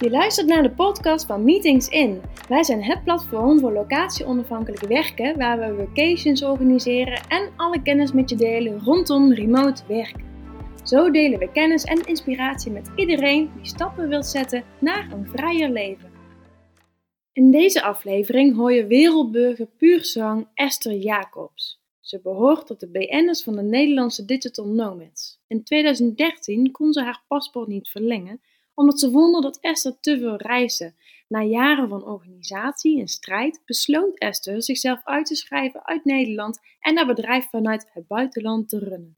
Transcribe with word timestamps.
Je 0.00 0.10
luistert 0.10 0.46
naar 0.46 0.62
de 0.62 0.70
podcast 0.70 1.26
van 1.26 1.44
Meetings 1.44 1.88
In. 1.88 2.20
Wij 2.48 2.62
zijn 2.62 2.82
het 2.82 3.04
platform 3.04 3.58
voor 3.58 3.72
locatie-onafhankelijk 3.72 4.86
werken 4.86 5.38
waar 5.38 5.58
we 5.58 5.84
vacations 5.84 6.42
organiseren 6.42 7.20
en 7.28 7.50
alle 7.56 7.82
kennis 7.82 8.12
met 8.12 8.30
je 8.30 8.36
delen 8.36 8.80
rondom 8.84 9.32
remote 9.32 9.82
werken. 9.88 10.24
Zo 10.84 11.10
delen 11.10 11.38
we 11.38 11.52
kennis 11.52 11.84
en 11.84 12.04
inspiratie 12.04 12.72
met 12.72 12.90
iedereen 12.96 13.50
die 13.56 13.66
stappen 13.66 14.08
wil 14.08 14.22
zetten 14.22 14.64
naar 14.80 15.12
een 15.12 15.26
vrijer 15.26 15.70
leven. 15.70 16.10
In 17.32 17.50
deze 17.50 17.82
aflevering 17.82 18.56
hoor 18.56 18.72
je 18.72 18.86
wereldburger 18.86 19.66
puurzang 19.66 20.48
Esther 20.54 20.96
Jacobs. 20.96 21.80
Ze 22.00 22.20
behoort 22.22 22.66
tot 22.66 22.80
de 22.80 22.88
BN'ers 22.90 23.42
van 23.42 23.56
de 23.56 23.62
Nederlandse 23.62 24.24
Digital 24.24 24.66
Nomads. 24.66 25.40
In 25.46 25.64
2013 25.64 26.70
kon 26.70 26.92
ze 26.92 27.02
haar 27.02 27.24
paspoort 27.28 27.68
niet 27.68 27.88
verlengen 27.88 28.40
omdat 28.76 29.00
ze 29.00 29.10
vonden 29.10 29.42
dat 29.42 29.60
Esther 29.60 30.00
te 30.00 30.18
veel 30.18 30.36
reisde. 30.36 30.94
Na 31.28 31.42
jaren 31.42 31.88
van 31.88 32.04
organisatie 32.04 33.00
en 33.00 33.08
strijd 33.08 33.62
besloot 33.64 34.18
Esther 34.18 34.62
zichzelf 34.62 35.00
uit 35.04 35.26
te 35.26 35.34
schrijven 35.34 35.86
uit 35.86 36.04
Nederland 36.04 36.60
en 36.80 36.96
haar 36.96 37.06
bedrijf 37.06 37.48
vanuit 37.50 37.90
het 37.92 38.06
buitenland 38.06 38.68
te 38.68 38.78
runnen. 38.78 39.16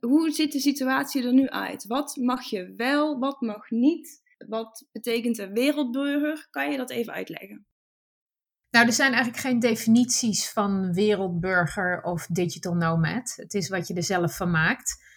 Hoe 0.00 0.30
ziet 0.30 0.52
de 0.52 0.60
situatie 0.60 1.24
er 1.24 1.32
nu 1.32 1.48
uit? 1.48 1.86
Wat 1.86 2.16
mag 2.16 2.42
je 2.42 2.74
wel, 2.76 3.18
wat 3.18 3.40
mag 3.40 3.70
niet? 3.70 4.22
Wat 4.48 4.88
betekent 4.92 5.38
een 5.38 5.52
wereldburger? 5.52 6.46
Kan 6.50 6.70
je 6.70 6.76
dat 6.76 6.90
even 6.90 7.12
uitleggen? 7.12 7.66
Nou, 8.70 8.86
er 8.86 8.92
zijn 8.92 9.12
eigenlijk 9.12 9.42
geen 9.42 9.58
definities 9.58 10.50
van 10.50 10.92
wereldburger 10.92 12.02
of 12.02 12.26
digital 12.26 12.74
nomad. 12.74 13.32
Het 13.36 13.54
is 13.54 13.68
wat 13.68 13.88
je 13.88 13.94
er 13.94 14.02
zelf 14.02 14.36
van 14.36 14.50
maakt. 14.50 15.11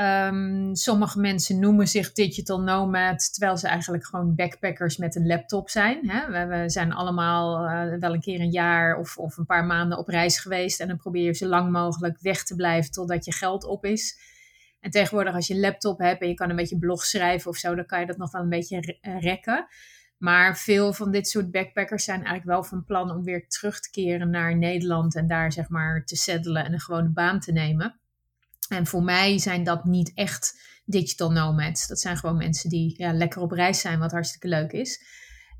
Um, 0.00 0.74
sommige 0.74 1.20
mensen 1.20 1.58
noemen 1.58 1.88
zich 1.88 2.12
digital 2.12 2.60
nomad, 2.60 3.32
terwijl 3.34 3.56
ze 3.56 3.68
eigenlijk 3.68 4.06
gewoon 4.06 4.34
backpackers 4.34 4.96
met 4.96 5.16
een 5.16 5.26
laptop 5.26 5.70
zijn. 5.70 6.10
Hè? 6.10 6.46
We, 6.48 6.70
zijn 6.70 6.92
allemaal 6.92 7.64
uh, 7.64 7.98
wel 8.00 8.14
een 8.14 8.20
keer 8.20 8.40
een 8.40 8.50
jaar 8.50 8.96
of, 8.98 9.16
of 9.16 9.36
een 9.36 9.46
paar 9.46 9.64
maanden 9.64 9.98
op 9.98 10.08
reis 10.08 10.38
geweest. 10.38 10.80
En 10.80 10.88
dan 10.88 10.96
probeer 10.96 11.24
je 11.24 11.34
zo 11.34 11.46
lang 11.46 11.70
mogelijk 11.70 12.20
weg 12.20 12.44
te 12.44 12.54
blijven 12.54 12.90
totdat 12.90 13.24
je 13.24 13.32
geld 13.32 13.64
op 13.64 13.84
is. 13.84 14.18
En 14.80 14.90
tegenwoordig 14.90 15.34
als 15.34 15.46
je 15.46 15.54
een 15.54 15.60
laptop 15.60 15.98
hebt 15.98 16.22
en 16.22 16.28
je 16.28 16.34
kan 16.34 16.50
een 16.50 16.56
beetje 16.56 16.78
blog 16.78 17.04
schrijven 17.04 17.50
of 17.50 17.56
zo, 17.56 17.74
dan 17.74 17.86
kan 17.86 18.00
je 18.00 18.06
dat 18.06 18.16
nog 18.16 18.32
wel 18.32 18.42
een 18.42 18.48
beetje 18.48 18.98
eh, 19.00 19.20
rekken. 19.20 19.66
Maar 20.18 20.56
veel 20.56 20.92
van 20.92 21.10
dit 21.10 21.28
soort 21.28 21.50
backpackers 21.50 22.04
zijn 22.04 22.18
eigenlijk 22.18 22.46
wel 22.46 22.64
van 22.64 22.84
plan 22.84 23.10
om 23.10 23.24
weer 23.24 23.48
terug 23.48 23.80
te 23.80 23.90
keren 23.90 24.30
naar 24.30 24.56
Nederland 24.56 25.16
en 25.16 25.26
daar 25.26 25.52
zeg 25.52 25.68
maar 25.68 26.04
te 26.04 26.16
settelen 26.16 26.64
en 26.64 26.72
een 26.72 26.80
gewone 26.80 27.10
baan 27.10 27.40
te 27.40 27.52
nemen. 27.52 28.00
En 28.68 28.86
voor 28.86 29.02
mij 29.02 29.38
zijn 29.38 29.64
dat 29.64 29.84
niet 29.84 30.12
echt 30.14 30.60
digital 30.84 31.30
nomads. 31.30 31.86
Dat 31.86 32.00
zijn 32.00 32.16
gewoon 32.16 32.36
mensen 32.36 32.70
die 32.70 32.94
ja, 32.96 33.12
lekker 33.12 33.40
op 33.40 33.50
reis 33.50 33.80
zijn, 33.80 33.98
wat 33.98 34.12
hartstikke 34.12 34.48
leuk 34.48 34.72
is. 34.72 35.02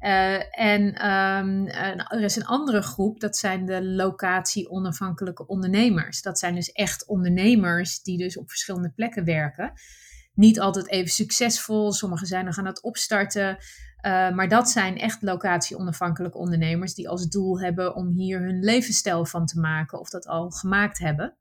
Uh, 0.00 0.60
en 0.60 1.10
um, 1.10 1.66
er 1.66 2.22
is 2.22 2.36
een 2.36 2.46
andere 2.46 2.82
groep, 2.82 3.20
dat 3.20 3.36
zijn 3.36 3.66
de 3.66 3.84
locatie-onafhankelijke 3.84 5.46
ondernemers. 5.46 6.22
Dat 6.22 6.38
zijn 6.38 6.54
dus 6.54 6.72
echt 6.72 7.06
ondernemers 7.06 8.02
die 8.02 8.18
dus 8.18 8.38
op 8.38 8.48
verschillende 8.48 8.90
plekken 8.90 9.24
werken. 9.24 9.72
Niet 10.34 10.60
altijd 10.60 10.88
even 10.88 11.10
succesvol, 11.10 11.92
sommigen 11.92 12.26
zijn 12.26 12.44
nog 12.44 12.58
aan 12.58 12.66
het 12.66 12.82
opstarten. 12.82 13.56
Uh, 14.06 14.30
maar 14.30 14.48
dat 14.48 14.70
zijn 14.70 14.98
echt 14.98 15.22
locatie-onafhankelijke 15.22 16.38
ondernemers 16.38 16.94
die 16.94 17.08
als 17.08 17.28
doel 17.28 17.60
hebben 17.60 17.94
om 17.94 18.08
hier 18.08 18.40
hun 18.40 18.60
levensstijl 18.60 19.26
van 19.26 19.46
te 19.46 19.60
maken 19.60 20.00
of 20.00 20.10
dat 20.10 20.26
al 20.26 20.50
gemaakt 20.50 20.98
hebben. 20.98 21.36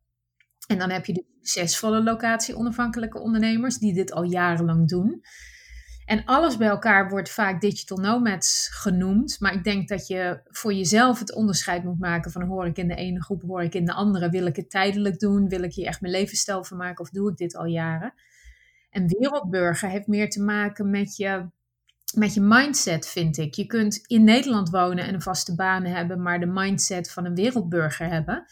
En 0.68 0.78
dan 0.78 0.90
heb 0.90 1.06
je 1.06 1.14
de 1.14 1.26
succesvolle 1.42 2.04
locatie-onafhankelijke 2.04 3.20
ondernemers 3.20 3.78
die 3.78 3.94
dit 3.94 4.12
al 4.12 4.24
jarenlang 4.24 4.88
doen. 4.88 5.22
En 6.06 6.26
alles 6.26 6.58
bij 6.58 6.68
elkaar 6.68 7.10
wordt 7.10 7.30
vaak 7.30 7.62
digital 7.62 7.98
nomads 7.98 8.70
genoemd. 8.72 9.40
Maar 9.40 9.54
ik 9.54 9.64
denk 9.64 9.88
dat 9.88 10.08
je 10.08 10.42
voor 10.46 10.74
jezelf 10.74 11.20
het 11.20 11.34
onderscheid 11.34 11.84
moet 11.84 12.00
maken 12.00 12.32
van 12.32 12.42
hoor 12.42 12.66
ik 12.66 12.78
in 12.78 12.88
de 12.88 12.96
ene 12.96 13.24
groep, 13.24 13.42
hoor 13.42 13.64
ik 13.64 13.74
in 13.74 13.86
de 13.86 13.94
andere. 13.94 14.30
Wil 14.30 14.46
ik 14.46 14.56
het 14.56 14.70
tijdelijk 14.70 15.20
doen? 15.20 15.50
Wil 15.50 15.64
ik 15.64 15.74
hier 15.74 15.88
echt 15.88 16.02
mijn 16.02 16.14
levensstijl 16.14 16.64
van 16.64 16.78
maken 16.78 17.04
of 17.04 17.10
doe 17.10 17.32
ik 17.32 17.38
dit 17.38 17.56
al 17.56 17.66
jaren? 17.66 18.14
En 18.90 19.08
wereldburger 19.08 19.90
heeft 19.90 20.08
meer 20.08 20.30
te 20.30 20.42
maken 20.42 20.90
met 20.90 21.16
je, 21.16 21.50
met 22.16 22.34
je 22.34 22.42
mindset, 22.42 23.08
vind 23.08 23.38
ik. 23.38 23.54
Je 23.54 23.66
kunt 23.66 23.98
in 24.08 24.24
Nederland 24.24 24.70
wonen 24.70 25.06
en 25.06 25.14
een 25.14 25.22
vaste 25.22 25.56
baan 25.56 25.86
hebben, 25.86 26.22
maar 26.22 26.40
de 26.40 26.46
mindset 26.46 27.12
van 27.12 27.26
een 27.26 27.36
wereldburger 27.36 28.10
hebben 28.10 28.46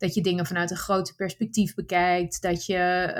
dat 0.00 0.14
je 0.14 0.22
dingen 0.22 0.46
vanuit 0.46 0.70
een 0.70 0.76
groter 0.76 1.14
perspectief 1.14 1.74
bekijkt, 1.74 2.42
dat 2.42 2.66
je 2.66 3.12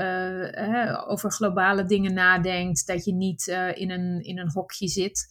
uh, 0.56 1.10
over 1.10 1.32
globale 1.32 1.84
dingen 1.84 2.14
nadenkt, 2.14 2.86
dat 2.86 3.04
je 3.04 3.12
niet 3.12 3.46
uh, 3.46 3.76
in, 3.76 3.91
een, 3.91 4.22
in 4.22 4.38
een 4.38 4.50
hokje 4.50 4.88
zit. 4.88 5.28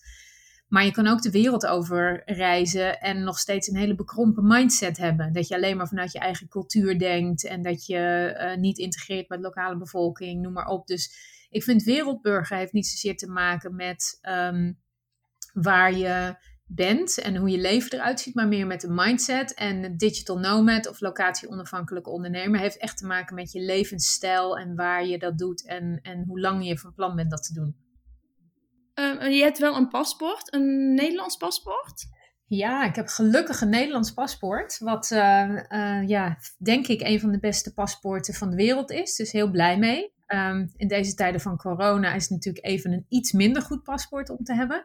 Maar 0.68 0.86
je 0.86 0.92
kan 0.92 1.08
ook 1.08 1.22
de 1.22 1.32
wereld 1.32 1.66
over 1.66 2.22
reizen 2.26 3.00
en 3.00 3.24
nog 3.24 3.40
steeds 3.40 3.68
een 3.68 3.78
hele 3.78 3.96
bekrompen 3.96 4.48
mindset 4.48 4.98
hebben. 4.98 5.34
Dat 5.34 5.48
je 5.48 5.56
alleen 5.56 5.78
maar 5.78 5.88
vanuit 5.88 6.12
je 6.12 6.20
eigen 6.20 6.48
cultuur 6.48 7.00
denkt 7.00 7.46
en 7.46 7.62
dat 7.62 7.86
je 7.86 8.36
uh, 8.38 8.62
niet 8.62 8.78
integreert 8.78 9.30
met 9.30 9.40
lokale 9.40 9.78
bevolking, 9.78 10.42
noem 10.42 10.54
maar 10.54 10.68
op. 10.68 10.88
Dus 10.88 11.14
ik 11.50 11.64
vind 11.64 11.84
wereldburger 11.84 12.58
heeft 12.58 12.74
niet 12.74 12.88
zozeer 12.88 13.18
te 13.18 13.28
maken 13.28 13.76
met 13.76 14.20
um, 14.22 14.80
waar 15.54 15.94
je 15.94 16.36
bent 16.72 17.18
en 17.18 17.36
hoe 17.36 17.50
je 17.50 17.58
leven 17.58 17.94
eruit 17.94 18.20
ziet, 18.20 18.36
maar 18.36 18.48
meer 18.48 18.68
met 18.68 18.82
de 18.82 18.90
mindset. 18.90 19.54
En 19.54 19.98
digital 19.98 20.40
nomad 20.40 20.88
of 20.88 21.00
locatie-onafhankelijke 21.02 22.10
ondernemer 22.10 22.60
heeft 22.60 22.78
echt 22.78 22.98
te 22.98 23.06
maken 23.06 23.36
met 23.36 23.52
je 23.52 23.60
levensstijl 23.60 24.58
en 24.58 24.76
waar 24.76 25.06
je 25.06 25.18
dat 25.18 25.38
doet 25.38 25.66
en, 25.66 26.00
en 26.02 26.24
hoe 26.28 26.40
lang 26.40 26.68
je 26.68 26.78
van 26.78 26.94
plan 26.94 27.16
bent 27.16 27.32
dat 27.32 27.44
te 27.44 27.54
doen. 27.54 27.76
Uh, 28.96 29.32
je 29.38 29.44
hebt 29.44 29.58
wel 29.58 29.76
een 29.76 29.88
paspoort, 29.88 30.54
een 30.54 30.94
Nederlands 30.94 31.38
paspoort? 31.38 32.08
Ja, 32.46 32.86
ik 32.86 32.96
heb 32.96 33.08
gelukkig 33.08 33.62
een 33.62 33.70
Nederlands 33.70 34.14
paspoort. 34.14 34.80
Wat, 34.80 35.12
uh, 35.12 35.62
uh, 35.70 36.08
ja, 36.08 36.38
denk 36.58 36.88
ik, 36.88 37.02
een 37.02 37.20
van 37.20 37.32
de 37.32 37.40
beste 37.40 37.74
paspoorten 37.74 38.34
van 38.34 38.50
de 38.50 38.56
wereld 38.56 38.92
is. 38.92 39.16
Dus 39.16 39.32
heel 39.32 39.50
blij 39.50 39.78
mee. 39.78 40.14
Um, 40.28 40.72
in 40.76 40.88
deze 40.88 41.14
tijden 41.14 41.42
van 41.42 41.58
corona 41.58 42.14
is 42.14 42.22
het 42.22 42.32
natuurlijk 42.32 42.66
even 42.66 42.92
een 42.92 43.06
iets 43.10 43.32
minder 43.32 43.62
goed 43.62 43.84
paspoort 43.84 44.30
om 44.30 44.44
te 44.44 44.54
hebben. 44.54 44.84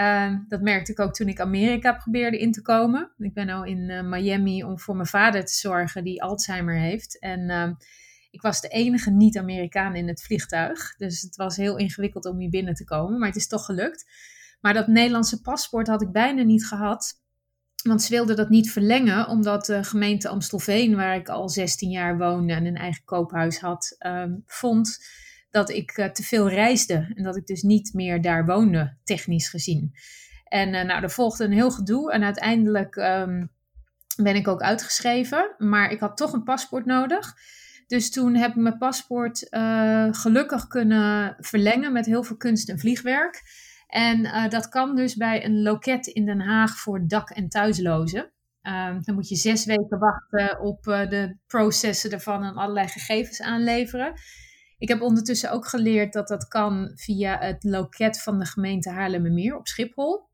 Ehm, 0.00 0.38
dat 0.48 0.60
merkte 0.60 0.92
ik 0.92 1.00
ook 1.00 1.14
toen 1.14 1.28
ik 1.28 1.40
Amerika 1.40 1.92
probeerde 1.92 2.38
in 2.38 2.52
te 2.52 2.62
komen. 2.62 3.12
Ik 3.18 3.34
ben 3.34 3.46
nu 3.46 3.66
in 3.70 3.90
uh, 3.90 4.02
Miami 4.02 4.64
om 4.64 4.78
voor 4.78 4.96
mijn 4.96 5.08
vader 5.08 5.44
te 5.44 5.52
zorgen 5.52 6.04
die 6.04 6.22
Alzheimer 6.22 6.78
heeft. 6.78 7.18
En 7.18 7.40
uh, 7.40 7.70
ik 8.30 8.42
was 8.42 8.60
de 8.60 8.68
enige 8.68 9.10
niet-Amerikaan 9.10 9.94
in 9.94 10.08
het 10.08 10.22
vliegtuig. 10.22 10.96
Dus 10.96 11.20
het 11.20 11.36
was 11.36 11.56
heel 11.56 11.76
ingewikkeld 11.76 12.24
om 12.24 12.38
hier 12.38 12.50
binnen 12.50 12.74
te 12.74 12.84
komen. 12.84 13.18
Maar 13.18 13.28
het 13.28 13.36
is 13.36 13.48
toch 13.48 13.64
gelukt. 13.64 14.10
Maar 14.60 14.74
dat 14.74 14.86
Nederlandse 14.86 15.40
paspoort 15.40 15.86
had 15.86 16.02
ik 16.02 16.12
bijna 16.12 16.42
niet 16.42 16.66
gehad. 16.66 17.20
Want 17.82 18.02
ze 18.02 18.10
wilden 18.10 18.36
dat 18.36 18.48
niet 18.48 18.70
verlengen, 18.70 19.28
omdat 19.28 19.66
de 19.66 19.84
gemeente 19.84 20.28
Amstelveen, 20.28 20.96
waar 20.96 21.16
ik 21.16 21.28
al 21.28 21.48
16 21.48 21.90
jaar 21.90 22.18
woonde 22.18 22.52
en 22.52 22.66
een 22.66 22.76
eigen 22.76 23.04
koophuis 23.04 23.60
had, 23.60 23.96
um, 24.06 24.42
vond 24.46 24.98
dat 25.50 25.70
ik 25.70 25.96
uh, 25.96 26.06
te 26.06 26.22
veel 26.22 26.48
reisde 26.48 27.12
en 27.14 27.22
dat 27.22 27.36
ik 27.36 27.46
dus 27.46 27.62
niet 27.62 27.92
meer 27.92 28.22
daar 28.22 28.46
woonde, 28.46 28.96
technisch 29.04 29.48
gezien. 29.48 29.92
En 30.44 30.74
uh, 30.74 30.82
nou, 30.82 31.02
er 31.02 31.10
volgde 31.10 31.44
een 31.44 31.52
heel 31.52 31.70
gedoe 31.70 32.12
en 32.12 32.22
uiteindelijk 32.22 32.96
um, 32.96 33.50
ben 34.16 34.36
ik 34.36 34.48
ook 34.48 34.62
uitgeschreven, 34.62 35.54
maar 35.58 35.90
ik 35.90 36.00
had 36.00 36.16
toch 36.16 36.32
een 36.32 36.42
paspoort 36.42 36.84
nodig. 36.84 37.34
Dus 37.86 38.10
toen 38.10 38.34
heb 38.34 38.50
ik 38.50 38.56
mijn 38.56 38.78
paspoort 38.78 39.46
uh, 39.50 40.08
gelukkig 40.10 40.66
kunnen 40.66 41.36
verlengen 41.38 41.92
met 41.92 42.06
heel 42.06 42.22
veel 42.22 42.36
kunst 42.36 42.68
en 42.68 42.78
vliegwerk. 42.78 43.42
En 43.86 44.48
dat 44.50 44.68
kan 44.68 44.96
dus 44.96 45.16
bij 45.16 45.44
een 45.44 45.62
loket 45.62 46.06
in 46.06 46.26
Den 46.26 46.40
Haag 46.40 46.78
voor 46.78 47.06
dak- 47.06 47.30
en 47.30 47.48
thuislozen. 47.48 48.32
Um, 48.62 49.02
dan 49.02 49.14
moet 49.14 49.28
je 49.28 49.36
zes 49.36 49.64
weken 49.64 49.98
wachten 49.98 50.60
op 50.60 50.82
de 50.84 51.36
processen 51.46 52.10
ervan 52.10 52.44
en 52.44 52.54
allerlei 52.54 52.88
gegevens 52.88 53.40
aanleveren. 53.42 54.12
Ik 54.80 54.88
heb 54.88 55.02
ondertussen 55.02 55.50
ook 55.50 55.66
geleerd 55.66 56.12
dat 56.12 56.28
dat 56.28 56.48
kan 56.48 56.92
via 56.94 57.38
het 57.38 57.64
loket 57.64 58.22
van 58.22 58.38
de 58.38 58.44
gemeente 58.44 58.90
Haarlemmermeer 58.90 59.56
op 59.56 59.68
Schiphol. 59.68 60.28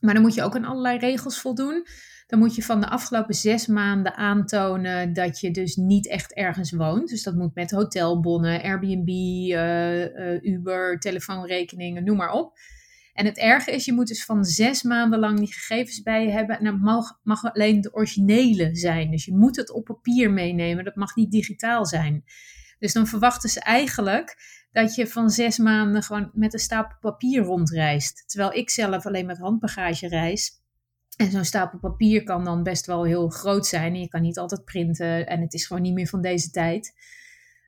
Maar 0.00 0.14
dan 0.14 0.22
moet 0.22 0.34
je 0.34 0.42
ook 0.42 0.56
aan 0.56 0.64
allerlei 0.64 0.98
regels 0.98 1.40
voldoen. 1.40 1.86
Dan 2.26 2.38
moet 2.38 2.54
je 2.54 2.62
van 2.62 2.80
de 2.80 2.88
afgelopen 2.88 3.34
zes 3.34 3.66
maanden 3.66 4.16
aantonen 4.16 5.12
dat 5.12 5.40
je 5.40 5.50
dus 5.50 5.76
niet 5.76 6.08
echt 6.08 6.32
ergens 6.32 6.72
woont. 6.72 7.08
Dus 7.08 7.22
dat 7.22 7.34
moet 7.34 7.54
met 7.54 7.70
hotelbonnen, 7.70 8.62
Airbnb, 8.62 9.08
uh, 9.08 10.04
uh, 10.04 10.42
Uber, 10.42 10.98
telefoonrekeningen, 10.98 12.04
noem 12.04 12.16
maar 12.16 12.32
op. 12.32 12.58
En 13.12 13.26
het 13.26 13.38
erge 13.38 13.70
is, 13.70 13.84
je 13.84 13.92
moet 13.92 14.08
dus 14.08 14.24
van 14.24 14.44
zes 14.44 14.82
maanden 14.82 15.18
lang 15.18 15.38
die 15.38 15.52
gegevens 15.52 16.02
bij 16.02 16.24
je 16.24 16.30
hebben. 16.30 16.58
En 16.58 16.64
dat 16.64 17.14
mag 17.22 17.52
alleen 17.52 17.80
de 17.80 17.94
originele 17.94 18.76
zijn. 18.76 19.10
Dus 19.10 19.24
je 19.24 19.36
moet 19.36 19.56
het 19.56 19.70
op 19.70 19.84
papier 19.84 20.30
meenemen. 20.30 20.84
Dat 20.84 20.96
mag 20.96 21.14
niet 21.14 21.30
digitaal 21.30 21.86
zijn. 21.86 22.24
Dus 22.78 22.92
dan 22.92 23.06
verwachten 23.06 23.48
ze 23.48 23.60
eigenlijk 23.60 24.36
dat 24.72 24.94
je 24.94 25.06
van 25.06 25.30
zes 25.30 25.58
maanden 25.58 26.02
gewoon 26.02 26.30
met 26.32 26.52
een 26.52 26.58
stapel 26.58 26.96
papier 27.00 27.42
rondreist. 27.42 28.24
Terwijl 28.26 28.52
ik 28.52 28.70
zelf 28.70 29.06
alleen 29.06 29.26
met 29.26 29.38
handbagage 29.38 30.08
reis. 30.08 30.50
En 31.16 31.30
zo'n 31.30 31.44
stapel 31.44 31.78
papier 31.78 32.22
kan 32.22 32.44
dan 32.44 32.62
best 32.62 32.86
wel 32.86 33.04
heel 33.04 33.28
groot 33.28 33.66
zijn. 33.66 33.94
En 33.94 34.00
je 34.00 34.08
kan 34.08 34.22
niet 34.22 34.38
altijd 34.38 34.64
printen. 34.64 35.26
En 35.26 35.40
het 35.40 35.54
is 35.54 35.66
gewoon 35.66 35.82
niet 35.82 35.94
meer 35.94 36.06
van 36.06 36.22
deze 36.22 36.50
tijd. 36.50 36.94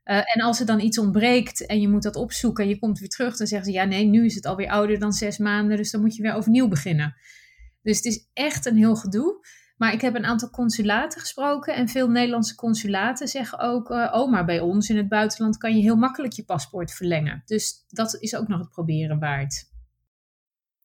Eh, 0.09 0.17
en 0.17 0.43
als 0.43 0.61
er 0.61 0.67
dan 0.67 0.81
iets 0.81 0.99
ontbreekt 0.99 1.67
en 1.67 1.81
je 1.81 1.89
moet 1.89 2.03
dat 2.03 2.17
opzoeken 2.17 2.65
en 2.65 2.71
je 2.71 2.79
komt 2.79 2.99
weer 2.99 3.09
terug, 3.09 3.37
dan 3.37 3.47
zeggen 3.47 3.67
ze 3.73 3.79
ja, 3.79 3.85
nee, 3.85 4.05
nu 4.05 4.25
is 4.25 4.35
het 4.35 4.47
alweer 4.47 4.69
ouder 4.69 4.99
dan 4.99 5.13
zes 5.13 5.39
maanden, 5.39 5.77
dus 5.77 5.91
dan 5.91 6.01
moet 6.01 6.17
je 6.17 6.23
weer 6.23 6.35
overnieuw 6.35 6.69
beginnen. 6.69 7.17
Dus 7.83 7.97
het 7.97 8.05
is 8.05 8.29
echt 8.33 8.67
een 8.67 8.77
heel 8.77 8.97
gedoe. 8.97 9.47
Maar 9.79 9.93
ik 9.93 10.01
heb 10.01 10.15
een 10.15 10.25
aantal 10.25 10.51
consulaten 10.51 11.21
gesproken 11.21 11.75
en 11.75 11.89
veel 11.89 12.09
Nederlandse 12.09 12.55
consulaten 12.55 13.29
zeggen 13.29 13.59
ook: 13.59 13.91
uh, 13.91 14.13
oh, 14.15 14.31
maar 14.31 14.45
bij 14.45 14.61
ons 14.61 14.89
in 14.89 14.97
het 14.97 15.09
buitenland 15.09 15.57
kan 15.57 15.77
je 15.77 15.83
heel 15.83 15.97
makkelijk 15.97 16.33
je 16.33 16.45
paspoort 16.45 16.93
verlengen. 16.93 17.43
Dus 17.45 17.85
dat 17.89 18.17
is 18.21 18.37
ook 18.37 18.49
nog 18.49 18.59
het 18.59 18.71
proberen 18.71 19.19
waard. 19.19 19.65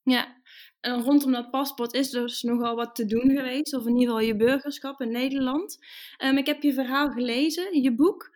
Ja, 0.04 0.42
en 0.80 1.02
rondom 1.02 1.32
dat 1.32 1.50
paspoort 1.50 1.94
is 1.94 2.10
dus 2.10 2.42
nogal 2.42 2.76
wat 2.76 2.96
te 2.96 3.06
doen 3.06 3.30
geweest, 3.30 3.76
of 3.76 3.86
in 3.86 3.98
ieder 3.98 4.14
geval 4.14 4.28
je 4.28 4.36
burgerschap 4.36 5.02
in 5.02 5.12
Nederland. 5.12 5.78
Um, 6.24 6.38
ik 6.38 6.46
heb 6.46 6.62
je 6.62 6.74
verhaal 6.74 7.10
gelezen, 7.10 7.82
je 7.82 7.96
boek. 7.96 8.32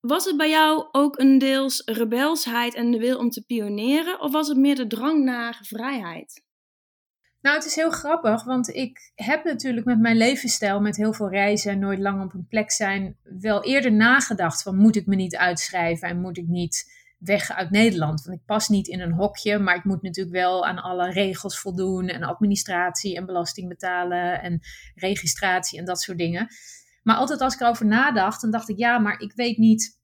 Was 0.00 0.24
het 0.24 0.36
bij 0.36 0.48
jou 0.48 0.88
ook 0.92 1.18
een 1.18 1.38
deels 1.38 1.82
rebelsheid 1.84 2.74
en 2.74 2.90
de 2.90 2.98
wil 2.98 3.18
om 3.18 3.30
te 3.30 3.44
pioneren, 3.44 4.20
of 4.20 4.32
was 4.32 4.48
het 4.48 4.56
meer 4.56 4.76
de 4.76 4.86
drang 4.86 5.24
naar 5.24 5.58
vrijheid? 5.62 6.45
Nou, 7.46 7.58
het 7.58 7.66
is 7.66 7.74
heel 7.74 7.90
grappig, 7.90 8.44
want 8.44 8.68
ik 8.68 9.12
heb 9.14 9.44
natuurlijk 9.44 9.86
met 9.86 10.00
mijn 10.00 10.16
levensstijl, 10.16 10.80
met 10.80 10.96
heel 10.96 11.12
veel 11.12 11.30
reizen 11.30 11.72
en 11.72 11.78
nooit 11.78 11.98
lang 11.98 12.22
op 12.22 12.34
een 12.34 12.46
plek 12.48 12.70
zijn, 12.70 13.16
wel 13.22 13.64
eerder 13.64 13.92
nagedacht 13.92 14.62
van 14.62 14.76
moet 14.76 14.96
ik 14.96 15.06
me 15.06 15.14
niet 15.14 15.36
uitschrijven 15.36 16.08
en 16.08 16.20
moet 16.20 16.38
ik 16.38 16.46
niet 16.46 16.92
weg 17.18 17.50
uit 17.50 17.70
Nederland. 17.70 18.22
Want 18.24 18.38
ik 18.38 18.44
pas 18.46 18.68
niet 18.68 18.88
in 18.88 19.00
een 19.00 19.12
hokje, 19.12 19.58
maar 19.58 19.76
ik 19.76 19.84
moet 19.84 20.02
natuurlijk 20.02 20.36
wel 20.36 20.66
aan 20.66 20.78
alle 20.78 21.10
regels 21.10 21.58
voldoen 21.58 22.08
en 22.08 22.22
administratie 22.22 23.16
en 23.16 23.26
belasting 23.26 23.68
betalen 23.68 24.42
en 24.42 24.60
registratie 24.94 25.78
en 25.78 25.84
dat 25.84 26.00
soort 26.00 26.18
dingen. 26.18 26.48
Maar 27.02 27.16
altijd 27.16 27.40
als 27.40 27.54
ik 27.54 27.60
erover 27.60 27.86
nadacht, 27.86 28.40
dan 28.40 28.50
dacht 28.50 28.68
ik 28.68 28.78
ja, 28.78 28.98
maar 28.98 29.20
ik 29.20 29.32
weet 29.34 29.56
niet 29.56 29.98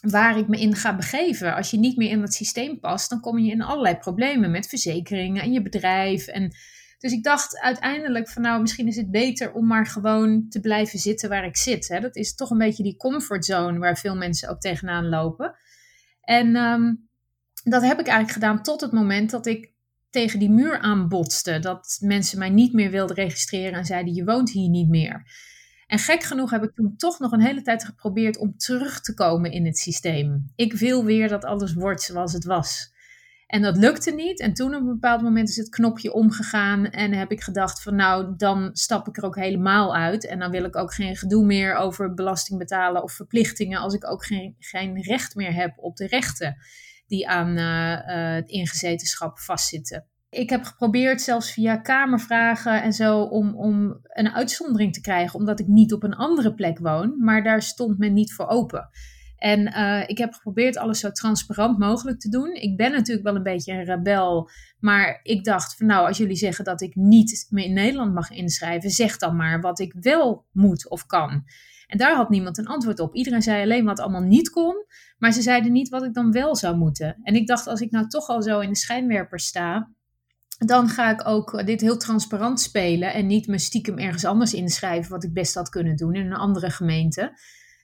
waar 0.00 0.38
ik 0.38 0.48
me 0.48 0.60
in 0.60 0.74
ga 0.74 0.96
begeven. 0.96 1.54
Als 1.54 1.70
je 1.70 1.78
niet 1.78 1.96
meer 1.96 2.10
in 2.10 2.20
dat 2.20 2.34
systeem 2.34 2.80
past, 2.80 3.10
dan 3.10 3.20
kom 3.20 3.38
je 3.38 3.50
in 3.50 3.62
allerlei 3.62 3.96
problemen 3.96 4.50
met 4.50 4.66
verzekeringen 4.66 5.42
en 5.42 5.52
je 5.52 5.62
bedrijf. 5.62 6.26
En 6.26 6.52
dus 6.98 7.12
ik 7.12 7.22
dacht 7.22 7.60
uiteindelijk 7.60 8.28
van 8.28 8.42
nou, 8.42 8.60
misschien 8.60 8.88
is 8.88 8.96
het 8.96 9.10
beter 9.10 9.52
om 9.52 9.66
maar 9.66 9.86
gewoon 9.86 10.46
te 10.48 10.60
blijven 10.60 10.98
zitten 10.98 11.28
waar 11.28 11.44
ik 11.44 11.56
zit. 11.56 11.88
Hè. 11.88 12.00
Dat 12.00 12.16
is 12.16 12.34
toch 12.34 12.50
een 12.50 12.58
beetje 12.58 12.82
die 12.82 12.96
comfortzone 12.96 13.78
waar 13.78 13.98
veel 13.98 14.16
mensen 14.16 14.48
ook 14.48 14.60
tegenaan 14.60 15.08
lopen. 15.08 15.56
En 16.20 16.56
ehm, 16.56 16.94
dat 17.64 17.82
heb 17.82 18.00
ik 18.00 18.06
eigenlijk 18.06 18.32
gedaan 18.32 18.62
tot 18.62 18.80
het 18.80 18.92
moment 18.92 19.30
dat 19.30 19.46
ik 19.46 19.72
tegen 20.10 20.38
die 20.38 20.50
muur 20.50 20.78
aanbotste. 20.78 21.58
Dat 21.58 21.98
mensen 22.00 22.38
mij 22.38 22.50
niet 22.50 22.72
meer 22.72 22.90
wilden 22.90 23.16
registreren 23.16 23.78
en 23.78 23.84
zeiden: 23.84 24.14
Je 24.14 24.24
woont 24.24 24.50
hier 24.50 24.68
niet 24.68 24.88
meer. 24.88 25.22
En 25.90 25.98
gek 25.98 26.22
genoeg 26.22 26.50
heb 26.50 26.62
ik 26.62 26.74
toen 26.74 26.96
toch 26.96 27.18
nog 27.18 27.32
een 27.32 27.40
hele 27.40 27.62
tijd 27.62 27.84
geprobeerd 27.84 28.38
om 28.38 28.56
terug 28.56 29.00
te 29.00 29.14
komen 29.14 29.52
in 29.52 29.66
het 29.66 29.78
systeem. 29.78 30.52
Ik 30.54 30.72
wil 30.72 31.04
weer 31.04 31.28
dat 31.28 31.44
alles 31.44 31.72
wordt 31.74 32.02
zoals 32.02 32.32
het 32.32 32.44
was. 32.44 32.92
En 33.46 33.62
dat 33.62 33.76
lukte 33.76 34.10
niet. 34.10 34.40
En 34.40 34.54
toen 34.54 34.74
op 34.74 34.80
een 34.80 34.86
bepaald 34.86 35.22
moment 35.22 35.48
is 35.48 35.56
het 35.56 35.68
knopje 35.68 36.12
omgegaan. 36.12 36.86
En 36.86 37.12
heb 37.12 37.30
ik 37.30 37.42
gedacht 37.42 37.82
van 37.82 37.94
nou, 37.94 38.34
dan 38.36 38.70
stap 38.72 39.08
ik 39.08 39.16
er 39.16 39.24
ook 39.24 39.36
helemaal 39.36 39.96
uit. 39.96 40.26
En 40.26 40.38
dan 40.38 40.50
wil 40.50 40.64
ik 40.64 40.76
ook 40.76 40.94
geen 40.94 41.16
gedoe 41.16 41.44
meer 41.44 41.74
over 41.74 42.14
belasting 42.14 42.58
betalen 42.58 43.02
of 43.02 43.12
verplichtingen. 43.12 43.80
Als 43.80 43.94
ik 43.94 44.06
ook 44.06 44.24
geen, 44.24 44.56
geen 44.58 45.02
recht 45.02 45.34
meer 45.34 45.54
heb 45.54 45.72
op 45.76 45.96
de 45.96 46.06
rechten 46.06 46.56
die 47.06 47.28
aan 47.28 47.58
uh, 47.58 48.34
het 48.34 48.48
ingezetenschap 48.48 49.38
vastzitten. 49.38 50.09
Ik 50.30 50.50
heb 50.50 50.64
geprobeerd 50.64 51.20
zelfs 51.20 51.52
via 51.52 51.76
kamervragen 51.76 52.82
en 52.82 52.92
zo 52.92 53.20
om, 53.22 53.54
om 53.54 54.00
een 54.02 54.30
uitzondering 54.30 54.92
te 54.92 55.00
krijgen. 55.00 55.38
Omdat 55.38 55.60
ik 55.60 55.66
niet 55.66 55.92
op 55.92 56.02
een 56.02 56.14
andere 56.14 56.54
plek 56.54 56.78
woon. 56.78 57.24
Maar 57.24 57.42
daar 57.42 57.62
stond 57.62 57.98
men 57.98 58.12
niet 58.12 58.32
voor 58.32 58.48
open. 58.48 58.90
En 59.36 59.60
uh, 59.60 60.02
ik 60.06 60.18
heb 60.18 60.32
geprobeerd 60.32 60.76
alles 60.76 61.00
zo 61.00 61.10
transparant 61.10 61.78
mogelijk 61.78 62.20
te 62.20 62.28
doen. 62.28 62.54
Ik 62.54 62.76
ben 62.76 62.92
natuurlijk 62.92 63.26
wel 63.26 63.36
een 63.36 63.42
beetje 63.42 63.72
een 63.72 63.84
rebel. 63.84 64.50
Maar 64.78 65.20
ik 65.22 65.44
dacht 65.44 65.76
van 65.76 65.86
nou, 65.86 66.06
als 66.06 66.18
jullie 66.18 66.36
zeggen 66.36 66.64
dat 66.64 66.80
ik 66.80 66.94
niet 66.94 67.46
meer 67.50 67.64
in 67.64 67.72
Nederland 67.72 68.14
mag 68.14 68.30
inschrijven, 68.30 68.90
zeg 68.90 69.16
dan 69.16 69.36
maar 69.36 69.60
wat 69.60 69.78
ik 69.78 69.94
wel 70.00 70.46
moet 70.52 70.90
of 70.90 71.06
kan. 71.06 71.44
En 71.86 71.98
daar 71.98 72.16
had 72.16 72.30
niemand 72.30 72.58
een 72.58 72.66
antwoord 72.66 73.00
op. 73.00 73.14
Iedereen 73.14 73.42
zei 73.42 73.62
alleen 73.62 73.84
wat 73.84 74.00
allemaal 74.00 74.22
niet 74.22 74.50
kon, 74.50 74.74
maar 75.18 75.32
ze 75.32 75.42
zeiden 75.42 75.72
niet 75.72 75.88
wat 75.88 76.04
ik 76.04 76.14
dan 76.14 76.32
wel 76.32 76.56
zou 76.56 76.76
moeten. 76.76 77.16
En 77.22 77.34
ik 77.34 77.46
dacht, 77.46 77.66
als 77.66 77.80
ik 77.80 77.90
nou 77.90 78.06
toch 78.06 78.28
al 78.28 78.42
zo 78.42 78.60
in 78.60 78.68
de 78.68 78.76
schijnwerper 78.76 79.40
sta, 79.40 79.90
dan 80.66 80.88
ga 80.88 81.10
ik 81.10 81.26
ook 81.26 81.66
dit 81.66 81.80
heel 81.80 81.96
transparant 81.96 82.60
spelen 82.60 83.12
en 83.12 83.26
niet 83.26 83.46
me 83.46 83.58
stiekem 83.58 83.98
ergens 83.98 84.24
anders 84.24 84.54
inschrijven, 84.54 85.10
wat 85.10 85.24
ik 85.24 85.32
best 85.32 85.54
had 85.54 85.68
kunnen 85.68 85.96
doen 85.96 86.14
in 86.14 86.26
een 86.26 86.32
andere 86.32 86.70
gemeente. 86.70 87.20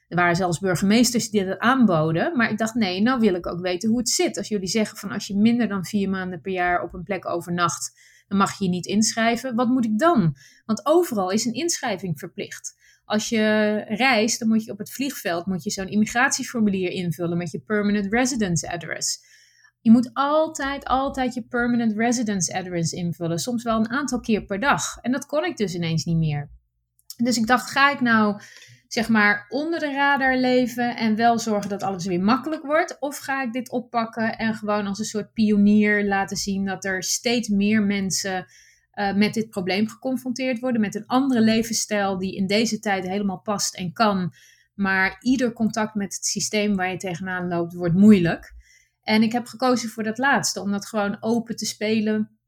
Er 0.08 0.16
waren 0.16 0.36
zelfs 0.36 0.58
burgemeesters 0.58 1.30
die 1.30 1.44
dat 1.44 1.58
aanboden. 1.58 2.36
Maar 2.36 2.50
ik 2.50 2.58
dacht, 2.58 2.74
nee, 2.74 3.02
nou 3.02 3.20
wil 3.20 3.34
ik 3.34 3.46
ook 3.46 3.60
weten 3.60 3.88
hoe 3.88 3.98
het 3.98 4.08
zit. 4.08 4.36
Als 4.36 4.48
jullie 4.48 4.68
zeggen 4.68 4.98
van 4.98 5.10
als 5.10 5.26
je 5.26 5.36
minder 5.36 5.68
dan 5.68 5.84
vier 5.84 6.08
maanden 6.08 6.40
per 6.40 6.52
jaar 6.52 6.82
op 6.82 6.94
een 6.94 7.02
plek 7.02 7.28
overnacht, 7.28 8.00
dan 8.28 8.38
mag 8.38 8.58
je 8.58 8.64
je 8.64 8.70
niet 8.70 8.86
inschrijven. 8.86 9.54
Wat 9.54 9.68
moet 9.68 9.84
ik 9.84 9.98
dan? 9.98 10.36
Want 10.64 10.86
overal 10.86 11.30
is 11.30 11.44
een 11.44 11.54
inschrijving 11.54 12.18
verplicht. 12.18 12.74
Als 13.04 13.28
je 13.28 13.74
reist, 13.88 14.38
dan 14.38 14.48
moet 14.48 14.64
je 14.64 14.72
op 14.72 14.78
het 14.78 14.92
vliegveld 14.92 15.46
moet 15.46 15.64
je 15.64 15.70
zo'n 15.70 15.88
immigratieformulier 15.88 16.90
invullen 16.90 17.38
met 17.38 17.50
je 17.50 17.60
permanent 17.60 18.12
residence 18.12 18.72
address. 18.72 19.18
Je 19.86 19.92
moet 19.92 20.10
altijd, 20.12 20.84
altijd 20.84 21.34
je 21.34 21.42
permanent 21.42 21.92
residence 21.96 22.54
address 22.54 22.92
invullen. 22.92 23.38
Soms 23.38 23.62
wel 23.62 23.78
een 23.78 23.90
aantal 23.90 24.20
keer 24.20 24.44
per 24.44 24.60
dag. 24.60 24.96
En 25.00 25.12
dat 25.12 25.26
kon 25.26 25.44
ik 25.44 25.56
dus 25.56 25.74
ineens 25.74 26.04
niet 26.04 26.16
meer. 26.16 26.50
Dus 27.16 27.36
ik 27.36 27.46
dacht, 27.46 27.70
ga 27.70 27.90
ik 27.90 28.00
nou 28.00 28.40
zeg 28.88 29.08
maar 29.08 29.46
onder 29.48 29.78
de 29.78 29.92
radar 29.92 30.36
leven 30.36 30.96
en 30.96 31.16
wel 31.16 31.38
zorgen 31.38 31.70
dat 31.70 31.82
alles 31.82 32.06
weer 32.06 32.20
makkelijk 32.20 32.62
wordt? 32.62 32.96
Of 33.00 33.18
ga 33.18 33.42
ik 33.42 33.52
dit 33.52 33.70
oppakken 33.70 34.38
en 34.38 34.54
gewoon 34.54 34.86
als 34.86 34.98
een 34.98 35.04
soort 35.04 35.32
pionier 35.32 36.06
laten 36.06 36.36
zien 36.36 36.64
dat 36.64 36.84
er 36.84 37.02
steeds 37.02 37.48
meer 37.48 37.82
mensen 37.82 38.46
uh, 38.94 39.14
met 39.14 39.34
dit 39.34 39.50
probleem 39.50 39.88
geconfronteerd 39.88 40.58
worden, 40.58 40.80
met 40.80 40.94
een 40.94 41.06
andere 41.06 41.40
levensstijl 41.40 42.18
die 42.18 42.36
in 42.36 42.46
deze 42.46 42.78
tijd 42.78 43.06
helemaal 43.06 43.40
past 43.40 43.74
en 43.74 43.92
kan, 43.92 44.32
maar 44.74 45.16
ieder 45.20 45.52
contact 45.52 45.94
met 45.94 46.14
het 46.14 46.24
systeem 46.24 46.76
waar 46.76 46.90
je 46.90 46.96
tegenaan 46.96 47.48
loopt 47.48 47.74
wordt 47.74 47.94
moeilijk. 47.94 48.55
En 49.06 49.22
ik 49.22 49.32
heb 49.32 49.46
gekozen 49.46 49.88
voor 49.88 50.02
dat 50.02 50.18
laatste, 50.18 50.60
om 50.60 50.70
dat 50.70 50.86
gewoon 50.86 51.16
open 51.20 51.56
te 51.56 51.66
spelen. 51.66 52.38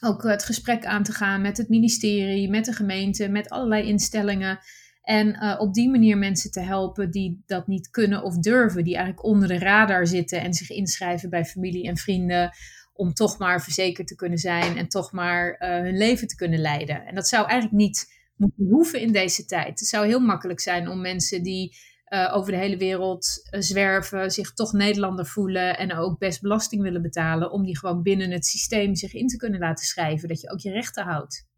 Ook 0.00 0.22
het 0.22 0.44
gesprek 0.44 0.84
aan 0.84 1.02
te 1.02 1.12
gaan 1.12 1.40
met 1.40 1.56
het 1.56 1.68
ministerie, 1.68 2.50
met 2.50 2.64
de 2.64 2.72
gemeente, 2.72 3.28
met 3.28 3.48
allerlei 3.48 3.86
instellingen. 3.86 4.58
En 5.02 5.28
uh, 5.28 5.56
op 5.58 5.74
die 5.74 5.90
manier 5.90 6.18
mensen 6.18 6.50
te 6.50 6.60
helpen 6.60 7.10
die 7.10 7.42
dat 7.46 7.66
niet 7.66 7.90
kunnen 7.90 8.22
of 8.22 8.38
durven, 8.38 8.84
die 8.84 8.94
eigenlijk 8.94 9.24
onder 9.24 9.48
de 9.48 9.58
radar 9.58 10.06
zitten 10.06 10.40
en 10.40 10.54
zich 10.54 10.70
inschrijven 10.70 11.30
bij 11.30 11.44
familie 11.44 11.88
en 11.88 11.96
vrienden 11.96 12.50
om 12.92 13.12
toch 13.12 13.38
maar 13.38 13.62
verzekerd 13.62 14.06
te 14.06 14.14
kunnen 14.14 14.38
zijn 14.38 14.76
en 14.76 14.88
toch 14.88 15.12
maar 15.12 15.56
uh, 15.58 15.68
hun 15.68 15.96
leven 15.96 16.28
te 16.28 16.36
kunnen 16.36 16.60
leiden. 16.60 17.06
En 17.06 17.14
dat 17.14 17.28
zou 17.28 17.48
eigenlijk 17.48 17.82
niet 17.82 18.12
moeten 18.36 18.66
hoeven 18.66 19.00
in 19.00 19.12
deze 19.12 19.44
tijd. 19.44 19.80
Het 19.80 19.88
zou 19.88 20.06
heel 20.06 20.20
makkelijk 20.20 20.60
zijn 20.60 20.88
om 20.88 21.00
mensen 21.00 21.42
die 21.42 21.76
uh, 22.10 22.36
over 22.36 22.52
de 22.52 22.58
hele 22.58 22.76
wereld 22.76 23.26
zwerven, 23.50 24.30
zich 24.30 24.52
toch 24.52 24.72
Nederlander 24.72 25.26
voelen 25.26 25.78
en 25.78 25.94
ook 25.96 26.18
best 26.18 26.40
belasting 26.40 26.82
willen 26.82 27.02
betalen, 27.02 27.50
om 27.50 27.64
die 27.64 27.78
gewoon 27.78 28.02
binnen 28.02 28.30
het 28.30 28.46
systeem 28.46 28.94
zich 28.94 29.14
in 29.14 29.26
te 29.26 29.36
kunnen 29.36 29.60
laten 29.60 29.84
schrijven, 29.84 30.28
dat 30.28 30.40
je 30.40 30.50
ook 30.50 30.60
je 30.60 30.70
rechten 30.70 31.04
houdt. 31.04 31.48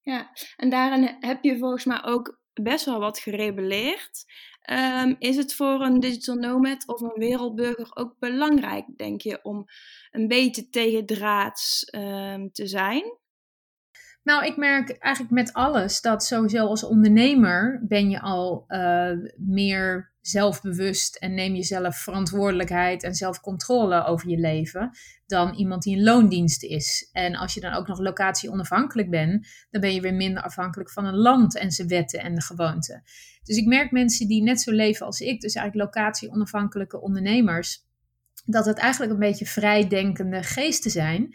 Ja, 0.00 0.30
en 0.56 0.70
daarin 0.70 1.16
heb 1.20 1.42
je 1.42 1.58
volgens 1.58 1.84
mij 1.84 2.04
ook 2.04 2.40
best 2.52 2.84
wel 2.84 2.98
wat 2.98 3.18
gerebelleerd. 3.18 4.24
Um, 4.70 5.16
is 5.18 5.36
het 5.36 5.54
voor 5.54 5.80
een 5.80 6.00
digital 6.00 6.34
nomad 6.34 6.86
of 6.86 7.00
een 7.00 7.18
wereldburger 7.18 7.96
ook 7.96 8.18
belangrijk, 8.18 8.86
denk 8.96 9.20
je, 9.20 9.42
om 9.42 9.64
een 10.10 10.28
beetje 10.28 10.68
tegendraads 10.68 11.88
um, 11.94 12.52
te 12.52 12.66
zijn? 12.66 13.18
Nou, 14.28 14.46
ik 14.46 14.56
merk 14.56 14.90
eigenlijk 14.90 15.34
met 15.34 15.52
alles 15.52 16.00
dat 16.00 16.24
sowieso 16.24 16.66
als 16.66 16.84
ondernemer 16.84 17.84
ben 17.88 18.10
je 18.10 18.20
al 18.20 18.64
uh, 18.68 19.10
meer 19.36 20.12
zelfbewust 20.20 21.16
en 21.16 21.34
neem 21.34 21.54
je 21.54 21.62
zelf 21.62 21.96
verantwoordelijkheid 21.96 23.02
en 23.02 23.14
zelfcontrole 23.14 24.04
over 24.04 24.28
je 24.28 24.38
leven 24.38 24.90
dan 25.26 25.54
iemand 25.54 25.82
die 25.82 25.96
in 25.96 26.02
loondienst 26.02 26.64
is. 26.64 27.08
En 27.12 27.36
als 27.36 27.54
je 27.54 27.60
dan 27.60 27.72
ook 27.72 27.86
nog 27.86 27.98
locatie 27.98 28.50
onafhankelijk 28.50 29.10
bent, 29.10 29.48
dan 29.70 29.80
ben 29.80 29.94
je 29.94 30.00
weer 30.00 30.14
minder 30.14 30.42
afhankelijk 30.42 30.90
van 30.90 31.04
een 31.04 31.16
land 31.16 31.56
en 31.56 31.70
zijn 31.70 31.88
wetten 31.88 32.20
en 32.20 32.34
de 32.34 32.42
gewoonten. 32.42 33.02
Dus 33.42 33.56
ik 33.56 33.66
merk 33.66 33.90
mensen 33.90 34.28
die 34.28 34.42
net 34.42 34.60
zo 34.60 34.72
leven 34.72 35.06
als 35.06 35.20
ik, 35.20 35.40
dus 35.40 35.54
eigenlijk 35.54 35.94
locatie 35.94 36.30
onafhankelijke 36.30 37.00
ondernemers, 37.00 37.86
dat 38.44 38.66
het 38.66 38.78
eigenlijk 38.78 39.12
een 39.12 39.18
beetje 39.18 39.46
vrijdenkende 39.46 40.42
geesten 40.42 40.90
zijn, 40.90 41.34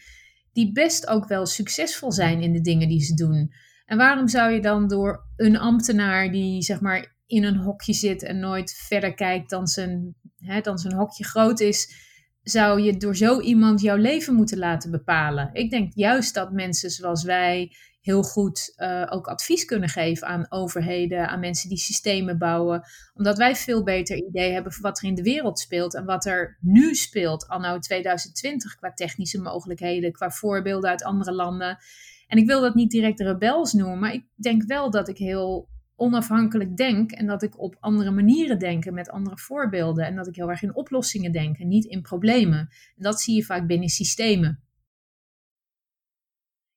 die 0.53 0.71
best 0.71 1.07
ook 1.07 1.27
wel 1.27 1.45
succesvol 1.45 2.11
zijn 2.11 2.41
in 2.41 2.53
de 2.53 2.61
dingen 2.61 2.87
die 2.87 3.01
ze 3.01 3.13
doen. 3.13 3.53
En 3.85 3.97
waarom 3.97 4.27
zou 4.27 4.51
je 4.51 4.61
dan 4.61 4.87
door 4.87 5.27
een 5.35 5.57
ambtenaar 5.57 6.31
die 6.31 6.61
zeg 6.61 6.81
maar 6.81 7.15
in 7.25 7.43
een 7.43 7.57
hokje 7.57 7.93
zit 7.93 8.23
en 8.23 8.39
nooit 8.39 8.71
verder 8.87 9.13
kijkt 9.13 9.49
dan 9.49 9.67
zijn, 9.67 10.15
hè, 10.35 10.61
dan 10.61 10.77
zijn 10.77 10.93
hokje 10.93 11.23
groot 11.23 11.59
is, 11.59 12.11
zou 12.41 12.81
je 12.81 12.97
door 12.97 13.15
zo 13.15 13.39
iemand 13.39 13.81
jouw 13.81 13.97
leven 13.97 14.33
moeten 14.33 14.57
laten 14.57 14.91
bepalen. 14.91 15.49
Ik 15.53 15.69
denk 15.69 15.91
juist 15.93 16.33
dat 16.33 16.51
mensen 16.51 16.89
zoals 16.89 17.23
wij 17.23 17.75
heel 18.03 18.23
goed 18.23 18.73
uh, 18.77 19.05
ook 19.09 19.27
advies 19.27 19.65
kunnen 19.65 19.89
geven 19.89 20.27
aan 20.27 20.45
overheden, 20.49 21.27
aan 21.29 21.39
mensen 21.39 21.69
die 21.69 21.77
systemen 21.77 22.37
bouwen. 22.37 22.83
Omdat 23.13 23.37
wij 23.37 23.55
veel 23.55 23.83
beter 23.83 24.17
idee 24.17 24.51
hebben 24.51 24.71
van 24.71 24.81
wat 24.81 24.99
er 24.99 25.07
in 25.07 25.15
de 25.15 25.21
wereld 25.21 25.59
speelt 25.59 25.95
en 25.95 26.05
wat 26.05 26.25
er 26.25 26.57
nu 26.61 26.95
speelt, 26.95 27.47
anno 27.47 27.79
2020, 27.79 28.75
qua 28.75 28.93
technische 28.93 29.41
mogelijkheden, 29.41 30.11
qua 30.11 30.29
voorbeelden 30.29 30.89
uit 30.89 31.03
andere 31.03 31.31
landen. 31.31 31.77
En 32.27 32.37
ik 32.37 32.45
wil 32.45 32.61
dat 32.61 32.75
niet 32.75 32.91
direct 32.91 33.19
rebels 33.19 33.73
noemen, 33.73 33.99
maar 33.99 34.13
ik 34.13 34.25
denk 34.35 34.63
wel 34.63 34.91
dat 34.91 35.07
ik 35.07 35.17
heel 35.17 35.69
onafhankelijk 35.95 36.77
denk 36.77 37.11
en 37.11 37.25
dat 37.25 37.43
ik 37.43 37.59
op 37.59 37.77
andere 37.79 38.11
manieren 38.11 38.59
denk 38.59 38.91
met 38.91 39.09
andere 39.09 39.37
voorbeelden 39.37 40.05
en 40.05 40.15
dat 40.15 40.27
ik 40.27 40.35
heel 40.35 40.49
erg 40.49 40.61
in 40.61 40.75
oplossingen 40.75 41.31
denk 41.31 41.57
en 41.57 41.67
niet 41.67 41.85
in 41.85 42.01
problemen. 42.01 42.59
En 42.95 43.03
dat 43.03 43.21
zie 43.21 43.35
je 43.35 43.43
vaak 43.43 43.67
binnen 43.67 43.89
systemen. 43.89 44.62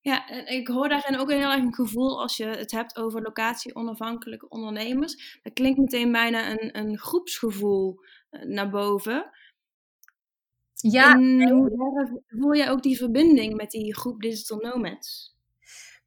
Ja, 0.06 0.28
en 0.28 0.46
ik 0.46 0.68
hoor 0.68 0.88
daarin 0.88 1.18
ook 1.18 1.30
heel 1.30 1.50
erg 1.50 1.62
een 1.62 1.74
gevoel 1.74 2.20
als 2.20 2.36
je 2.36 2.44
het 2.44 2.70
hebt 2.70 2.96
over 2.96 3.22
locatie-onafhankelijke 3.22 4.48
ondernemers. 4.48 5.40
Dat 5.42 5.52
klinkt 5.52 5.78
meteen 5.78 6.12
bijna 6.12 6.50
een, 6.50 6.78
een 6.78 6.98
groepsgevoel 6.98 8.00
eh, 8.30 8.42
naar 8.42 8.70
boven. 8.70 9.30
Ja. 10.72 11.14
En 11.14 11.50
hoe 11.50 12.22
voel 12.26 12.52
je 12.52 12.70
ook 12.70 12.82
die 12.82 12.96
verbinding 12.96 13.54
met 13.54 13.70
die 13.70 13.96
groep 13.96 14.20
Digital 14.20 14.58
Nomads? 14.58 15.36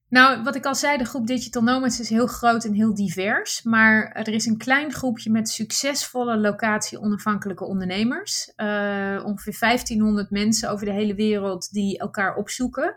Nou, 0.09 0.43
wat 0.43 0.55
ik 0.55 0.65
al 0.65 0.75
zei, 0.75 0.97
de 0.97 1.05
groep 1.05 1.27
Digital 1.27 1.63
Nomads 1.63 1.99
is 1.99 2.09
heel 2.09 2.27
groot 2.27 2.63
en 2.63 2.73
heel 2.73 2.93
divers. 2.93 3.63
Maar 3.63 4.11
er 4.11 4.33
is 4.33 4.45
een 4.45 4.57
klein 4.57 4.91
groepje 4.91 5.31
met 5.31 5.49
succesvolle 5.49 6.37
locatie-onafhankelijke 6.37 7.65
ondernemers. 7.65 8.53
Uh, 8.57 9.23
ongeveer 9.25 9.57
1500 9.59 10.29
mensen 10.29 10.69
over 10.69 10.85
de 10.85 10.93
hele 10.93 11.15
wereld 11.15 11.71
die 11.71 11.97
elkaar 11.97 12.35
opzoeken. 12.35 12.95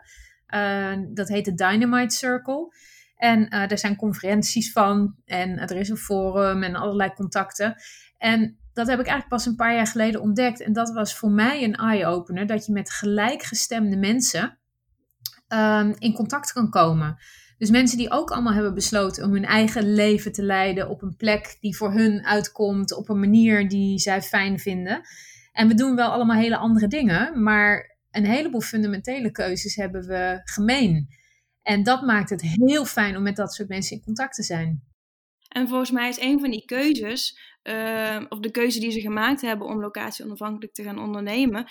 Uh, 0.54 0.92
dat 1.14 1.28
heet 1.28 1.44
de 1.44 1.54
Dynamite 1.54 2.16
Circle. 2.16 2.74
En 3.16 3.48
er 3.48 3.78
zijn 3.78 3.96
conferenties 3.96 4.72
van 4.72 5.16
en 5.24 5.58
er 5.58 5.76
is 5.76 5.88
een 5.88 5.96
forum 5.96 6.62
en 6.62 6.74
allerlei 6.74 7.12
contacten. 7.14 7.74
En 8.18 8.58
dat 8.72 8.86
heb 8.86 9.00
ik 9.00 9.06
eigenlijk 9.06 9.28
pas 9.28 9.46
een 9.46 9.56
paar 9.56 9.74
jaar 9.74 9.86
geleden 9.86 10.20
ontdekt. 10.20 10.62
En 10.62 10.72
dat 10.72 10.92
was 10.92 11.16
voor 11.16 11.30
mij 11.30 11.62
een 11.64 11.74
eye-opener. 11.74 12.46
Dat 12.46 12.66
je 12.66 12.72
met 12.72 12.90
gelijkgestemde 12.90 13.96
mensen 13.96 14.58
um, 15.48 15.94
in 15.98 16.14
contact 16.14 16.52
kan 16.52 16.70
komen. 16.70 17.16
Dus 17.58 17.70
mensen 17.70 17.98
die 17.98 18.10
ook 18.10 18.30
allemaal 18.30 18.52
hebben 18.52 18.74
besloten 18.74 19.24
om 19.24 19.32
hun 19.32 19.44
eigen 19.44 19.94
leven 19.94 20.32
te 20.32 20.42
leiden 20.42 20.88
op 20.88 21.02
een 21.02 21.16
plek 21.16 21.56
die 21.60 21.76
voor 21.76 21.92
hun 21.92 22.26
uitkomt, 22.26 22.94
op 22.94 23.08
een 23.08 23.20
manier 23.20 23.68
die 23.68 23.98
zij 23.98 24.22
fijn 24.22 24.58
vinden. 24.58 25.00
En 25.52 25.68
we 25.68 25.74
doen 25.74 25.96
wel 25.96 26.10
allemaal 26.10 26.36
hele 26.36 26.56
andere 26.56 26.88
dingen, 26.88 27.42
maar 27.42 27.91
een 28.12 28.26
heleboel 28.26 28.60
fundamentele 28.60 29.30
keuzes 29.30 29.74
hebben 29.74 30.06
we 30.06 30.40
gemeen. 30.44 31.08
En 31.62 31.82
dat 31.82 32.02
maakt 32.02 32.30
het 32.30 32.40
heel 32.40 32.84
fijn 32.84 33.16
om 33.16 33.22
met 33.22 33.36
dat 33.36 33.54
soort 33.54 33.68
mensen 33.68 33.96
in 33.96 34.02
contact 34.02 34.34
te 34.34 34.42
zijn. 34.42 34.82
En 35.48 35.68
volgens 35.68 35.90
mij 35.90 36.08
is 36.08 36.20
een 36.20 36.40
van 36.40 36.50
die 36.50 36.64
keuzes, 36.64 37.38
uh, 37.62 38.20
of 38.28 38.38
de 38.38 38.50
keuze 38.50 38.80
die 38.80 38.90
ze 38.90 39.00
gemaakt 39.00 39.40
hebben 39.40 39.66
om 39.66 39.80
locatie 39.80 40.24
onafhankelijk 40.24 40.74
te 40.74 40.82
gaan 40.82 40.98
ondernemen, 40.98 41.66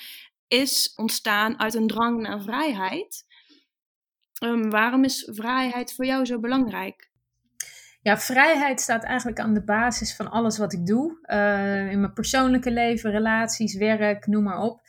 is 0.48 0.94
ontstaan 0.96 1.60
uit 1.60 1.74
een 1.74 1.88
drang 1.88 2.22
naar 2.22 2.42
vrijheid. 2.42 3.26
Um, 4.44 4.70
waarom 4.70 5.04
is 5.04 5.30
vrijheid 5.32 5.94
voor 5.94 6.06
jou 6.06 6.26
zo 6.26 6.40
belangrijk? 6.40 7.10
Ja, 8.02 8.18
vrijheid 8.18 8.82
staat 8.82 9.04
eigenlijk 9.04 9.40
aan 9.40 9.54
de 9.54 9.64
basis 9.64 10.16
van 10.16 10.32
alles 10.32 10.58
wat 10.58 10.74
ik 10.74 10.86
doe. 10.86 11.18
Uh, 11.26 11.92
in 11.92 12.00
mijn 12.00 12.14
persoonlijke 12.14 12.72
leven, 12.72 13.12
relaties, 13.12 13.76
werk, 13.76 14.28
noem 14.28 14.44
maar 14.44 14.60
op. 14.60 14.82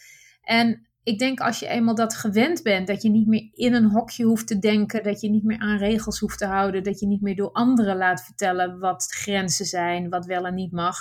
En 0.42 0.86
ik 1.02 1.18
denk 1.18 1.40
als 1.40 1.58
je 1.58 1.66
eenmaal 1.66 1.94
dat 1.94 2.14
gewend 2.14 2.62
bent, 2.62 2.86
dat 2.86 3.02
je 3.02 3.10
niet 3.10 3.26
meer 3.26 3.48
in 3.52 3.74
een 3.74 3.90
hokje 3.90 4.24
hoeft 4.24 4.46
te 4.46 4.58
denken, 4.58 5.02
dat 5.02 5.20
je 5.20 5.30
niet 5.30 5.44
meer 5.44 5.58
aan 5.58 5.78
regels 5.78 6.18
hoeft 6.18 6.38
te 6.38 6.46
houden, 6.46 6.82
dat 6.82 7.00
je 7.00 7.06
niet 7.06 7.22
meer 7.22 7.36
door 7.36 7.52
anderen 7.52 7.96
laat 7.96 8.24
vertellen 8.24 8.78
wat 8.78 9.04
grenzen 9.04 9.66
zijn, 9.66 10.08
wat 10.08 10.26
wel 10.26 10.46
en 10.46 10.54
niet 10.54 10.72
mag, 10.72 10.96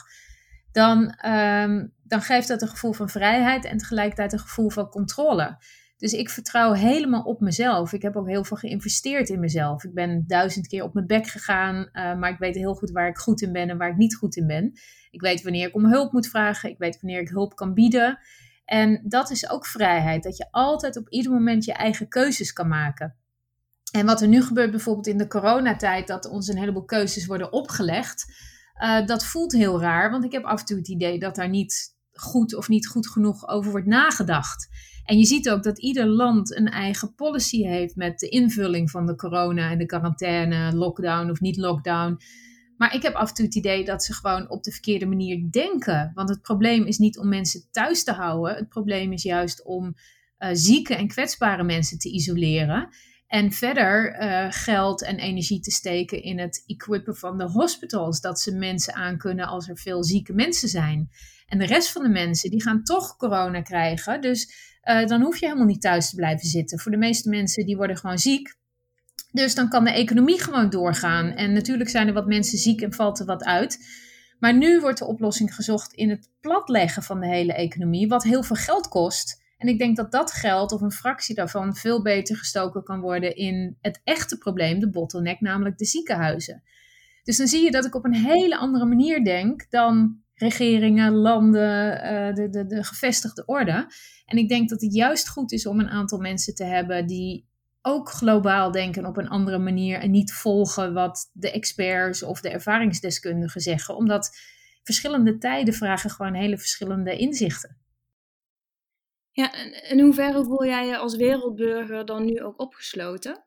dan, 0.71 1.15
um, 1.25 1.93
dan 2.03 2.21
geeft 2.21 2.47
dat 2.47 2.61
een 2.61 2.67
gevoel 2.67 2.93
van 2.93 3.09
vrijheid 3.09 3.65
en 3.65 3.77
tegelijkertijd 3.77 4.33
een 4.33 4.39
gevoel 4.39 4.69
van 4.69 4.89
controle. 4.89 5.57
Dus 5.97 6.13
ik 6.13 6.29
vertrouw 6.29 6.73
helemaal 6.73 7.21
op 7.21 7.39
mezelf. 7.39 7.93
Ik 7.93 8.01
heb 8.01 8.15
ook 8.15 8.27
heel 8.27 8.43
veel 8.43 8.57
geïnvesteerd 8.57 9.29
in 9.29 9.39
mezelf. 9.39 9.83
Ik 9.83 9.93
ben 9.93 10.23
duizend 10.27 10.67
keer 10.67 10.83
op 10.83 10.93
mijn 10.93 11.07
bek 11.07 11.27
gegaan, 11.27 11.75
uh, 11.75 12.15
maar 12.15 12.29
ik 12.29 12.37
weet 12.37 12.55
heel 12.55 12.73
goed 12.73 12.91
waar 12.91 13.07
ik 13.07 13.17
goed 13.17 13.41
in 13.41 13.51
ben 13.51 13.69
en 13.69 13.77
waar 13.77 13.89
ik 13.89 13.97
niet 13.97 14.15
goed 14.15 14.35
in 14.35 14.47
ben. 14.47 14.71
Ik 15.11 15.21
weet 15.21 15.41
wanneer 15.41 15.67
ik 15.67 15.75
om 15.75 15.85
hulp 15.85 16.11
moet 16.11 16.27
vragen. 16.27 16.69
Ik 16.69 16.77
weet 16.77 17.01
wanneer 17.01 17.21
ik 17.21 17.29
hulp 17.29 17.55
kan 17.55 17.73
bieden. 17.73 18.19
En 18.65 19.01
dat 19.03 19.29
is 19.31 19.49
ook 19.49 19.65
vrijheid, 19.65 20.23
dat 20.23 20.37
je 20.37 20.47
altijd 20.51 20.97
op 20.97 21.09
ieder 21.09 21.31
moment 21.31 21.65
je 21.65 21.73
eigen 21.73 22.07
keuzes 22.07 22.53
kan 22.53 22.67
maken. 22.67 23.15
En 23.91 24.05
wat 24.05 24.21
er 24.21 24.27
nu 24.27 24.41
gebeurt 24.41 24.71
bijvoorbeeld 24.71 25.07
in 25.07 25.17
de 25.17 25.27
coronatijd, 25.27 26.07
dat 26.07 26.29
ons 26.29 26.47
een 26.47 26.57
heleboel 26.57 26.85
keuzes 26.85 27.25
worden 27.25 27.53
opgelegd, 27.53 28.25
uh, 28.83 29.05
dat 29.05 29.25
voelt 29.25 29.51
heel 29.51 29.81
raar, 29.81 30.11
want 30.11 30.23
ik 30.23 30.31
heb 30.31 30.43
af 30.43 30.59
en 30.59 30.65
toe 30.65 30.77
het 30.77 30.87
idee 30.87 31.19
dat 31.19 31.35
daar 31.35 31.49
niet 31.49 31.95
goed 32.11 32.55
of 32.55 32.67
niet 32.67 32.87
goed 32.87 33.09
genoeg 33.09 33.47
over 33.47 33.71
wordt 33.71 33.87
nagedacht. 33.87 34.69
En 35.03 35.17
je 35.17 35.25
ziet 35.25 35.49
ook 35.49 35.63
dat 35.63 35.79
ieder 35.79 36.07
land 36.07 36.55
een 36.55 36.69
eigen 36.69 37.15
policy 37.15 37.63
heeft 37.63 37.95
met 37.95 38.19
de 38.19 38.29
invulling 38.29 38.91
van 38.91 39.05
de 39.05 39.15
corona 39.15 39.71
en 39.71 39.77
de 39.77 39.85
quarantaine, 39.85 40.75
lockdown 40.75 41.29
of 41.29 41.39
niet 41.39 41.57
lockdown. 41.57 42.17
Maar 42.81 42.95
ik 42.95 43.01
heb 43.01 43.13
af 43.13 43.29
en 43.29 43.35
toe 43.35 43.45
het 43.45 43.55
idee 43.55 43.85
dat 43.85 44.03
ze 44.03 44.13
gewoon 44.13 44.49
op 44.49 44.63
de 44.63 44.71
verkeerde 44.71 45.05
manier 45.05 45.51
denken. 45.51 46.11
Want 46.13 46.29
het 46.29 46.41
probleem 46.41 46.85
is 46.85 46.97
niet 46.97 47.17
om 47.17 47.29
mensen 47.29 47.63
thuis 47.71 48.03
te 48.03 48.11
houden. 48.11 48.55
Het 48.55 48.69
probleem 48.69 49.11
is 49.11 49.23
juist 49.23 49.63
om 49.63 49.95
uh, 50.39 50.49
zieke 50.51 50.95
en 50.95 51.07
kwetsbare 51.07 51.63
mensen 51.63 51.97
te 51.97 52.11
isoleren. 52.11 52.89
En 53.27 53.51
verder 53.51 54.21
uh, 54.21 54.47
geld 54.49 55.03
en 55.03 55.17
energie 55.17 55.59
te 55.59 55.71
steken 55.71 56.23
in 56.23 56.39
het 56.39 56.63
equippen 56.65 57.15
van 57.15 57.37
de 57.37 57.49
hospitals. 57.49 58.21
Dat 58.21 58.39
ze 58.39 58.55
mensen 58.55 58.93
aankunnen 58.93 59.47
als 59.47 59.69
er 59.69 59.77
veel 59.77 60.03
zieke 60.03 60.33
mensen 60.33 60.69
zijn. 60.69 61.09
En 61.47 61.57
de 61.57 61.65
rest 61.65 61.91
van 61.91 62.03
de 62.03 62.09
mensen 62.09 62.49
die 62.49 62.61
gaan 62.61 62.83
toch 62.83 63.17
corona 63.17 63.61
krijgen. 63.61 64.21
Dus 64.21 64.53
uh, 64.83 65.05
dan 65.05 65.21
hoef 65.21 65.37
je 65.37 65.45
helemaal 65.45 65.67
niet 65.67 65.81
thuis 65.81 66.09
te 66.09 66.15
blijven 66.15 66.47
zitten. 66.47 66.79
Voor 66.79 66.91
de 66.91 66.97
meeste 66.97 67.29
mensen 67.29 67.65
die 67.65 67.77
worden 67.77 67.97
gewoon 67.97 68.19
ziek. 68.19 68.59
Dus 69.31 69.55
dan 69.55 69.69
kan 69.69 69.83
de 69.83 69.91
economie 69.91 70.41
gewoon 70.41 70.69
doorgaan. 70.69 71.31
En 71.31 71.53
natuurlijk 71.53 71.89
zijn 71.89 72.07
er 72.07 72.13
wat 72.13 72.27
mensen 72.27 72.57
ziek 72.57 72.81
en 72.81 72.93
valt 72.93 73.19
er 73.19 73.25
wat 73.25 73.43
uit. 73.43 73.79
Maar 74.39 74.57
nu 74.57 74.79
wordt 74.79 74.97
de 74.97 75.05
oplossing 75.05 75.55
gezocht 75.55 75.93
in 75.93 76.09
het 76.09 76.29
platleggen 76.39 77.03
van 77.03 77.19
de 77.19 77.27
hele 77.27 77.53
economie, 77.53 78.07
wat 78.07 78.23
heel 78.23 78.43
veel 78.43 78.55
geld 78.55 78.87
kost. 78.87 79.41
En 79.57 79.67
ik 79.67 79.79
denk 79.79 79.95
dat 79.95 80.11
dat 80.11 80.31
geld, 80.31 80.71
of 80.71 80.81
een 80.81 80.91
fractie 80.91 81.35
daarvan, 81.35 81.75
veel 81.75 82.01
beter 82.01 82.37
gestoken 82.37 82.83
kan 82.83 82.99
worden 82.99 83.35
in 83.35 83.77
het 83.81 84.01
echte 84.03 84.37
probleem, 84.37 84.79
de 84.79 84.89
bottleneck, 84.89 85.41
namelijk 85.41 85.77
de 85.77 85.85
ziekenhuizen. 85.85 86.63
Dus 87.23 87.37
dan 87.37 87.47
zie 87.47 87.63
je 87.63 87.71
dat 87.71 87.85
ik 87.85 87.95
op 87.95 88.05
een 88.05 88.15
hele 88.15 88.57
andere 88.57 88.85
manier 88.85 89.23
denk 89.23 89.65
dan 89.69 90.21
regeringen, 90.33 91.13
landen, 91.13 91.93
uh, 91.93 92.35
de, 92.35 92.49
de, 92.49 92.65
de 92.65 92.83
gevestigde 92.83 93.45
orde. 93.45 93.87
En 94.25 94.37
ik 94.37 94.49
denk 94.49 94.69
dat 94.69 94.81
het 94.81 94.93
juist 94.93 95.29
goed 95.29 95.51
is 95.51 95.65
om 95.65 95.79
een 95.79 95.89
aantal 95.89 96.19
mensen 96.19 96.55
te 96.55 96.63
hebben 96.63 97.07
die 97.07 97.49
ook 97.81 98.09
globaal 98.09 98.71
denken 98.71 99.05
op 99.05 99.17
een 99.17 99.29
andere 99.29 99.57
manier 99.59 99.99
en 99.99 100.11
niet 100.11 100.33
volgen 100.33 100.93
wat 100.93 101.29
de 101.33 101.51
experts 101.51 102.23
of 102.23 102.41
de 102.41 102.49
ervaringsdeskundigen 102.49 103.61
zeggen, 103.61 103.95
omdat 103.95 104.37
verschillende 104.83 105.37
tijden 105.37 105.73
vragen 105.73 106.09
gewoon 106.09 106.33
hele 106.33 106.57
verschillende 106.57 107.17
inzichten. 107.17 107.79
Ja, 109.31 109.53
en 109.53 109.89
in 109.89 109.99
hoeverre 109.99 110.43
voel 110.43 110.65
jij 110.65 110.87
je 110.87 110.97
als 110.97 111.15
wereldburger 111.15 112.05
dan 112.05 112.25
nu 112.25 112.41
ook 112.41 112.59
opgesloten? 112.59 113.45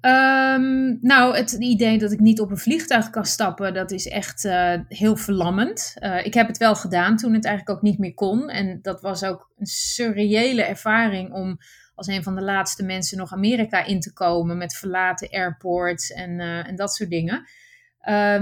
Um, 0.00 0.98
nou, 1.00 1.36
het 1.36 1.52
idee 1.52 1.98
dat 1.98 2.12
ik 2.12 2.20
niet 2.20 2.40
op 2.40 2.50
een 2.50 2.58
vliegtuig 2.58 3.10
kan 3.10 3.24
stappen, 3.24 3.74
dat 3.74 3.90
is 3.90 4.06
echt 4.06 4.44
uh, 4.44 4.74
heel 4.88 5.16
verlammend. 5.16 5.94
Uh, 5.98 6.24
ik 6.24 6.34
heb 6.34 6.46
het 6.46 6.56
wel 6.56 6.74
gedaan 6.74 7.16
toen 7.16 7.34
het 7.34 7.44
eigenlijk 7.44 7.76
ook 7.76 7.84
niet 7.84 7.98
meer 7.98 8.14
kon. 8.14 8.48
En 8.48 8.78
dat 8.82 9.00
was 9.00 9.24
ook 9.24 9.52
een 9.56 9.66
surreële 9.66 10.62
ervaring 10.62 11.32
om 11.32 11.58
als 12.00 12.16
een 12.16 12.22
van 12.22 12.34
de 12.34 12.42
laatste 12.42 12.84
mensen 12.84 13.18
nog 13.18 13.32
Amerika 13.32 13.84
in 13.84 14.00
te 14.00 14.12
komen 14.12 14.58
met 14.58 14.74
verlaten 14.74 15.30
airports 15.30 16.12
en, 16.12 16.30
uh, 16.30 16.68
en 16.68 16.76
dat 16.76 16.94
soort 16.94 17.10
dingen. 17.10 17.48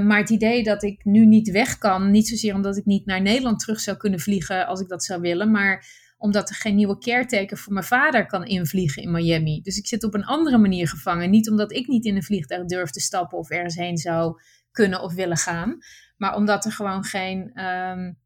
maar 0.06 0.18
het 0.18 0.30
idee 0.30 0.62
dat 0.62 0.82
ik 0.82 1.04
nu 1.04 1.26
niet 1.26 1.50
weg 1.50 1.78
kan, 1.78 2.10
niet 2.10 2.28
zozeer 2.28 2.54
omdat 2.54 2.76
ik 2.76 2.84
niet 2.84 3.06
naar 3.06 3.22
Nederland 3.22 3.58
terug 3.58 3.80
zou 3.80 3.96
kunnen 3.96 4.20
vliegen 4.20 4.66
als 4.66 4.80
ik 4.80 4.88
dat 4.88 5.04
zou 5.04 5.20
willen, 5.20 5.50
maar 5.50 5.84
omdat 6.18 6.48
er 6.48 6.54
geen 6.54 6.74
nieuwe 6.74 6.98
caretaker 6.98 7.56
voor 7.56 7.72
mijn 7.72 7.84
vader 7.84 8.26
kan 8.26 8.44
invliegen 8.44 9.02
in 9.02 9.10
Miami. 9.10 9.60
Dus 9.60 9.78
ik 9.78 9.86
zit 9.86 10.04
op 10.04 10.14
een 10.14 10.24
andere 10.24 10.58
manier 10.58 10.88
gevangen. 10.88 11.30
Niet 11.30 11.50
omdat 11.50 11.72
ik 11.72 11.86
niet 11.86 12.04
in 12.04 12.16
een 12.16 12.22
vliegtuig 12.22 12.64
durf 12.64 12.90
te 12.90 13.00
stappen 13.00 13.38
of 13.38 13.50
ergens 13.50 13.74
heen 13.74 13.96
zou 13.96 14.40
kunnen 14.70 15.02
of 15.02 15.14
willen 15.14 15.36
gaan. 15.36 15.78
Maar 16.16 16.34
omdat 16.34 16.64
er 16.64 16.72
gewoon 16.72 17.04
geen 17.04 17.64
um, 17.64 18.18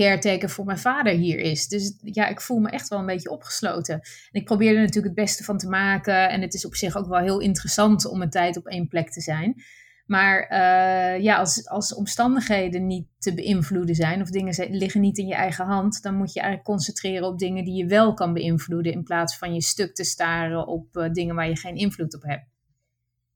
caretaker 0.00 0.50
voor 0.50 0.64
mijn 0.64 0.78
vader 0.78 1.12
hier 1.12 1.38
is. 1.38 1.68
Dus 1.68 1.98
ja, 2.02 2.28
ik 2.28 2.40
voel 2.40 2.58
me 2.58 2.70
echt 2.70 2.88
wel 2.88 2.98
een 2.98 3.06
beetje 3.06 3.30
opgesloten. 3.30 3.94
En 3.94 4.40
ik 4.40 4.44
probeer 4.44 4.74
er 4.74 4.80
natuurlijk 4.80 5.16
het 5.16 5.24
beste 5.24 5.44
van 5.44 5.58
te 5.58 5.68
maken. 5.68 6.28
En 6.28 6.40
het 6.40 6.54
is 6.54 6.64
op 6.64 6.74
zich 6.74 6.96
ook 6.96 7.06
wel 7.06 7.18
heel 7.18 7.40
interessant 7.40 8.06
om 8.06 8.22
een 8.22 8.30
tijd 8.30 8.56
op 8.56 8.66
één 8.66 8.88
plek 8.88 9.10
te 9.10 9.20
zijn. 9.20 9.62
Maar 10.06 10.42
uh, 10.50 11.22
ja, 11.22 11.36
als, 11.36 11.68
als 11.68 11.94
omstandigheden 11.94 12.86
niet 12.86 13.06
te 13.18 13.34
beïnvloeden 13.34 13.94
zijn 13.94 14.20
of 14.20 14.30
dingen 14.30 14.70
liggen 14.70 15.00
niet 15.00 15.18
in 15.18 15.26
je 15.26 15.34
eigen 15.34 15.64
hand, 15.64 16.02
dan 16.02 16.14
moet 16.14 16.32
je 16.32 16.40
eigenlijk 16.40 16.70
concentreren 16.70 17.26
op 17.26 17.38
dingen 17.38 17.64
die 17.64 17.74
je 17.74 17.86
wel 17.86 18.14
kan 18.14 18.32
beïnvloeden 18.32 18.92
in 18.92 19.02
plaats 19.02 19.36
van 19.38 19.54
je 19.54 19.62
stuk 19.62 19.94
te 19.94 20.04
staren 20.04 20.66
op 20.66 20.96
uh, 20.96 21.12
dingen 21.12 21.34
waar 21.34 21.48
je 21.48 21.56
geen 21.56 21.76
invloed 21.76 22.14
op 22.14 22.22
hebt. 22.22 22.48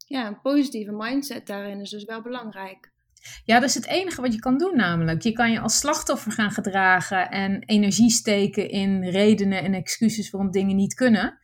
Ja, 0.07 0.27
een 0.27 0.41
positieve 0.41 0.93
mindset 0.93 1.47
daarin 1.47 1.81
is 1.81 1.91
dus 1.91 2.05
wel 2.05 2.23
belangrijk. 2.23 2.93
Ja, 3.45 3.61
dat 3.61 3.69
is 3.69 3.75
het 3.75 3.87
enige 3.87 4.21
wat 4.21 4.33
je 4.33 4.39
kan 4.39 4.59
doen 4.59 4.77
namelijk. 4.77 5.23
Je 5.23 5.33
kan 5.33 5.53
je 5.53 5.61
als 5.61 5.79
slachtoffer 5.79 6.33
gaan 6.33 6.51
gedragen 6.51 7.31
en 7.31 7.63
energie 7.63 8.11
steken 8.11 8.71
in 8.71 9.05
redenen 9.05 9.63
en 9.63 9.75
excuses 9.75 10.31
waarom 10.31 10.51
dingen 10.51 10.77
niet 10.77 10.95
kunnen. 10.95 11.39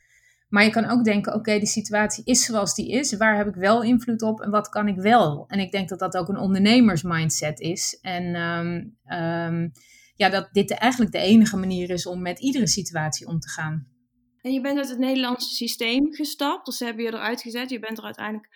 Maar 0.49 0.65
je 0.65 0.71
kan 0.71 0.91
ook 0.91 1.05
denken, 1.05 1.35
oké, 1.35 1.59
de 1.59 1.67
situatie 1.67 2.25
is 2.25 2.45
zoals 2.45 2.75
die 2.75 2.91
is. 2.91 3.17
Waar 3.17 3.37
heb 3.37 3.47
ik 3.47 3.55
wel 3.55 3.83
invloed 3.83 4.23
op 4.23 4.41
en 4.41 4.51
wat 4.51 4.69
kan 4.69 4.89
ik 4.89 4.97
wel? 4.97 5.45
En 5.49 5.59
ik 5.59 5.73
denk 5.73 5.89
dat 5.89 5.99
dat 5.99 6.17
ook 6.17 6.29
een 6.29 6.39
ondernemersmindset 6.39 7.61
is. 7.61 7.99
En 8.01 8.35
um, 8.35 8.97
um, 9.19 9.73
ja, 10.15 10.29
dat 10.29 10.49
dit 10.53 10.71
eigenlijk 10.71 11.13
de 11.13 11.19
enige 11.19 11.57
manier 11.57 11.91
is 11.91 12.07
om 12.07 12.23
met 12.23 12.41
iedere 12.41 12.67
situatie 12.67 13.27
om 13.27 13.39
te 13.39 13.49
gaan. 13.49 13.87
En 14.43 14.53
je 14.53 14.61
bent 14.61 14.79
uit 14.79 14.89
het 14.89 14.99
Nederlandse 14.99 15.55
systeem 15.55 16.13
gestapt, 16.13 16.67
dus 16.67 16.77
ze 16.77 16.85
hebben 16.85 17.05
je 17.05 17.13
eruit 17.13 17.41
gezet. 17.41 17.71
Je 17.71 17.79
bent 17.79 17.99
er 17.99 18.05
uiteindelijk 18.05 18.49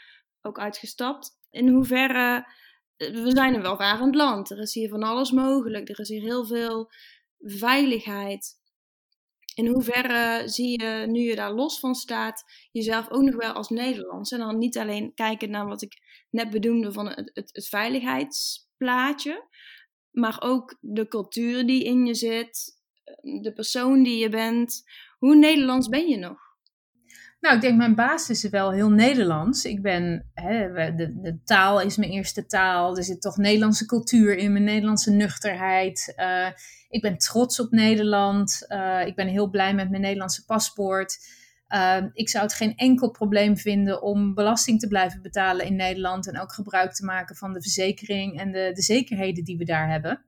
ook 0.43 0.59
uitgestapt. 0.59 1.31
In 1.51 1.69
hoeverre, 1.69 2.47
we 2.97 3.31
zijn 3.31 3.55
een 3.55 3.63
welvarend 3.63 4.15
land. 4.15 4.51
Er 4.51 4.59
is 4.59 4.75
hier 4.75 4.89
van 4.89 5.03
alles 5.03 5.31
mogelijk. 5.31 5.89
Er 5.89 6.01
is 6.01 6.09
hier 6.09 6.23
heel 6.23 6.47
veel 6.47 6.91
veiligheid. 7.39 8.63
In 9.55 9.67
hoeverre 9.67 10.49
zie 10.49 10.83
je, 10.83 11.07
nu 11.07 11.21
je 11.21 11.35
daar 11.35 11.53
los 11.53 11.79
van 11.79 11.95
staat, 11.95 12.45
jezelf 12.73 13.11
ook 13.11 13.23
nog 13.23 13.37
wel 13.37 13.53
als 13.53 13.69
Nederlands? 13.69 14.33
En 14.33 14.39
dan 14.39 14.59
niet 14.59 14.79
alleen 14.79 15.15
kijken 15.15 15.51
naar 15.51 15.67
wat 15.67 15.83
ik 15.83 15.93
net 16.31 16.51
bedoelde 16.51 16.93
van 16.93 17.09
het, 17.09 17.31
het, 17.35 17.51
het 17.53 17.69
veiligheidsplaatje, 17.69 19.49
maar 20.11 20.37
ook 20.41 20.77
de 20.81 21.09
cultuur 21.09 21.67
die 21.67 21.85
in 21.85 22.07
je 22.07 22.15
zit, 22.15 22.81
de 23.43 23.53
persoon 23.55 24.03
die 24.03 24.19
je 24.19 24.29
bent. 24.29 24.83
Hoe 25.19 25.37
Nederlands 25.37 25.89
ben 25.89 26.09
je 26.09 26.17
nog? 26.17 26.44
Nou, 27.45 27.57
ik 27.57 27.63
denk 27.63 27.77
mijn 27.77 27.95
basis 27.95 28.45
is 28.45 28.51
wel 28.51 28.73
heel 28.73 28.91
Nederlands. 28.91 29.65
Ik 29.65 29.83
ben, 29.83 30.31
hè, 30.35 30.73
de, 30.95 31.21
de, 31.21 31.39
taal 31.45 31.81
is 31.81 31.97
mijn 31.97 32.11
eerste 32.11 32.47
taal. 32.47 32.97
Er 32.97 33.05
zit 33.05 33.21
toch 33.21 33.37
Nederlandse 33.37 33.87
cultuur 33.87 34.37
in, 34.37 34.53
mijn 34.53 34.65
Nederlandse 34.65 35.11
nuchterheid. 35.11 36.15
Uh, 36.17 36.49
ik 36.89 37.03
ben 37.03 37.19
trots 37.19 37.61
op 37.61 37.71
Nederland. 37.71 38.65
Uh, 38.69 39.07
ik 39.07 39.15
ben 39.15 39.27
heel 39.27 39.51
blij 39.51 39.75
met 39.75 39.91
mijn 39.91 40.03
Nederlandse 40.03 40.45
paspoort. 40.45 41.19
Uh, 41.69 42.05
ik 42.13 42.29
zou 42.29 42.45
het 42.45 42.55
geen 42.55 42.77
enkel 42.77 43.11
probleem 43.11 43.57
vinden 43.57 44.03
om 44.03 44.35
belasting 44.35 44.81
te 44.81 44.89
blijven 44.89 45.23
betalen 45.23 45.67
in 45.67 45.77
Nederland. 45.77 46.29
En 46.29 46.41
ook 46.41 46.53
gebruik 46.53 46.93
te 46.93 47.05
maken 47.05 47.37
van 47.37 47.53
de 47.53 47.63
verzekering 47.63 48.41
en 48.41 48.53
de, 48.53 48.71
de 48.75 48.83
zekerheden 48.83 49.45
die 49.45 49.57
we 49.57 49.65
daar 49.65 49.91
hebben. 49.91 50.25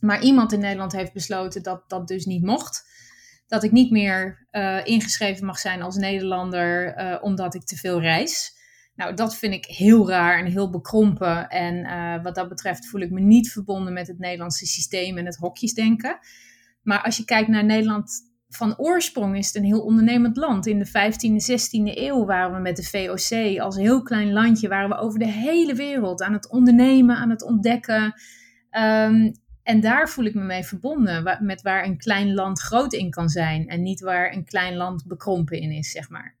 Maar 0.00 0.22
iemand 0.22 0.52
in 0.52 0.60
Nederland 0.60 0.92
heeft 0.92 1.12
besloten 1.12 1.62
dat 1.62 1.84
dat 1.88 2.08
dus 2.08 2.24
niet 2.24 2.42
mocht 2.42 2.87
dat 3.48 3.62
ik 3.62 3.72
niet 3.72 3.90
meer 3.90 4.46
uh, 4.52 4.86
ingeschreven 4.86 5.46
mag 5.46 5.58
zijn 5.58 5.82
als 5.82 5.96
Nederlander 5.96 6.98
uh, 6.98 7.18
omdat 7.22 7.54
ik 7.54 7.64
te 7.64 7.76
veel 7.76 8.00
reis. 8.00 8.56
Nou, 8.94 9.14
dat 9.14 9.36
vind 9.36 9.54
ik 9.54 9.64
heel 9.64 10.08
raar 10.08 10.38
en 10.38 10.46
heel 10.46 10.70
bekrompen. 10.70 11.48
En 11.48 11.74
uh, 11.74 12.22
wat 12.22 12.34
dat 12.34 12.48
betreft 12.48 12.86
voel 12.86 13.00
ik 13.00 13.10
me 13.10 13.20
niet 13.20 13.52
verbonden 13.52 13.92
met 13.92 14.06
het 14.06 14.18
Nederlandse 14.18 14.66
systeem 14.66 15.18
en 15.18 15.26
het 15.26 15.36
hokjesdenken. 15.36 16.18
Maar 16.82 17.02
als 17.02 17.16
je 17.16 17.24
kijkt 17.24 17.48
naar 17.48 17.64
Nederland 17.64 18.26
van 18.48 18.78
oorsprong, 18.78 19.36
is 19.36 19.46
het 19.46 19.56
een 19.56 19.64
heel 19.64 19.80
ondernemend 19.80 20.36
land. 20.36 20.66
In 20.66 20.78
de 20.78 20.88
15e, 20.88 21.50
16e 21.50 21.98
eeuw 21.98 22.24
waren 22.24 22.54
we 22.54 22.60
met 22.60 22.76
de 22.76 22.82
VOC 22.82 23.58
als 23.58 23.76
heel 23.76 24.02
klein 24.02 24.32
landje, 24.32 24.68
waren 24.68 24.88
we 24.88 24.96
over 24.96 25.18
de 25.18 25.28
hele 25.28 25.74
wereld 25.74 26.22
aan 26.22 26.32
het 26.32 26.50
ondernemen, 26.50 27.16
aan 27.16 27.30
het 27.30 27.42
ontdekken. 27.42 28.14
Um, 28.70 29.32
en 29.68 29.80
daar 29.80 30.08
voel 30.08 30.24
ik 30.24 30.34
me 30.34 30.44
mee 30.44 30.64
verbonden, 30.64 31.38
met 31.40 31.62
waar 31.62 31.84
een 31.84 31.98
klein 31.98 32.34
land 32.34 32.60
groot 32.60 32.92
in 32.92 33.10
kan 33.10 33.28
zijn 33.28 33.68
en 33.68 33.82
niet 33.82 34.00
waar 34.00 34.32
een 34.32 34.44
klein 34.44 34.76
land 34.76 35.06
bekrompen 35.06 35.60
in 35.60 35.70
is, 35.70 35.90
zeg 35.90 36.08
maar. 36.08 36.36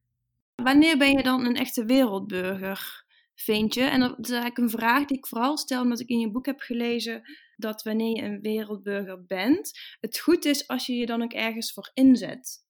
Wanneer 0.54 0.98
ben 0.98 1.16
je 1.16 1.22
dan 1.22 1.44
een 1.44 1.56
echte 1.56 1.84
wereldburger, 1.84 3.04
vind 3.34 3.74
je? 3.74 3.82
En 3.82 4.00
dat 4.00 4.18
is 4.18 4.30
eigenlijk 4.30 4.58
een 4.58 4.78
vraag 4.78 5.04
die 5.04 5.16
ik 5.16 5.26
vooral 5.26 5.58
stel 5.58 5.82
omdat 5.82 6.00
ik 6.00 6.08
in 6.08 6.18
je 6.18 6.30
boek 6.30 6.46
heb 6.46 6.60
gelezen 6.60 7.22
dat 7.56 7.82
wanneer 7.82 8.16
je 8.16 8.22
een 8.22 8.40
wereldburger 8.40 9.24
bent, 9.24 9.78
het 10.00 10.18
goed 10.18 10.44
is 10.44 10.68
als 10.68 10.86
je 10.86 10.94
je 10.94 11.06
dan 11.06 11.22
ook 11.22 11.32
ergens 11.32 11.72
voor 11.72 11.90
inzet. 11.94 12.64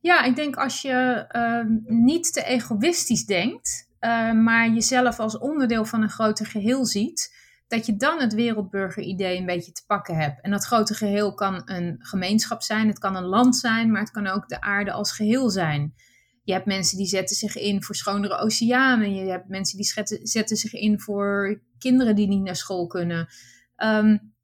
Ja, 0.00 0.22
ik 0.22 0.36
denk 0.36 0.56
als 0.56 0.82
je 0.82 1.26
uh, 1.32 1.94
niet 2.04 2.32
te 2.32 2.44
egoïstisch 2.44 3.24
denkt, 3.24 3.90
uh, 4.00 4.32
maar 4.32 4.70
jezelf 4.70 5.18
als 5.18 5.38
onderdeel 5.38 5.84
van 5.84 6.02
een 6.02 6.10
groter 6.10 6.46
geheel 6.46 6.86
ziet 6.86 7.40
dat 7.72 7.86
je 7.86 7.96
dan 7.96 8.20
het 8.20 8.34
wereldburger-idee 8.34 9.38
een 9.38 9.46
beetje 9.46 9.72
te 9.72 9.84
pakken 9.86 10.16
hebt. 10.16 10.40
En 10.42 10.50
dat 10.50 10.64
grote 10.64 10.94
geheel 10.94 11.34
kan 11.34 11.62
een 11.64 11.96
gemeenschap 11.98 12.62
zijn, 12.62 12.88
het 12.88 12.98
kan 12.98 13.16
een 13.16 13.24
land 13.24 13.56
zijn, 13.56 13.90
maar 13.90 14.00
het 14.00 14.10
kan 14.10 14.26
ook 14.26 14.48
de 14.48 14.60
aarde 14.60 14.92
als 14.92 15.12
geheel 15.12 15.50
zijn. 15.50 15.94
Je 16.42 16.52
hebt 16.52 16.66
mensen 16.66 16.98
die 16.98 17.06
zetten 17.06 17.36
zich 17.36 17.56
in 17.56 17.82
voor 17.82 17.94
schonere 17.94 18.36
oceanen. 18.36 19.14
Je 19.14 19.30
hebt 19.30 19.48
mensen 19.48 19.76
die 19.76 19.92
zetten 20.22 20.56
zich 20.56 20.72
in 20.72 21.00
voor 21.00 21.60
kinderen 21.78 22.16
die 22.16 22.28
niet 22.28 22.42
naar 22.42 22.56
school 22.56 22.86
kunnen. 22.86 23.28
Um, 23.76 24.34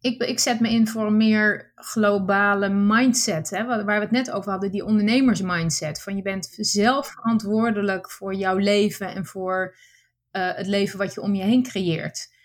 ik, 0.00 0.22
ik 0.22 0.38
zet 0.38 0.60
me 0.60 0.70
in 0.70 0.88
voor 0.88 1.06
een 1.06 1.16
meer 1.16 1.72
globale 1.74 2.68
mindset. 2.68 3.50
Hè, 3.50 3.64
waar 3.64 3.84
we 3.84 3.92
het 3.92 4.10
net 4.10 4.30
over 4.30 4.50
hadden, 4.50 4.70
die 4.70 4.84
ondernemersmindset. 4.84 6.02
Van 6.02 6.16
je 6.16 6.22
bent 6.22 6.48
zelf 6.56 7.06
verantwoordelijk 7.06 8.10
voor 8.10 8.34
jouw 8.34 8.56
leven 8.56 9.14
en 9.14 9.26
voor 9.26 9.76
uh, 10.32 10.54
het 10.54 10.66
leven 10.66 10.98
wat 10.98 11.14
je 11.14 11.20
om 11.20 11.34
je 11.34 11.42
heen 11.42 11.62
creëert. 11.62 12.38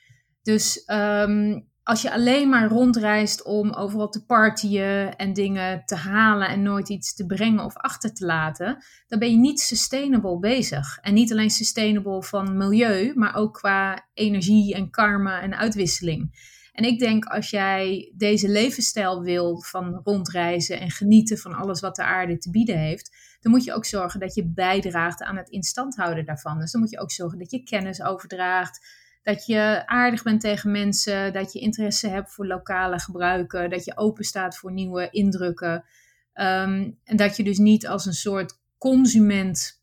Dus 0.45 0.83
um, 0.87 1.67
als 1.83 2.01
je 2.01 2.11
alleen 2.11 2.49
maar 2.49 2.67
rondreist 2.67 3.43
om 3.43 3.73
overal 3.73 4.09
te 4.09 4.25
partyen 4.25 5.15
en 5.15 5.33
dingen 5.33 5.85
te 5.85 5.95
halen 5.95 6.47
en 6.47 6.61
nooit 6.61 6.89
iets 6.89 7.15
te 7.15 7.25
brengen 7.25 7.65
of 7.65 7.77
achter 7.77 8.13
te 8.13 8.25
laten, 8.25 8.83
dan 9.07 9.19
ben 9.19 9.31
je 9.31 9.37
niet 9.37 9.59
sustainable 9.59 10.39
bezig. 10.39 10.97
En 11.01 11.13
niet 11.13 11.31
alleen 11.31 11.49
sustainable 11.49 12.23
van 12.23 12.57
milieu, 12.57 13.11
maar 13.15 13.35
ook 13.35 13.53
qua 13.53 14.07
energie 14.13 14.73
en 14.73 14.89
karma 14.89 15.41
en 15.41 15.57
uitwisseling. 15.57 16.53
En 16.71 16.83
ik 16.83 16.99
denk 16.99 17.25
als 17.25 17.49
jij 17.49 18.13
deze 18.17 18.49
levensstijl 18.49 19.21
wil 19.21 19.61
van 19.61 20.01
rondreizen 20.03 20.79
en 20.79 20.91
genieten 20.91 21.37
van 21.37 21.53
alles 21.53 21.79
wat 21.79 21.95
de 21.95 22.03
aarde 22.03 22.37
te 22.37 22.49
bieden 22.49 22.77
heeft, 22.77 23.37
dan 23.39 23.51
moet 23.51 23.63
je 23.63 23.73
ook 23.73 23.85
zorgen 23.85 24.19
dat 24.19 24.35
je 24.35 24.51
bijdraagt 24.53 25.23
aan 25.23 25.37
het 25.37 25.49
instand 25.49 25.95
houden 25.95 26.25
daarvan. 26.25 26.59
Dus 26.59 26.71
dan 26.71 26.81
moet 26.81 26.89
je 26.89 26.99
ook 26.99 27.11
zorgen 27.11 27.39
dat 27.39 27.51
je 27.51 27.63
kennis 27.63 28.01
overdraagt 28.01 29.03
dat 29.25 29.45
je 29.45 29.83
aardig 29.85 30.23
bent 30.23 30.41
tegen 30.41 30.71
mensen, 30.71 31.33
dat 31.33 31.53
je 31.53 31.59
interesse 31.59 32.07
hebt 32.07 32.31
voor 32.31 32.47
lokale 32.47 32.99
gebruiken, 32.99 33.69
dat 33.69 33.85
je 33.85 33.97
open 33.97 34.23
staat 34.23 34.57
voor 34.57 34.71
nieuwe 34.71 35.09
indrukken. 35.09 35.85
Ehm, 36.33 36.91
en 37.03 37.17
dat 37.17 37.37
je 37.37 37.43
dus 37.43 37.57
niet 37.57 37.87
als 37.87 38.05
een 38.05 38.13
soort 38.13 38.59
consument 38.77 39.81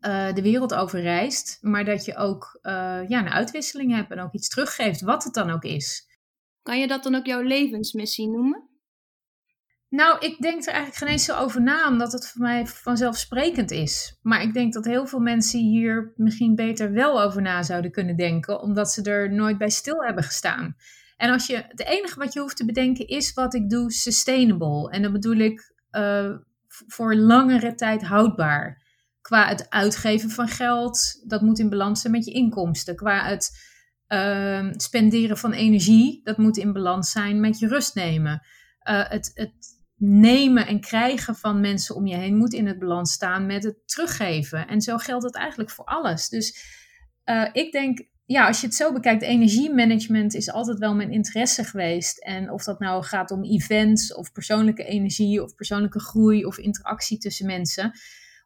uh, 0.00 0.34
de 0.34 0.42
wereld 0.42 0.74
over 0.74 1.00
reist, 1.00 1.58
maar 1.60 1.84
dat 1.84 2.04
je 2.04 2.16
ook 2.16 2.58
uh, 2.62 2.72
ja, 3.08 3.18
een 3.18 3.30
uitwisseling 3.30 3.94
hebt 3.94 4.10
en 4.10 4.20
ook 4.20 4.32
iets 4.32 4.48
teruggeeft, 4.48 5.00
wat 5.00 5.24
het 5.24 5.34
dan 5.34 5.50
ook 5.50 5.64
is. 5.64 6.06
Kan 6.62 6.80
je 6.80 6.86
dat 6.86 7.02
dan 7.02 7.14
ook 7.14 7.26
jouw 7.26 7.42
levensmissie 7.42 8.28
noemen? 8.28 8.68
Nou, 9.92 10.18
ik 10.18 10.40
denk 10.40 10.60
er 10.60 10.72
eigenlijk 10.72 10.96
geen 10.96 11.08
eens 11.08 11.24
zo 11.24 11.36
over 11.36 11.62
na, 11.62 11.88
omdat 11.88 12.12
het 12.12 12.28
voor 12.28 12.40
mij 12.40 12.66
vanzelfsprekend 12.66 13.70
is. 13.70 14.18
Maar 14.22 14.42
ik 14.42 14.54
denk 14.54 14.72
dat 14.72 14.84
heel 14.84 15.06
veel 15.06 15.18
mensen 15.18 15.60
hier 15.60 16.12
misschien 16.16 16.54
beter 16.54 16.92
wel 16.92 17.22
over 17.22 17.42
na 17.42 17.62
zouden 17.62 17.90
kunnen 17.90 18.16
denken, 18.16 18.60
omdat 18.60 18.92
ze 18.92 19.02
er 19.02 19.32
nooit 19.32 19.58
bij 19.58 19.70
stil 19.70 20.02
hebben 20.02 20.24
gestaan. 20.24 20.76
En 21.16 21.30
als 21.30 21.46
je, 21.46 21.64
het 21.68 21.84
enige 21.86 22.18
wat 22.18 22.32
je 22.32 22.40
hoeft 22.40 22.56
te 22.56 22.64
bedenken 22.64 23.06
is 23.06 23.32
wat 23.32 23.54
ik 23.54 23.70
doe 23.70 23.92
sustainable. 23.92 24.90
En 24.90 25.02
dan 25.02 25.12
bedoel 25.12 25.36
ik 25.36 25.72
uh, 25.90 26.30
voor 26.68 27.14
langere 27.14 27.74
tijd 27.74 28.02
houdbaar. 28.02 28.82
Qua 29.20 29.48
het 29.48 29.70
uitgeven 29.70 30.30
van 30.30 30.48
geld, 30.48 31.22
dat 31.28 31.40
moet 31.40 31.58
in 31.58 31.70
balans 31.70 32.00
zijn 32.00 32.12
met 32.12 32.24
je 32.24 32.32
inkomsten. 32.32 32.96
Qua 32.96 33.24
het 33.24 33.50
uh, 34.08 34.68
spenderen 34.70 35.38
van 35.38 35.52
energie, 35.52 36.20
dat 36.24 36.38
moet 36.38 36.56
in 36.56 36.72
balans 36.72 37.10
zijn 37.10 37.40
met 37.40 37.58
je 37.58 37.68
rust 37.68 37.94
nemen. 37.94 38.46
Uh, 38.88 39.08
het, 39.08 39.30
het 39.34 39.71
nemen 40.04 40.66
en 40.66 40.80
krijgen 40.80 41.34
van 41.34 41.60
mensen 41.60 41.94
om 41.94 42.06
je 42.06 42.16
heen 42.16 42.36
moet 42.36 42.52
in 42.52 42.66
het 42.66 42.78
balans 42.78 43.12
staan 43.12 43.46
met 43.46 43.64
het 43.64 43.76
teruggeven. 43.84 44.68
En 44.68 44.80
zo 44.80 44.98
geldt 44.98 45.24
het 45.24 45.34
eigenlijk 45.34 45.70
voor 45.70 45.84
alles. 45.84 46.28
Dus 46.28 46.64
uh, 47.24 47.48
ik 47.52 47.72
denk, 47.72 48.06
ja, 48.24 48.46
als 48.46 48.60
je 48.60 48.66
het 48.66 48.76
zo 48.76 48.92
bekijkt, 48.92 49.22
energiemanagement 49.22 50.34
is 50.34 50.50
altijd 50.50 50.78
wel 50.78 50.94
mijn 50.94 51.12
interesse 51.12 51.64
geweest. 51.64 52.18
En 52.18 52.50
of 52.50 52.64
dat 52.64 52.78
nou 52.78 53.04
gaat 53.04 53.30
om 53.30 53.44
events 53.44 54.14
of 54.14 54.32
persoonlijke 54.32 54.84
energie 54.84 55.42
of 55.42 55.54
persoonlijke 55.54 56.00
groei 56.00 56.44
of 56.44 56.58
interactie 56.58 57.18
tussen 57.18 57.46
mensen 57.46 57.92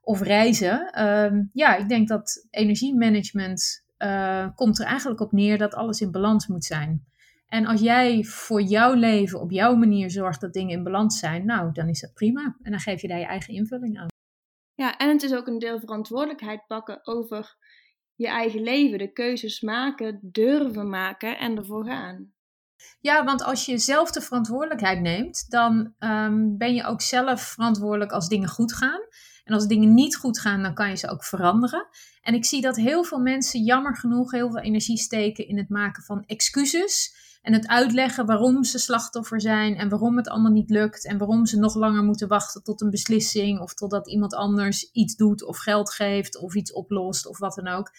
of 0.01 0.23
reizen. 0.23 0.91
Uh, 0.99 1.41
ja, 1.53 1.77
ik 1.77 1.89
denk 1.89 2.09
dat 2.09 2.47
energiemanagement 2.51 3.85
uh, 3.99 4.49
komt 4.55 4.79
er 4.79 4.87
eigenlijk 4.87 5.21
op 5.21 5.33
neer 5.33 5.59
dat 5.59 5.75
alles 5.75 6.01
in 6.01 6.11
balans 6.11 6.47
moet 6.47 6.65
zijn. 6.65 7.07
En 7.47 7.67
als 7.67 7.81
jij 7.81 8.25
voor 8.25 8.63
jouw 8.63 8.95
leven 8.95 9.41
op 9.41 9.51
jouw 9.51 9.75
manier 9.75 10.11
zorgt 10.11 10.41
dat 10.41 10.53
dingen 10.53 10.77
in 10.77 10.85
balans 10.85 11.19
zijn, 11.19 11.47
nou, 11.47 11.73
dan 11.73 11.89
is 11.89 12.01
dat 12.01 12.15
prima. 12.15 12.57
En 12.63 12.71
dan 12.71 12.81
geef 12.81 13.03
je 13.03 13.09
daar 13.09 13.19
je 13.19 13.27
eigen 13.27 13.55
invulling 13.55 13.99
aan. 13.99 14.07
Ja, 14.75 14.97
en 14.97 15.09
het 15.09 15.23
is 15.23 15.35
ook 15.35 15.47
een 15.47 15.59
deel 15.59 15.81
verantwoordelijkheid 15.81 16.67
pakken 16.67 17.07
over 17.07 17.57
je 18.15 18.29
eigen 18.29 18.63
leven, 18.63 18.99
de 18.99 19.13
keuzes 19.13 19.61
maken, 19.61 20.19
durven 20.23 20.89
maken 20.89 21.39
en 21.39 21.57
ervoor 21.57 21.85
gaan. 21.85 22.35
Ja, 23.01 23.25
want 23.25 23.43
als 23.43 23.67
je 23.67 23.79
zelf 23.79 24.11
de 24.11 24.21
verantwoordelijkheid 24.21 25.01
neemt, 25.01 25.51
dan 25.51 25.95
ehm, 25.99 26.57
ben 26.57 26.75
je 26.75 26.85
ook 26.85 27.01
zelf 27.01 27.41
verantwoordelijk 27.43 28.13
als 28.13 28.29
dingen 28.29 28.49
goed 28.49 28.73
gaan. 28.73 29.01
En 29.45 29.55
als 29.55 29.67
dingen 29.67 29.95
niet 29.95 30.17
goed 30.17 30.41
gaan, 30.41 30.63
dan 30.63 30.75
kan 30.75 30.89
je 30.89 30.97
ze 30.97 31.11
ook 31.11 31.25
veranderen. 31.25 31.89
En 32.21 32.35
ik 32.35 32.45
zie 32.45 32.61
dat 32.61 32.77
heel 32.77 33.05
veel 33.05 33.19
mensen 33.19 33.63
jammer 33.63 33.97
genoeg 33.97 34.31
heel 34.31 34.51
veel 34.51 34.61
energie 34.61 34.99
steken 34.99 35.49
in 35.49 35.59
het 35.59 35.69
maken 35.69 36.03
van 36.03 36.25
excuses. 36.27 37.15
En 37.47 37.53
het 37.53 37.67
uitleggen 37.69 38.27
waarom 38.27 38.65
ze 38.65 38.79
slachtoffer 38.79 39.41
zijn 39.41 39.77
en 39.77 39.89
waarom 39.89 40.17
het 40.17 40.29
allemaal 40.29 40.53
niet 40.53 40.71
lukt. 40.71 41.07
En 41.07 41.19
waarom 41.19 41.47
ze 41.47 41.59
nog 41.59 41.75
langer 41.75 42.03
moeten 42.03 42.29
wachten 42.29 42.63
tot 42.63 42.81
een 42.81 42.91
beslissing. 42.91 43.61
Of 43.61 43.75
totdat 43.75 44.09
iemand 44.09 44.35
anders 44.35 44.91
iets 44.93 45.17
doet 45.17 45.45
of 45.45 45.59
geld 45.59 45.93
geeft 45.93 46.37
of 46.37 46.55
iets 46.55 46.73
oplost 46.73 47.27
of 47.27 47.39
wat 47.39 47.55
dan 47.55 47.69
ook. 47.69 47.91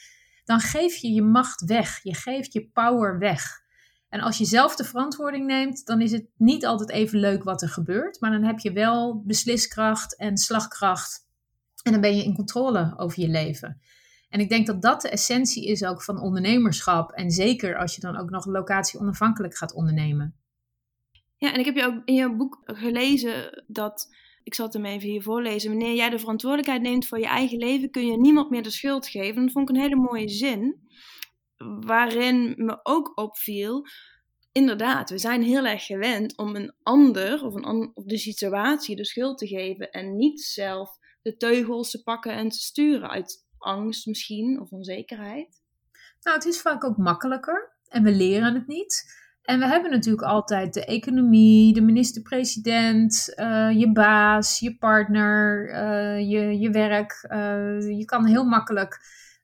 Dan 0.45 0.59
geef 0.59 0.95
je 0.95 1.11
je 1.11 1.21
macht 1.21 1.65
weg. 1.65 1.99
Je 2.03 2.13
geeft 2.13 2.53
je 2.53 2.69
power 2.73 3.19
weg. 3.19 3.61
En 4.09 4.19
als 4.19 4.37
je 4.37 4.45
zelf 4.45 4.75
de 4.75 4.83
verantwoording 4.83 5.45
neemt, 5.45 5.85
dan 5.85 6.01
is 6.01 6.11
het 6.11 6.25
niet 6.37 6.65
altijd 6.65 6.89
even 6.89 7.19
leuk 7.19 7.43
wat 7.43 7.61
er 7.61 7.69
gebeurt. 7.69 8.19
Maar 8.21 8.31
dan 8.31 8.43
heb 8.43 8.59
je 8.59 8.71
wel 8.71 9.21
besliskracht 9.25 10.15
en 10.15 10.37
slagkracht. 10.37 11.25
En 11.83 11.91
dan 11.91 12.01
ben 12.01 12.15
je 12.15 12.23
in 12.23 12.35
controle 12.35 12.93
over 12.97 13.21
je 13.21 13.29
leven. 13.29 13.81
En 14.29 14.39
ik 14.39 14.49
denk 14.49 14.67
dat 14.67 14.81
dat 14.81 15.01
de 15.01 15.09
essentie 15.09 15.67
is 15.67 15.83
ook 15.83 16.03
van 16.03 16.21
ondernemerschap. 16.21 17.11
En 17.11 17.31
zeker 17.31 17.77
als 17.77 17.95
je 17.95 18.01
dan 18.01 18.17
ook 18.17 18.29
nog 18.29 18.45
locatie 18.45 18.99
onafhankelijk 18.99 19.57
gaat 19.57 19.73
ondernemen. 19.73 20.35
Ja, 21.37 21.53
en 21.53 21.59
ik 21.59 21.65
heb 21.65 21.75
je 21.75 21.85
ook 21.85 22.01
in 22.05 22.15
jouw 22.15 22.35
boek 22.35 22.61
gelezen 22.63 23.63
dat, 23.67 24.15
ik 24.43 24.53
zal 24.53 24.65
het 24.65 24.73
hem 24.73 24.85
even 24.85 25.09
hier 25.09 25.21
voorlezen, 25.21 25.69
wanneer 25.69 25.95
jij 25.95 26.09
de 26.09 26.19
verantwoordelijkheid 26.19 26.81
neemt 26.81 27.07
voor 27.07 27.19
je 27.19 27.27
eigen 27.27 27.57
leven, 27.57 27.91
kun 27.91 28.05
je 28.05 28.17
niemand 28.17 28.49
meer 28.49 28.63
de 28.63 28.71
schuld 28.71 29.07
geven. 29.07 29.41
Dat 29.41 29.51
vond 29.51 29.69
ik 29.69 29.75
een 29.75 29.81
hele 29.81 29.95
mooie 29.95 30.29
zin 30.29 30.85
waarin 31.79 32.53
me 32.57 32.79
ook 32.83 33.11
opviel, 33.15 33.85
inderdaad, 34.51 35.09
we 35.09 35.17
zijn 35.17 35.43
heel 35.43 35.65
erg 35.65 35.85
gewend 35.85 36.37
om 36.37 36.55
een 36.55 36.73
ander 36.83 37.43
of, 37.43 37.53
een, 37.53 37.91
of 37.93 38.03
de 38.03 38.17
situatie 38.17 38.95
de 38.95 39.05
schuld 39.05 39.37
te 39.37 39.47
geven 39.47 39.91
en 39.91 40.15
niet 40.15 40.41
zelf 40.41 40.97
de 41.21 41.37
teugels 41.37 41.91
te 41.91 42.03
pakken 42.03 42.31
en 42.31 42.49
te 42.49 42.59
sturen 42.59 43.09
uit 43.09 43.46
angst 43.67 44.05
misschien 44.05 44.61
of 44.61 44.71
onzekerheid. 44.71 45.61
Nou, 46.21 46.37
het 46.37 46.45
is 46.45 46.61
vaak 46.61 46.83
ook 46.83 46.97
makkelijker 46.97 47.75
en 47.87 48.03
we 48.03 48.11
leren 48.11 48.53
het 48.53 48.67
niet. 48.67 49.25
En 49.41 49.59
we 49.59 49.65
hebben 49.65 49.91
natuurlijk 49.91 50.27
altijd 50.27 50.73
de 50.73 50.85
economie, 50.85 51.73
de 51.73 51.81
minister-president, 51.81 53.33
uh, 53.35 53.71
je 53.79 53.91
baas, 53.91 54.59
je 54.59 54.77
partner, 54.77 55.69
uh, 55.69 56.29
je, 56.29 56.59
je 56.59 56.69
werk. 56.69 57.27
Uh, 57.31 57.97
je 57.97 58.05
kan 58.05 58.25
heel 58.25 58.45
makkelijk 58.45 58.99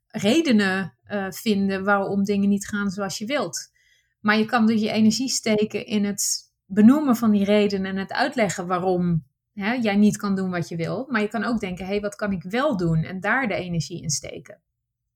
redenen 0.07 0.97
vinden 1.29 1.83
waarom 1.83 2.23
dingen 2.23 2.49
niet 2.49 2.67
gaan 2.67 2.89
zoals 2.89 3.17
je 3.17 3.25
wilt. 3.25 3.71
Maar 4.19 4.37
je 4.37 4.45
kan 4.45 4.65
dus 4.65 4.81
je 4.81 4.91
energie 4.91 5.29
steken 5.29 5.85
in 5.85 6.05
het 6.05 6.51
benoemen 6.65 7.15
van 7.15 7.31
die 7.31 7.45
redenen 7.45 7.91
en 7.91 7.97
het 7.97 8.13
uitleggen 8.13 8.67
waarom 8.67 9.25
hè, 9.53 9.73
jij 9.73 9.95
niet 9.95 10.17
kan 10.17 10.35
doen 10.35 10.49
wat 10.49 10.69
je 10.69 10.75
wil. 10.75 11.05
Maar 11.09 11.21
je 11.21 11.27
kan 11.27 11.43
ook 11.43 11.59
denken, 11.59 11.85
hé, 11.85 11.91
hey, 11.91 12.01
wat 12.01 12.15
kan 12.15 12.31
ik 12.31 12.43
wel 12.43 12.77
doen? 12.77 13.03
En 13.03 13.19
daar 13.19 13.47
de 13.47 13.53
energie 13.53 14.01
in 14.01 14.09
steken. 14.09 14.61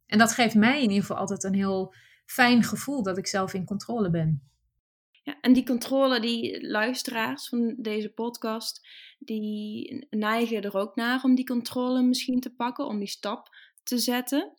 En 0.05 0.17
dat 0.17 0.33
geeft 0.33 0.55
mij 0.55 0.75
in 0.75 0.89
ieder 0.89 1.01
geval 1.01 1.17
altijd 1.17 1.43
een 1.43 1.53
heel 1.53 1.93
fijn 2.25 2.63
gevoel 2.63 3.03
dat 3.03 3.17
ik 3.17 3.27
zelf 3.27 3.53
in 3.53 3.65
controle 3.65 4.09
ben. 4.09 4.41
Ja, 5.23 5.37
en 5.41 5.53
die 5.53 5.65
controle, 5.65 6.19
die 6.19 6.67
luisteraars 6.67 7.49
van 7.49 7.75
deze 7.77 8.09
podcast, 8.09 8.87
die 9.19 10.07
neigen 10.09 10.61
er 10.61 10.75
ook 10.75 10.95
naar 10.95 11.23
om 11.23 11.35
die 11.35 11.45
controle 11.45 12.01
misschien 12.01 12.39
te 12.39 12.55
pakken, 12.55 12.85
om 12.85 12.99
die 12.99 13.07
stap 13.07 13.49
te 13.83 13.97
zetten. 13.97 14.53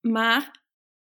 Maar 0.00 0.62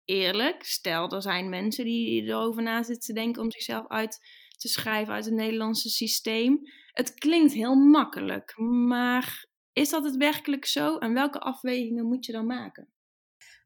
eerlijk, 0.05 0.63
stel 0.63 1.11
er 1.11 1.21
zijn 1.21 1.49
mensen 1.49 1.85
die 1.85 2.23
erover 2.23 2.63
na 2.63 2.83
zitten 2.83 3.07
te 3.07 3.21
denken 3.21 3.41
om 3.41 3.51
zichzelf 3.51 3.87
uit 3.87 4.19
te 4.61 4.67
schrijven 4.67 5.13
uit 5.13 5.25
het 5.25 5.33
Nederlandse 5.33 5.89
systeem. 5.89 6.59
Het 6.91 7.13
klinkt 7.13 7.53
heel 7.53 7.75
makkelijk, 7.75 8.57
maar 8.87 9.45
is 9.73 9.89
dat 9.89 10.03
het 10.03 10.15
werkelijk 10.17 10.65
zo? 10.65 10.97
En 10.97 11.13
welke 11.13 11.39
afwegingen 11.39 12.05
moet 12.05 12.25
je 12.25 12.31
dan 12.31 12.45
maken? 12.45 12.87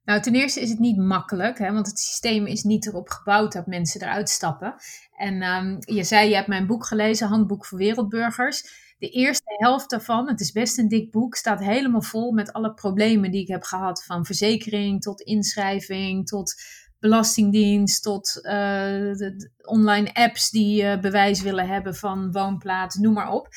Nou, 0.03 0.21
ten 0.21 0.35
eerste 0.35 0.61
is 0.61 0.69
het 0.69 0.79
niet 0.79 0.97
makkelijk, 0.97 1.57
hè, 1.57 1.71
want 1.71 1.87
het 1.87 1.99
systeem 1.99 2.45
is 2.45 2.63
niet 2.63 2.87
erop 2.87 3.09
gebouwd 3.09 3.53
dat 3.53 3.67
mensen 3.67 4.01
eruit 4.01 4.29
stappen. 4.29 4.75
En 5.17 5.43
um, 5.43 5.77
je 5.79 6.03
zei, 6.03 6.29
je 6.29 6.35
hebt 6.35 6.47
mijn 6.47 6.67
boek 6.67 6.85
gelezen, 6.85 7.27
Handboek 7.27 7.65
voor 7.65 7.77
Wereldburgers. 7.77 8.83
De 8.97 9.09
eerste 9.09 9.55
helft 9.57 9.89
daarvan, 9.89 10.27
het 10.27 10.39
is 10.39 10.51
best 10.51 10.77
een 10.77 10.87
dik 10.87 11.11
boek, 11.11 11.35
staat 11.35 11.59
helemaal 11.59 12.01
vol 12.01 12.31
met 12.31 12.53
alle 12.53 12.73
problemen 12.73 13.31
die 13.31 13.41
ik 13.41 13.47
heb 13.47 13.63
gehad. 13.63 14.03
Van 14.03 14.25
verzekering 14.25 15.01
tot 15.01 15.21
inschrijving, 15.21 16.27
tot 16.27 16.53
belastingdienst, 16.99 18.03
tot 18.03 18.37
uh, 18.37 18.51
de, 18.51 19.51
online 19.61 20.13
apps 20.13 20.49
die 20.49 20.83
uh, 20.83 20.99
bewijs 20.99 21.41
willen 21.41 21.67
hebben 21.67 21.95
van 21.95 22.31
woonplaats, 22.31 22.95
noem 22.95 23.13
maar 23.13 23.31
op. 23.31 23.47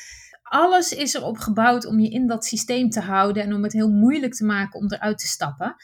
Alles 0.43 0.93
is 0.93 1.13
erop 1.13 1.37
gebouwd 1.37 1.85
om 1.85 1.99
je 1.99 2.09
in 2.09 2.27
dat 2.27 2.45
systeem 2.45 2.89
te 2.89 2.99
houden 2.99 3.43
en 3.43 3.53
om 3.53 3.63
het 3.63 3.73
heel 3.73 3.89
moeilijk 3.89 4.33
te 4.33 4.45
maken 4.45 4.79
om 4.79 4.91
eruit 4.91 5.17
te 5.17 5.27
stappen. 5.27 5.75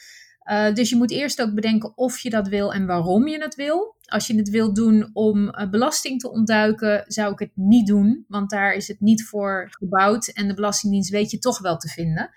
Uh, 0.50 0.74
dus 0.74 0.90
je 0.90 0.96
moet 0.96 1.10
eerst 1.10 1.42
ook 1.42 1.54
bedenken 1.54 1.96
of 1.96 2.18
je 2.18 2.30
dat 2.30 2.48
wil 2.48 2.72
en 2.72 2.86
waarom 2.86 3.28
je 3.28 3.42
het 3.42 3.54
wil. 3.54 3.94
Als 4.04 4.26
je 4.26 4.36
het 4.36 4.48
wil 4.48 4.74
doen 4.74 5.10
om 5.12 5.50
belasting 5.70 6.20
te 6.20 6.30
ontduiken, 6.30 7.04
zou 7.06 7.32
ik 7.32 7.38
het 7.38 7.50
niet 7.54 7.86
doen, 7.86 8.24
want 8.28 8.50
daar 8.50 8.74
is 8.74 8.88
het 8.88 9.00
niet 9.00 9.24
voor 9.24 9.68
gebouwd 9.70 10.26
en 10.28 10.48
de 10.48 10.54
Belastingdienst 10.54 11.10
weet 11.10 11.30
je 11.30 11.38
toch 11.38 11.58
wel 11.58 11.76
te 11.76 11.88
vinden. 11.88 12.30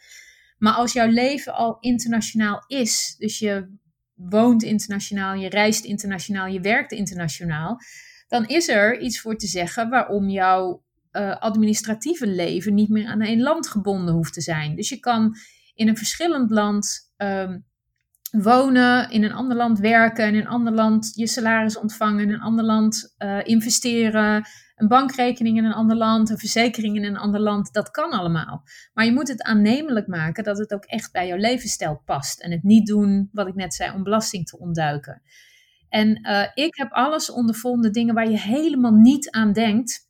Maar 0.58 0.74
als 0.74 0.94
jouw 0.94 1.10
leven 1.10 1.54
al 1.54 1.78
internationaal 1.80 2.64
is, 2.68 3.16
dus 3.18 3.40
je 3.40 3.78
woont 4.20 4.64
internationaal, 4.64 5.34
je 5.34 5.50
reist 5.50 5.86
internationaal, 5.86 6.48
je 6.48 6.62
werkt 6.62 6.92
internationaal, 6.92 7.80
dan 8.28 8.48
is 8.48 8.68
er 8.68 9.00
iets 9.00 9.22
voor 9.22 9.36
te 9.36 9.48
zeggen 9.48 9.90
waarom 9.90 10.30
jouw 10.30 10.84
uh, 11.12 11.38
administratieve 11.38 12.28
leven 12.28 12.74
niet 12.74 12.90
meer 12.90 13.08
aan 13.08 13.22
één 13.22 13.42
land 13.42 13.68
gebonden 13.68 14.14
hoeft 14.14 14.34
te 14.34 14.42
zijn. 14.42 14.76
Dus 14.76 14.90
je 14.90 15.00
kan 15.00 15.36
in 15.74 15.88
een 15.88 15.98
verschillend 15.98 16.50
land 16.50 17.12
um, 17.18 17.66
wonen, 18.32 19.10
in 19.10 19.24
een 19.24 19.34
ander 19.34 19.58
land 19.58 19.80
werken, 19.80 20.28
in 20.28 20.36
een 20.36 20.48
ander 20.48 20.74
land 20.74 21.12
je 21.16 21.28
salaris 21.28 21.78
ontvangen, 21.78 22.24
in 22.24 22.34
een 22.34 22.42
ander 22.42 22.66
land 22.66 23.16
uh, 23.18 23.40
investeren, 23.44 24.46
een 24.76 24.88
bankrekening 24.88 25.58
in 25.58 25.66
een 25.66 25.74
ander 25.74 25.98
land, 25.98 26.30
een 26.30 26.38
verzekering 26.38 26.96
in 26.96 27.04
een 27.04 27.18
ander 27.18 27.40
land. 27.40 27.74
Dat 27.74 27.92
kan 27.92 28.12
allemaal. 28.12 28.64
Maar 28.94 29.06
je 29.06 29.14
moet 29.14 29.28
het 29.28 29.44
aannemelijk 29.44 30.08
maken 30.08 30.44
dat 30.44 30.58
het 30.58 30.74
ook 30.74 30.86
echt 30.86 31.12
bij 31.12 31.28
jouw 31.28 31.38
levensstijl 31.38 32.02
past. 32.06 32.42
En 32.42 32.52
het 32.52 32.64
niet 32.64 32.88
doen, 32.88 33.30
wat 33.32 33.48
ik 33.48 33.56
net 33.56 33.74
zei, 33.74 33.94
om 33.94 34.04
belasting 34.04 34.48
te 34.48 34.60
ontduiken. 34.60 35.22
En 35.90 36.28
uh, 36.28 36.46
ik 36.54 36.76
heb 36.76 36.92
alles 36.92 37.32
ondervonden, 37.32 37.92
dingen 37.92 38.16
waar 38.16 38.30
je 38.30 38.40
helemaal 38.40 38.94
niet 38.94 39.30
aan 39.30 39.54
denkt. 39.54 40.08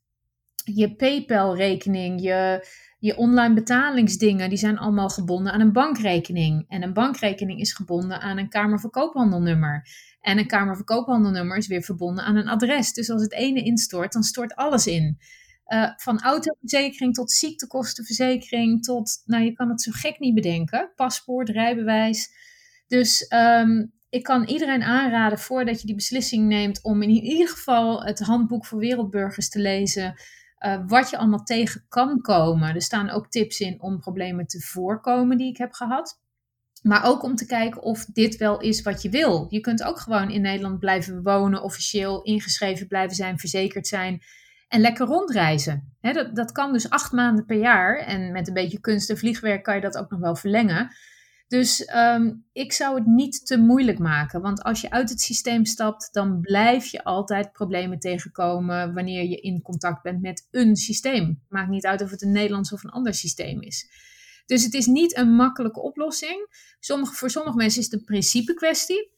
Je 0.64 0.96
PayPal-rekening, 0.96 2.22
je 2.22 2.68
je 3.00 3.18
online 3.18 3.54
betalingsdingen, 3.54 4.50
die 4.50 4.58
zijn 4.58 4.78
allemaal 4.78 5.10
gebonden 5.10 5.54
aan 5.54 5.62
een 5.62 5.74
bankrekening. 5.74 6.66
En 6.68 6.84
een 6.84 6.94
bankrekening 6.94 7.60
is 7.60 7.74
gebonden 7.74 8.22
aan 8.22 8.38
een 8.38 8.50
Kamer 8.50 8.80
van 8.80 8.90
Koophandelnummer. 8.90 9.88
En 10.22 10.38
een 10.38 10.48
Kamer 10.48 10.76
van 10.76 10.86
Koophandelnummer 10.86 11.58
is 11.58 11.68
weer 11.68 11.82
verbonden 11.82 12.24
aan 12.24 12.36
een 12.36 12.48
adres. 12.48 12.94
Dus 12.94 13.10
als 13.10 13.22
het 13.22 13.34
ene 13.34 13.64
instort, 13.64 14.14
dan 14.14 14.24
stort 14.24 14.56
alles 14.56 14.88
in. 14.88 15.18
Uh, 15.68 15.92
van 15.98 16.22
autoverzekering 16.22 17.14
tot 17.14 17.32
ziektekostenverzekering 17.32 18.84
tot, 18.84 19.22
nou 19.26 19.44
je 19.44 19.54
kan 19.54 19.70
het 19.70 19.82
zo 19.82 19.92
gek 19.94 20.20
niet 20.20 20.34
bedenken. 20.34 20.92
Paspoort, 20.96 21.50
rijbewijs. 21.50 22.30
Dus 22.88 23.34
um, 23.34 23.92
ik 24.10 24.24
kan 24.24 24.44
iedereen 24.44 24.84
aanraden 24.84 25.40
voordat 25.40 25.82
je 25.82 25.86
die 25.86 25.96
beslissing 25.96 26.48
neemt 26.48 26.84
om 26.84 27.02
in 27.02 27.10
ieder 27.10 27.48
geval 27.48 28.04
het 28.04 28.20
handboek 28.20 28.66
voor 28.66 28.80
wereldburgers 28.80 29.50
te 29.50 29.60
lezen. 29.60 30.16
Uh, 30.66 30.84
wat 30.88 31.10
je 31.10 31.18
allemaal 31.18 31.44
tegen 31.44 31.86
kan 31.90 32.22
komen. 32.22 32.76
Er 32.76 32.82
staan 32.82 33.10
ook 33.10 33.30
tips 33.30 33.60
in 33.60 33.82
om 33.82 34.00
problemen 34.00 34.48
te 34.48 34.60
voorkomen 34.62 35.38
die 35.38 35.50
ik 35.50 35.58
heb 35.58 35.74
gehad. 35.74 36.20
Maar 36.82 37.06
ook 37.06 37.24
om 37.24 37.36
te 37.36 37.46
kijken 37.46 37.82
of 37.82 38.06
dit 38.06 38.38
wel 38.38 38.60
is 38.60 38.82
wat 38.82 39.02
je 39.02 39.10
wil. 39.10 39.46
Je 39.50 39.60
kunt 39.60 39.84
ook 39.84 40.00
gewoon 40.00 40.30
in 40.30 40.42
Nederland 40.42 40.80
blijven 40.80 41.24
wonen, 41.24 41.62
officieel 41.62 42.22
ingeschreven 42.22 42.88
blijven 42.88 43.16
zijn, 43.16 43.40
verzekerd 43.40 43.88
zijn 43.88 44.22
en 44.68 44.82
lekker 44.82 45.06
rondreizen. 45.06 45.98
dat, 46.02 46.36
dat 46.36 46.52
kan 46.52 46.74
dus 46.74 46.90
acht 46.90 47.12
maanden 47.12 47.46
per 47.46 47.58
jaar. 47.58 47.98
En 47.98 48.32
met 48.32 48.48
een 48.48 48.54
beetje 48.54 48.80
kunst 48.80 49.10
en 49.10 49.18
vliegwerk 49.18 49.64
kan 49.64 49.76
je 49.76 49.82
dat 49.82 49.98
ook 49.98 50.10
nog 50.10 50.20
wel 50.20 50.36
verlengen. 50.36 50.92
Dus 51.50 51.86
ehm, 51.86 52.32
ik 52.52 52.74
zou 52.74 52.96
het 52.96 53.06
niet 53.06 53.46
te 53.46 53.58
moeilijk 53.58 54.00
maken. 54.00 54.42
Want 54.42 54.64
als 54.64 54.82
je 54.82 54.92
uit 54.92 55.10
het 55.10 55.22
systeem 55.22 55.66
stapt, 55.66 56.10
dan 56.12 56.42
blijf 56.42 56.86
je 56.86 57.04
altijd 57.04 57.52
problemen 57.52 58.00
tegenkomen 58.00 58.94
wanneer 58.94 59.24
je 59.24 59.40
in 59.40 59.62
contact 59.62 60.04
bent 60.04 60.22
met 60.22 60.48
een 60.52 60.76
systeem. 60.76 61.42
Maakt 61.48 61.70
niet 61.70 61.86
uit 61.86 62.02
of 62.02 62.12
het 62.12 62.22
een 62.22 62.32
Nederlands 62.32 62.74
of 62.74 62.84
een 62.84 62.90
ander 62.90 63.14
systeem 63.14 63.62
is. 63.62 63.90
Dus 64.46 64.64
het 64.64 64.74
is 64.74 64.86
niet 64.86 65.18
een 65.18 65.36
makkelijke 65.36 65.82
oplossing. 65.82 66.48
Sommige, 66.80 67.14
voor 67.14 67.30
sommige 67.30 67.58
mensen 67.58 67.80
is 67.80 67.86
het 67.86 68.00
een 68.00 68.06
principe 68.06 68.54
kwestie. 68.54 69.12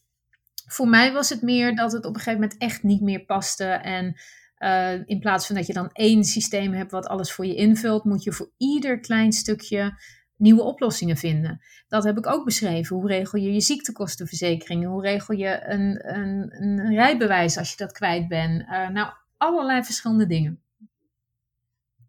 Voor 0.66 0.88
mij 0.88 1.12
was 1.12 1.28
het 1.28 1.42
meer 1.42 1.74
dat 1.74 1.92
het 1.92 2.04
op 2.04 2.14
een 2.14 2.20
gegeven 2.20 2.40
moment 2.40 2.58
echt 2.60 2.82
niet 2.82 3.00
meer 3.00 3.24
paste. 3.24 3.64
En 3.64 4.20
uh, 4.58 5.08
in 5.08 5.20
plaats 5.20 5.46
van 5.46 5.56
dat 5.56 5.66
je 5.66 5.72
dan 5.72 5.90
één 5.92 6.24
systeem 6.24 6.72
hebt 6.72 6.90
wat 6.90 7.06
alles 7.06 7.32
voor 7.32 7.46
je 7.46 7.54
invult, 7.54 8.04
moet 8.04 8.22
je 8.22 8.32
voor 8.32 8.50
ieder 8.56 9.00
klein 9.00 9.32
stukje 9.32 9.94
nieuwe 10.42 10.62
oplossingen 10.62 11.16
vinden. 11.16 11.60
Dat 11.88 12.04
heb 12.04 12.18
ik 12.18 12.26
ook 12.26 12.44
beschreven. 12.44 12.96
Hoe 12.96 13.08
regel 13.08 13.38
je 13.38 13.52
je 13.52 13.60
ziektekostenverzekering? 13.60 14.86
Hoe 14.86 15.02
regel 15.02 15.34
je 15.34 15.64
een, 15.64 16.14
een, 16.14 16.62
een 16.62 16.94
rijbewijs 16.94 17.56
als 17.56 17.70
je 17.70 17.76
dat 17.76 17.92
kwijt 17.92 18.28
bent? 18.28 18.62
Uh, 18.62 18.88
nou, 18.88 19.12
allerlei 19.36 19.84
verschillende 19.84 20.26
dingen. 20.26 20.62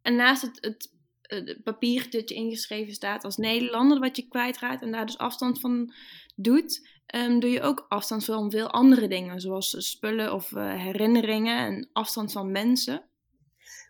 En 0.01 0.15
naast 0.15 0.41
het, 0.41 0.57
het, 0.61 0.93
het, 1.21 1.63
papier 1.63 2.09
dat 2.09 2.29
je 2.29 2.35
ingeschreven 2.35 2.93
staat 2.93 3.23
als 3.23 3.37
Nederlander, 3.37 3.99
wat 3.99 4.15
je 4.15 4.27
kwijtraakt 4.27 4.81
en 4.81 4.91
daar 4.91 5.05
dus 5.05 5.17
afstand 5.17 5.59
van 5.59 5.93
doet, 6.35 6.89
um, 7.15 7.39
doe 7.39 7.49
je 7.49 7.61
ook 7.61 7.85
afstand 7.87 8.25
van 8.25 8.51
veel 8.51 8.71
andere 8.71 9.07
dingen, 9.07 9.41
zoals 9.41 9.89
spullen 9.89 10.33
of 10.33 10.51
uh, 10.51 10.73
herinneringen 10.73 11.57
en 11.57 11.89
afstand 11.91 12.31
van 12.31 12.51
mensen. 12.51 13.03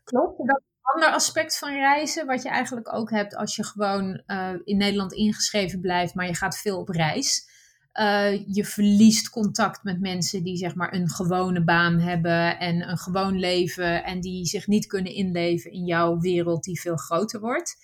Klopt, 0.03 0.47
dat 0.47 0.62
ander 0.83 1.09
aspect 1.09 1.57
van 1.57 1.69
reizen, 1.69 2.25
wat 2.25 2.43
je 2.43 2.49
eigenlijk 2.49 2.93
ook 2.93 3.09
hebt 3.09 3.35
als 3.35 3.55
je 3.55 3.65
gewoon 3.65 4.21
uh, 4.27 4.49
in 4.63 4.77
Nederland 4.77 5.13
ingeschreven 5.13 5.79
blijft, 5.79 6.15
maar 6.15 6.27
je 6.27 6.35
gaat 6.35 6.57
veel 6.57 6.79
op 6.79 6.89
reis. 6.89 7.51
Uh, 7.93 8.47
je 8.47 8.65
verliest 8.65 9.29
contact 9.29 9.83
met 9.83 9.99
mensen 9.99 10.43
die 10.43 10.57
zeg 10.57 10.75
maar 10.75 10.93
een 10.93 11.09
gewone 11.09 11.63
baan 11.63 11.99
hebben 11.99 12.59
en 12.59 12.89
een 12.89 12.97
gewoon 12.97 13.39
leven 13.39 14.03
en 14.03 14.21
die 14.21 14.45
zich 14.45 14.67
niet 14.67 14.87
kunnen 14.87 15.13
inleven 15.13 15.71
in 15.71 15.85
jouw 15.85 16.19
wereld 16.19 16.63
die 16.63 16.81
veel 16.81 16.97
groter 16.97 17.39
wordt. 17.39 17.75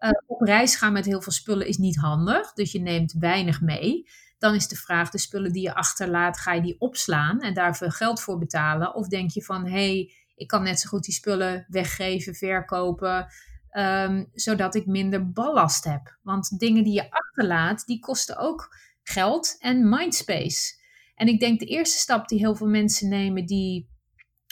Uh, 0.00 0.10
op 0.26 0.40
reis 0.40 0.76
gaan 0.76 0.92
met 0.92 1.04
heel 1.04 1.22
veel 1.22 1.32
spullen 1.32 1.66
is 1.66 1.76
niet 1.76 1.96
handig, 1.96 2.52
dus 2.52 2.72
je 2.72 2.80
neemt 2.80 3.12
weinig 3.18 3.60
mee. 3.60 4.08
Dan 4.38 4.54
is 4.54 4.68
de 4.68 4.76
vraag, 4.76 5.10
de 5.10 5.18
spullen 5.18 5.52
die 5.52 5.62
je 5.62 5.74
achterlaat, 5.74 6.38
ga 6.38 6.52
je 6.52 6.60
die 6.60 6.80
opslaan 6.80 7.40
en 7.40 7.54
daar 7.54 7.76
veel 7.76 7.90
geld 7.90 8.20
voor 8.20 8.38
betalen? 8.38 8.94
Of 8.94 9.08
denk 9.08 9.30
je 9.30 9.42
van, 9.42 9.66
hé, 9.66 9.70
hey, 9.70 10.12
ik 10.38 10.46
kan 10.46 10.62
net 10.62 10.80
zo 10.80 10.88
goed 10.88 11.04
die 11.04 11.14
spullen 11.14 11.66
weggeven, 11.68 12.34
verkopen, 12.34 13.26
um, 13.72 14.28
zodat 14.32 14.74
ik 14.74 14.86
minder 14.86 15.30
ballast 15.32 15.84
heb. 15.84 16.18
Want 16.22 16.58
dingen 16.58 16.84
die 16.84 16.92
je 16.92 17.10
achterlaat, 17.10 17.86
die 17.86 17.98
kosten 17.98 18.36
ook 18.38 18.76
geld 19.02 19.56
en 19.58 19.88
mindspace. 19.88 20.76
En 21.14 21.26
ik 21.26 21.40
denk 21.40 21.60
de 21.60 21.66
eerste 21.66 21.98
stap 21.98 22.28
die 22.28 22.38
heel 22.38 22.56
veel 22.56 22.66
mensen 22.66 23.08
nemen 23.08 23.46
die 23.46 23.88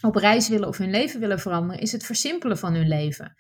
op 0.02 0.14
reis 0.14 0.48
willen 0.48 0.68
of 0.68 0.76
hun 0.78 0.90
leven 0.90 1.20
willen 1.20 1.40
veranderen, 1.40 1.82
is 1.82 1.92
het 1.92 2.04
versimpelen 2.04 2.58
van 2.58 2.74
hun 2.74 2.88
leven. 2.88 3.36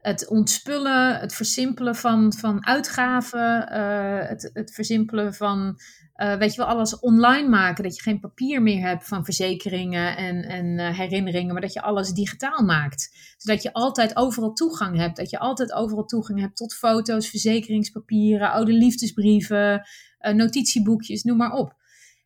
Het 0.00 0.28
ontspullen, 0.28 1.20
het 1.20 1.34
versimpelen 1.34 1.94
van, 1.94 2.32
van 2.32 2.66
uitgaven, 2.66 3.68
uh, 3.72 4.28
het, 4.28 4.50
het 4.52 4.74
versimpelen 4.74 5.34
van, 5.34 5.80
uh, 6.16 6.36
weet 6.36 6.54
je 6.54 6.60
wel, 6.60 6.70
alles 6.70 6.98
online 6.98 7.48
maken. 7.48 7.84
Dat 7.84 7.96
je 7.96 8.02
geen 8.02 8.20
papier 8.20 8.62
meer 8.62 8.86
hebt 8.88 9.04
van 9.04 9.24
verzekeringen 9.24 10.16
en, 10.16 10.42
en 10.42 10.78
uh, 10.78 10.98
herinneringen, 10.98 11.52
maar 11.52 11.62
dat 11.62 11.72
je 11.72 11.82
alles 11.82 12.10
digitaal 12.10 12.64
maakt. 12.64 13.34
Zodat 13.36 13.62
je 13.62 13.72
altijd 13.72 14.16
overal 14.16 14.52
toegang 14.52 14.96
hebt. 14.96 15.16
Dat 15.16 15.30
je 15.30 15.38
altijd 15.38 15.72
overal 15.72 16.04
toegang 16.04 16.40
hebt 16.40 16.56
tot 16.56 16.74
foto's, 16.74 17.28
verzekeringspapieren, 17.28 18.50
oude 18.50 18.72
liefdesbrieven, 18.72 19.86
notitieboekjes, 20.18 21.22
noem 21.22 21.36
maar 21.36 21.52
op. 21.52 21.74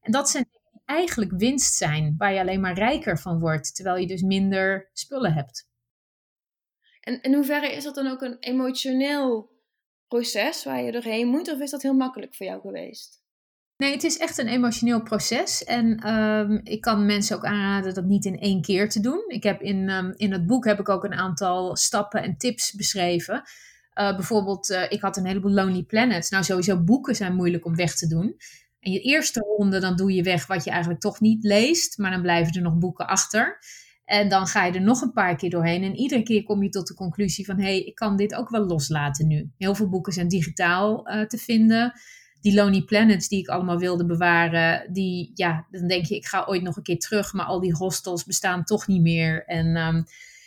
En 0.01 0.13
dat 0.13 0.31
zijn 0.31 0.49
eigenlijk 0.85 1.33
winst 1.37 1.75
zijn, 1.75 2.15
waar 2.19 2.33
je 2.33 2.41
alleen 2.41 2.61
maar 2.61 2.75
rijker 2.75 3.19
van 3.19 3.39
wordt, 3.39 3.75
terwijl 3.75 3.97
je 3.97 4.07
dus 4.07 4.23
minder 4.23 4.91
spullen 4.93 5.33
hebt. 5.33 5.69
En 7.05 7.23
in 7.23 7.35
hoeverre 7.35 7.73
is 7.73 7.85
dat 7.85 7.95
dan 7.95 8.07
ook 8.07 8.23
een 8.23 8.37
emotioneel 8.41 9.53
proces 10.09 10.65
waar 10.65 10.83
je 10.83 10.93
doorheen 10.93 11.29
moet, 11.29 11.53
of 11.53 11.61
is 11.61 11.71
dat 11.71 11.83
heel 11.83 11.95
makkelijk 11.95 12.35
voor 12.35 12.47
jou 12.47 12.61
geweest? 12.61 13.23
Nee, 13.77 13.93
het 13.93 14.05
is 14.05 14.19
echt 14.19 14.39
een 14.39 14.49
emotioneel 14.49 15.03
proces. 15.03 15.65
En 15.65 16.09
um, 16.09 16.61
ik 16.63 16.81
kan 16.81 17.07
mensen 17.07 17.37
ook 17.37 17.45
aanraden 17.45 17.95
dat 17.95 18.05
niet 18.05 18.25
in 18.25 18.39
één 18.39 18.63
keer 18.63 18.89
te 18.89 19.01
doen. 19.01 19.25
Ik 19.27 19.43
heb 19.43 19.63
in, 19.63 19.89
um, 19.89 20.13
in 20.17 20.33
het 20.33 20.47
boek 20.47 20.65
heb 20.65 20.81
ik 20.81 20.89
ook 20.89 21.05
een 21.05 21.15
aantal 21.15 21.77
stappen 21.77 22.23
en 22.23 22.37
tips 22.37 22.73
beschreven. 22.73 23.35
Uh, 23.35 24.15
bijvoorbeeld, 24.17 24.71
uh, 24.71 24.83
ik 24.89 25.01
had 25.01 25.17
een 25.17 25.27
heleboel 25.27 25.53
Lonely 25.53 25.83
Planets. 25.83 26.31
Nou, 26.31 26.45
sowieso 26.45 26.83
boeken 26.83 27.15
zijn 27.15 27.35
moeilijk 27.35 27.65
om 27.65 27.77
weg 27.77 27.97
te 27.97 28.07
doen. 28.07 28.37
En 28.81 28.93
je 28.93 29.01
eerste 29.01 29.41
ronde, 29.41 29.81
dan 29.81 29.97
doe 29.97 30.13
je 30.13 30.23
weg 30.23 30.47
wat 30.47 30.65
je 30.65 30.71
eigenlijk 30.71 31.01
toch 31.01 31.21
niet 31.21 31.45
leest. 31.45 31.99
Maar 31.99 32.11
dan 32.11 32.23
blijven 32.23 32.55
er 32.55 32.63
nog 32.63 32.79
boeken 32.79 33.07
achter. 33.07 33.59
En 34.05 34.29
dan 34.29 34.47
ga 34.47 34.65
je 34.65 34.73
er 34.73 34.83
nog 34.83 35.01
een 35.01 35.13
paar 35.13 35.37
keer 35.37 35.51
doorheen. 35.51 35.83
En 35.83 35.97
iedere 35.97 36.23
keer 36.23 36.43
kom 36.43 36.63
je 36.63 36.69
tot 36.69 36.87
de 36.87 36.95
conclusie 36.95 37.45
van... 37.45 37.57
hé, 37.57 37.65
hey, 37.65 37.81
ik 37.81 37.95
kan 37.95 38.17
dit 38.17 38.35
ook 38.35 38.49
wel 38.49 38.67
loslaten 38.67 39.27
nu. 39.27 39.51
Heel 39.59 39.75
veel 39.75 39.89
boeken 39.89 40.13
zijn 40.13 40.29
digitaal 40.29 41.11
uh, 41.11 41.23
te 41.27 41.39
vinden. 41.39 41.93
Die 42.41 42.55
Lonely 42.55 42.83
Planets 42.83 43.29
die 43.29 43.39
ik 43.39 43.49
allemaal 43.49 43.79
wilde 43.79 44.07
bewaren... 44.07 44.93
die, 44.93 45.31
ja, 45.35 45.67
dan 45.71 45.89
denk 45.89 46.05
je, 46.05 46.17
ik 46.17 46.27
ga 46.27 46.45
ooit 46.47 46.63
nog 46.63 46.77
een 46.77 46.83
keer 46.83 46.99
terug... 46.99 47.33
maar 47.33 47.47
al 47.47 47.61
die 47.61 47.75
hostels 47.75 48.25
bestaan 48.25 48.65
toch 48.65 48.87
niet 48.87 49.03
meer. 49.03 49.45
En 49.47 49.77
um, 49.77 50.05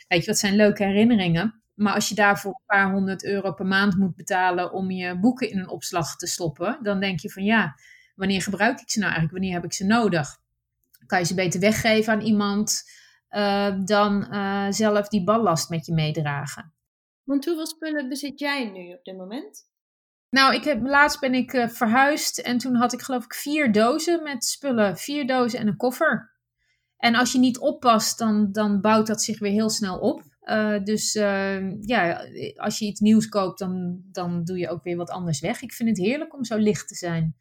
weet 0.08 0.22
je, 0.22 0.28
wat 0.28 0.38
zijn 0.38 0.56
leuke 0.56 0.84
herinneringen. 0.84 1.62
Maar 1.74 1.93
als 1.93 2.10
je 2.10 2.15
daarvoor 2.15 2.52
een 2.52 2.65
paar 2.65 2.91
honderd 2.91 3.26
euro 3.26 3.54
per 3.54 3.65
maand 3.65 3.98
moet 3.98 4.15
betalen 4.15 4.74
om 4.74 4.91
je 4.91 5.20
boeken 5.20 5.50
in 5.50 5.60
een 5.60 5.70
opslag 5.70 6.15
te 6.15 6.28
stoppen, 6.28 6.80
dan 6.82 7.00
denk 7.00 7.20
je 7.20 7.30
van 7.30 7.43
ja, 7.43 7.76
wanneer 8.15 8.41
gebruik 8.41 8.80
ik 8.80 8.89
ze 8.89 9.00
nou 9.00 9.12
eigenlijk? 9.12 9.39
Wanneer 9.39 9.54
heb 9.54 9.63
ik 9.65 9.74
ze 9.74 9.86
nodig? 9.86 10.39
Kan 11.06 11.20
je 11.20 11.26
ze 11.26 11.34
beter 11.34 11.60
weggeven 11.60 12.13
aan 12.13 12.22
iemand 12.22 12.84
uh, 13.29 13.75
dan 13.85 14.27
uh, 14.31 14.67
zelf 14.69 15.07
die 15.07 15.23
ballast 15.23 15.69
met 15.69 15.85
je 15.85 15.93
meedragen? 15.93 16.73
Want 17.23 17.45
hoeveel 17.45 17.67
spullen 17.67 18.09
bezit 18.09 18.39
jij 18.39 18.69
nu 18.69 18.93
op 18.93 19.03
dit 19.03 19.17
moment? 19.17 19.65
Nou, 20.29 20.55
ik 20.55 20.63
heb, 20.63 20.85
laatst 20.85 21.19
ben 21.19 21.33
ik 21.33 21.53
uh, 21.53 21.67
verhuisd 21.67 22.39
en 22.39 22.57
toen 22.57 22.75
had 22.75 22.93
ik 22.93 23.01
geloof 23.01 23.23
ik 23.23 23.33
vier 23.33 23.71
dozen 23.71 24.23
met 24.23 24.45
spullen. 24.45 24.97
Vier 24.97 25.27
dozen 25.27 25.59
en 25.59 25.67
een 25.67 25.77
koffer. 25.77 26.35
En 26.97 27.15
als 27.15 27.31
je 27.31 27.39
niet 27.39 27.59
oppast, 27.59 28.17
dan, 28.17 28.51
dan 28.51 28.81
bouwt 28.81 29.07
dat 29.07 29.21
zich 29.21 29.39
weer 29.39 29.51
heel 29.51 29.69
snel 29.69 29.99
op. 29.99 30.23
Uh, 30.43 30.83
dus 30.83 31.15
uh, 31.15 31.81
ja, 31.81 32.27
als 32.55 32.79
je 32.79 32.85
iets 32.85 32.99
nieuws 32.99 33.29
koopt, 33.29 33.59
dan, 33.59 34.01
dan 34.11 34.43
doe 34.43 34.57
je 34.57 34.69
ook 34.69 34.83
weer 34.83 34.97
wat 34.97 35.09
anders 35.09 35.39
weg. 35.39 35.61
Ik 35.61 35.73
vind 35.73 35.89
het 35.89 35.97
heerlijk 35.97 36.33
om 36.33 36.43
zo 36.43 36.57
licht 36.57 36.87
te 36.87 36.95
zijn. 36.95 37.35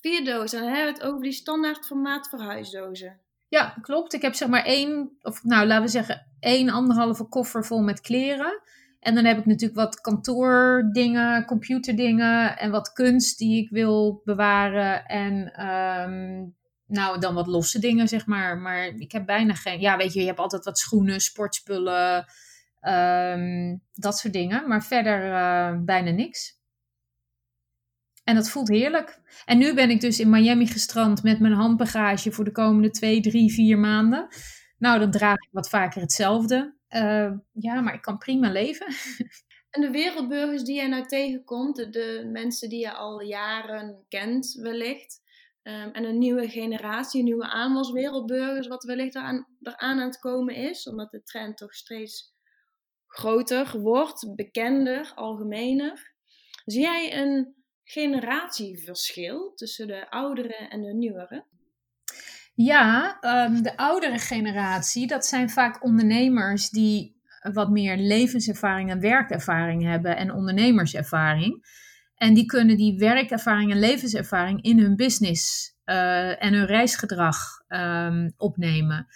Vier 0.00 0.24
dozen, 0.24 0.60
dan 0.60 0.68
hebben 0.68 0.94
we 0.94 1.00
het 1.00 1.08
over 1.08 1.22
die 1.22 1.32
standaard 1.32 1.86
formaat 1.86 2.28
verhuisdozen. 2.28 3.20
Ja, 3.52 3.74
klopt. 3.80 4.12
Ik 4.12 4.22
heb 4.22 4.34
zeg 4.34 4.48
maar 4.48 4.64
één, 4.64 5.16
of 5.22 5.44
nou 5.44 5.66
laten 5.66 5.84
we 5.84 5.90
zeggen, 5.90 6.26
één 6.40 6.70
anderhalve 6.70 7.24
koffer 7.24 7.64
vol 7.64 7.82
met 7.82 8.00
kleren. 8.00 8.60
En 9.00 9.14
dan 9.14 9.24
heb 9.24 9.38
ik 9.38 9.46
natuurlijk 9.46 9.80
wat 9.80 10.00
kantoordingen, 10.00 11.44
computerdingen 11.44 12.58
en 12.58 12.70
wat 12.70 12.92
kunst 12.92 13.38
die 13.38 13.62
ik 13.62 13.70
wil 13.70 14.20
bewaren. 14.24 15.06
En 15.06 15.66
um, 15.66 16.54
nou, 16.86 17.20
dan 17.20 17.34
wat 17.34 17.46
losse 17.46 17.78
dingen, 17.78 18.08
zeg 18.08 18.26
maar. 18.26 18.58
Maar 18.58 18.86
ik 18.86 19.12
heb 19.12 19.26
bijna 19.26 19.54
geen. 19.54 19.80
Ja, 19.80 19.96
weet 19.96 20.12
je, 20.12 20.20
je 20.20 20.26
hebt 20.26 20.38
altijd 20.38 20.64
wat 20.64 20.78
schoenen, 20.78 21.20
sportspullen, 21.20 22.24
um, 22.80 23.82
dat 23.92 24.18
soort 24.18 24.32
dingen. 24.32 24.68
Maar 24.68 24.84
verder 24.84 25.24
uh, 25.24 25.84
bijna 25.84 26.10
niks. 26.10 26.60
En 28.24 28.34
dat 28.34 28.50
voelt 28.50 28.68
heerlijk. 28.68 29.20
En 29.44 29.58
nu 29.58 29.74
ben 29.74 29.90
ik 29.90 30.00
dus 30.00 30.20
in 30.20 30.30
Miami 30.30 30.66
gestrand 30.66 31.22
met 31.22 31.40
mijn 31.40 31.52
handbagage 31.52 32.32
voor 32.32 32.44
de 32.44 32.52
komende 32.52 32.90
twee, 32.90 33.20
drie, 33.20 33.52
vier 33.52 33.78
maanden. 33.78 34.28
Nou, 34.78 34.98
dan 34.98 35.10
draag 35.10 35.36
ik 35.36 35.48
wat 35.50 35.68
vaker 35.68 36.00
hetzelfde. 36.00 36.76
Uh, 36.88 37.32
ja, 37.52 37.80
maar 37.80 37.94
ik 37.94 38.02
kan 38.02 38.18
prima 38.18 38.50
leven. 38.50 38.86
En 39.70 39.80
de 39.80 39.90
wereldburgers 39.90 40.62
die 40.62 40.74
jij 40.74 40.88
nou 40.88 41.06
tegenkomt, 41.06 41.76
de, 41.76 42.28
mensen 42.32 42.68
die 42.68 42.80
je 42.80 42.92
al 42.92 43.22
jaren 43.22 44.04
kent 44.08 44.52
wellicht, 44.52 45.20
Um, 45.62 45.90
en 45.92 46.04
een 46.04 46.18
nieuwe 46.18 46.48
generatie, 46.48 47.22
nieuwe 47.22 47.46
aanwas 47.46 47.90
wereldburgers, 47.90 48.66
wat 48.66 48.84
wellicht 48.84 49.14
eraan, 49.14 49.46
eraan 49.60 50.00
aan 50.00 50.06
het 50.06 50.18
komen 50.18 50.54
is, 50.54 50.88
omdat 50.88 51.10
de 51.10 51.22
trend 51.22 51.56
toch 51.56 51.74
steeds 51.74 52.34
groter 53.06 53.80
wordt, 53.80 54.34
bekender, 54.34 55.12
algemener. 55.14 56.14
Zie 56.64 56.80
jij 56.80 57.22
een 57.22 57.61
generatieverschil 57.84 59.52
tussen 59.54 59.86
de 59.86 60.10
ouderen 60.10 60.70
en 60.70 60.80
de 60.80 60.94
nieuweren? 60.94 61.46
Ja, 62.54 63.18
um, 63.20 63.62
de 63.62 63.76
oudere 63.76 64.18
generatie, 64.18 65.06
dat 65.06 65.26
zijn 65.26 65.50
vaak 65.50 65.84
ondernemers 65.84 66.70
die 66.70 67.20
wat 67.52 67.70
meer 67.70 67.96
levenservaring 67.96 68.90
en 68.90 69.00
werkervaring 69.00 69.82
hebben 69.82 70.16
en 70.16 70.32
ondernemerservaring. 70.32 71.80
En 72.14 72.34
die 72.34 72.44
kunnen 72.44 72.76
die 72.76 72.98
werkervaring 72.98 73.70
en 73.70 73.78
levenservaring 73.78 74.62
in 74.62 74.78
hun 74.78 74.96
business 74.96 75.74
uh, 75.84 76.42
en 76.42 76.52
hun 76.52 76.66
reisgedrag 76.66 77.36
um, 77.68 78.32
opnemen. 78.36 79.06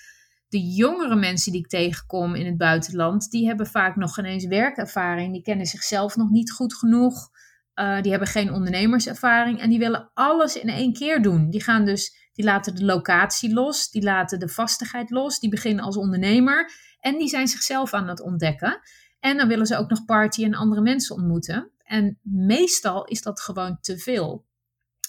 De 0.48 0.60
jongere 0.60 1.16
mensen 1.16 1.52
die 1.52 1.60
ik 1.60 1.68
tegenkom 1.68 2.34
in 2.34 2.46
het 2.46 2.56
buitenland, 2.56 3.30
die 3.30 3.46
hebben 3.46 3.66
vaak 3.66 3.96
nog 3.96 4.14
geen 4.14 4.24
eens 4.24 4.46
werkervaring. 4.46 5.32
Die 5.32 5.42
kennen 5.42 5.66
zichzelf 5.66 6.16
nog 6.16 6.30
niet 6.30 6.52
goed 6.52 6.74
genoeg. 6.74 7.30
Uh, 7.80 8.00
die 8.00 8.10
hebben 8.10 8.28
geen 8.28 8.52
ondernemerservaring 8.52 9.60
en 9.60 9.68
die 9.70 9.78
willen 9.78 10.10
alles 10.14 10.56
in 10.56 10.68
één 10.68 10.92
keer 10.92 11.22
doen. 11.22 11.50
Die 11.50 11.62
gaan 11.62 11.84
dus, 11.84 12.30
die 12.32 12.44
laten 12.44 12.74
de 12.74 12.84
locatie 12.84 13.52
los, 13.52 13.90
die 13.90 14.02
laten 14.02 14.38
de 14.38 14.48
vastigheid 14.48 15.10
los, 15.10 15.40
die 15.40 15.50
beginnen 15.50 15.84
als 15.84 15.96
ondernemer 15.96 16.70
en 17.00 17.18
die 17.18 17.28
zijn 17.28 17.48
zichzelf 17.48 17.94
aan 17.94 18.08
het 18.08 18.20
ontdekken. 18.20 18.80
En 19.20 19.36
dan 19.36 19.48
willen 19.48 19.66
ze 19.66 19.76
ook 19.76 19.90
nog 19.90 20.04
party 20.04 20.44
en 20.44 20.54
andere 20.54 20.80
mensen 20.80 21.16
ontmoeten. 21.16 21.70
En 21.84 22.18
meestal 22.22 23.04
is 23.04 23.22
dat 23.22 23.40
gewoon 23.40 23.78
te 23.80 23.98
veel. 23.98 24.44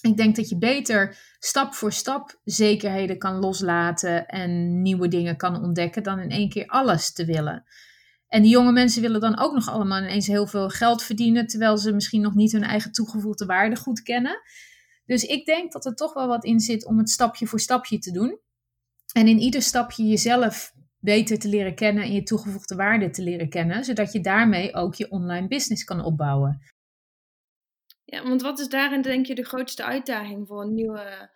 Ik 0.02 0.18
denk 0.18 0.36
dat 0.36 0.50
je 0.50 0.58
beter 0.58 1.18
stap 1.40 1.74
voor 1.74 1.94
stap 1.94 2.40
zekerheden 2.44 3.18
kan 3.18 3.36
loslaten 3.36 4.28
en 4.28 4.82
nieuwe 4.82 5.08
dingen 5.08 5.38
kan 5.38 5.64
ontdekken 5.64 6.04
dan 6.04 6.20
in 6.20 6.30
één 6.30 6.50
keer 6.50 6.68
alles 6.68 7.14
te 7.14 7.26
willen. 7.26 7.64
En 8.28 8.42
die 8.42 8.52
jonge 8.52 8.72
mensen 8.72 9.02
willen 9.02 9.22
dan 9.22 9.40
ook 9.40 9.54
nog 9.54 9.70
allemaal 9.70 10.02
ineens 10.02 10.28
heel 10.28 10.48
veel 10.48 10.70
geld 10.70 11.04
verdienen, 11.04 11.48
terwijl 11.48 11.78
ze 11.78 11.94
misschien 11.94 12.22
nog 12.22 12.34
niet 12.34 12.52
hun 12.52 12.64
eigen 12.64 12.92
toegevoegde 12.92 13.46
waarde 13.46 13.76
goed 13.76 14.02
kennen. 14.02 14.42
Dus 15.06 15.24
ik 15.24 15.46
denk 15.46 15.72
dat 15.72 15.86
er 15.86 15.96
toch 15.96 16.14
wel 16.14 16.28
wat 16.28 16.46
in 16.46 16.60
zit 16.60 16.86
om 16.86 16.98
het 16.98 17.10
stapje 17.10 17.48
voor 17.48 17.60
stapje 17.60 18.00
te 18.00 18.12
doen. 18.12 18.40
En 19.14 19.28
in 19.28 19.40
ieder 19.40 19.62
stapje 19.62 20.04
jezelf 20.08 20.74
beter 21.00 21.40
te 21.40 21.48
leren 21.48 21.76
kennen 21.76 22.04
en 22.04 22.12
je 22.12 22.24
toegevoegde 22.24 22.76
waarde 22.76 23.10
te 23.10 23.22
leren 23.22 23.50
kennen, 23.50 23.84
zodat 23.84 24.12
je 24.12 24.22
daarmee 24.22 24.74
ook 24.74 24.96
je 24.96 25.12
online 25.12 25.48
business 25.48 25.84
kan 25.84 26.04
opbouwen. 26.04 26.62
Ja, 28.04 28.24
want 28.24 28.42
wat 28.42 28.60
is 28.60 28.68
daarin 28.68 29.02
denk 29.02 29.26
je 29.26 29.36
de 29.36 29.46
grootste 29.46 29.84
uitdaging 29.84 30.48
voor 30.48 30.72
nieuwe 30.72 31.30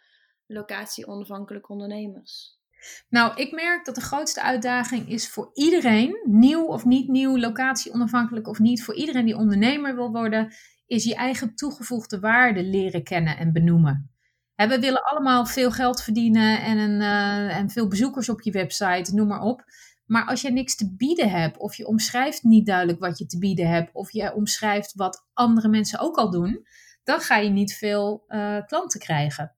locatie-onafhankelijke 0.48 1.72
ondernemers? 1.72 2.61
Nou, 3.10 3.36
ik 3.36 3.52
merk 3.52 3.86
dat 3.86 3.96
de 3.96 4.02
grootste 4.02 4.42
uitdaging 4.42 5.10
is 5.10 5.30
voor 5.30 5.50
iedereen, 5.54 6.22
nieuw 6.24 6.66
of 6.66 6.86
niet 6.86 7.08
nieuw, 7.08 7.38
locatie 7.38 7.94
onafhankelijk 7.94 8.48
of 8.48 8.60
niet, 8.60 8.84
voor 8.84 8.96
iedereen 8.96 9.26
die 9.26 9.38
ondernemer 9.38 9.96
wil 9.96 10.12
worden, 10.12 10.54
is 10.88 11.04
je 11.04 11.16
eigen 11.16 11.56
toegevoegde 11.56 12.20
waarde 12.20 12.64
leren 12.64 13.04
kennen 13.04 13.38
en 13.38 13.54
benoemen. 13.54 14.12
we 14.56 14.80
willen 14.80 15.04
allemaal 15.04 15.46
veel 15.46 15.72
geld 15.72 16.02
verdienen 16.02 16.62
en, 16.62 16.78
een, 16.78 17.02
uh, 17.02 17.58
en 17.58 17.70
veel 17.70 17.88
bezoekers 17.88 18.30
op 18.30 18.42
je 18.42 18.52
website, 18.52 19.16
noem 19.16 19.28
maar 19.28 19.42
op. 19.42 19.64
Maar 20.06 20.26
als 20.26 20.42
je 20.42 20.52
niks 20.52 20.76
te 20.76 20.96
bieden 20.96 21.30
hebt, 21.30 21.58
of 21.58 21.76
je 21.76 21.88
omschrijft 21.88 22.44
niet 22.44 22.66
duidelijk 22.66 23.00
wat 23.00 23.18
je 23.18 23.26
te 23.26 23.38
bieden 23.38 23.68
hebt, 23.68 23.90
of 23.94 24.12
je 24.12 24.34
omschrijft 24.34 24.94
wat 24.96 25.28
andere 25.34 25.68
mensen 25.68 26.00
ook 26.00 26.18
al 26.18 26.32
doen, 26.32 26.66
dan 27.04 27.20
ga 27.20 27.38
je 27.38 27.50
niet 27.50 27.74
veel 27.74 28.24
uh, 28.28 28.66
klanten 28.66 29.00
krijgen. 29.00 29.56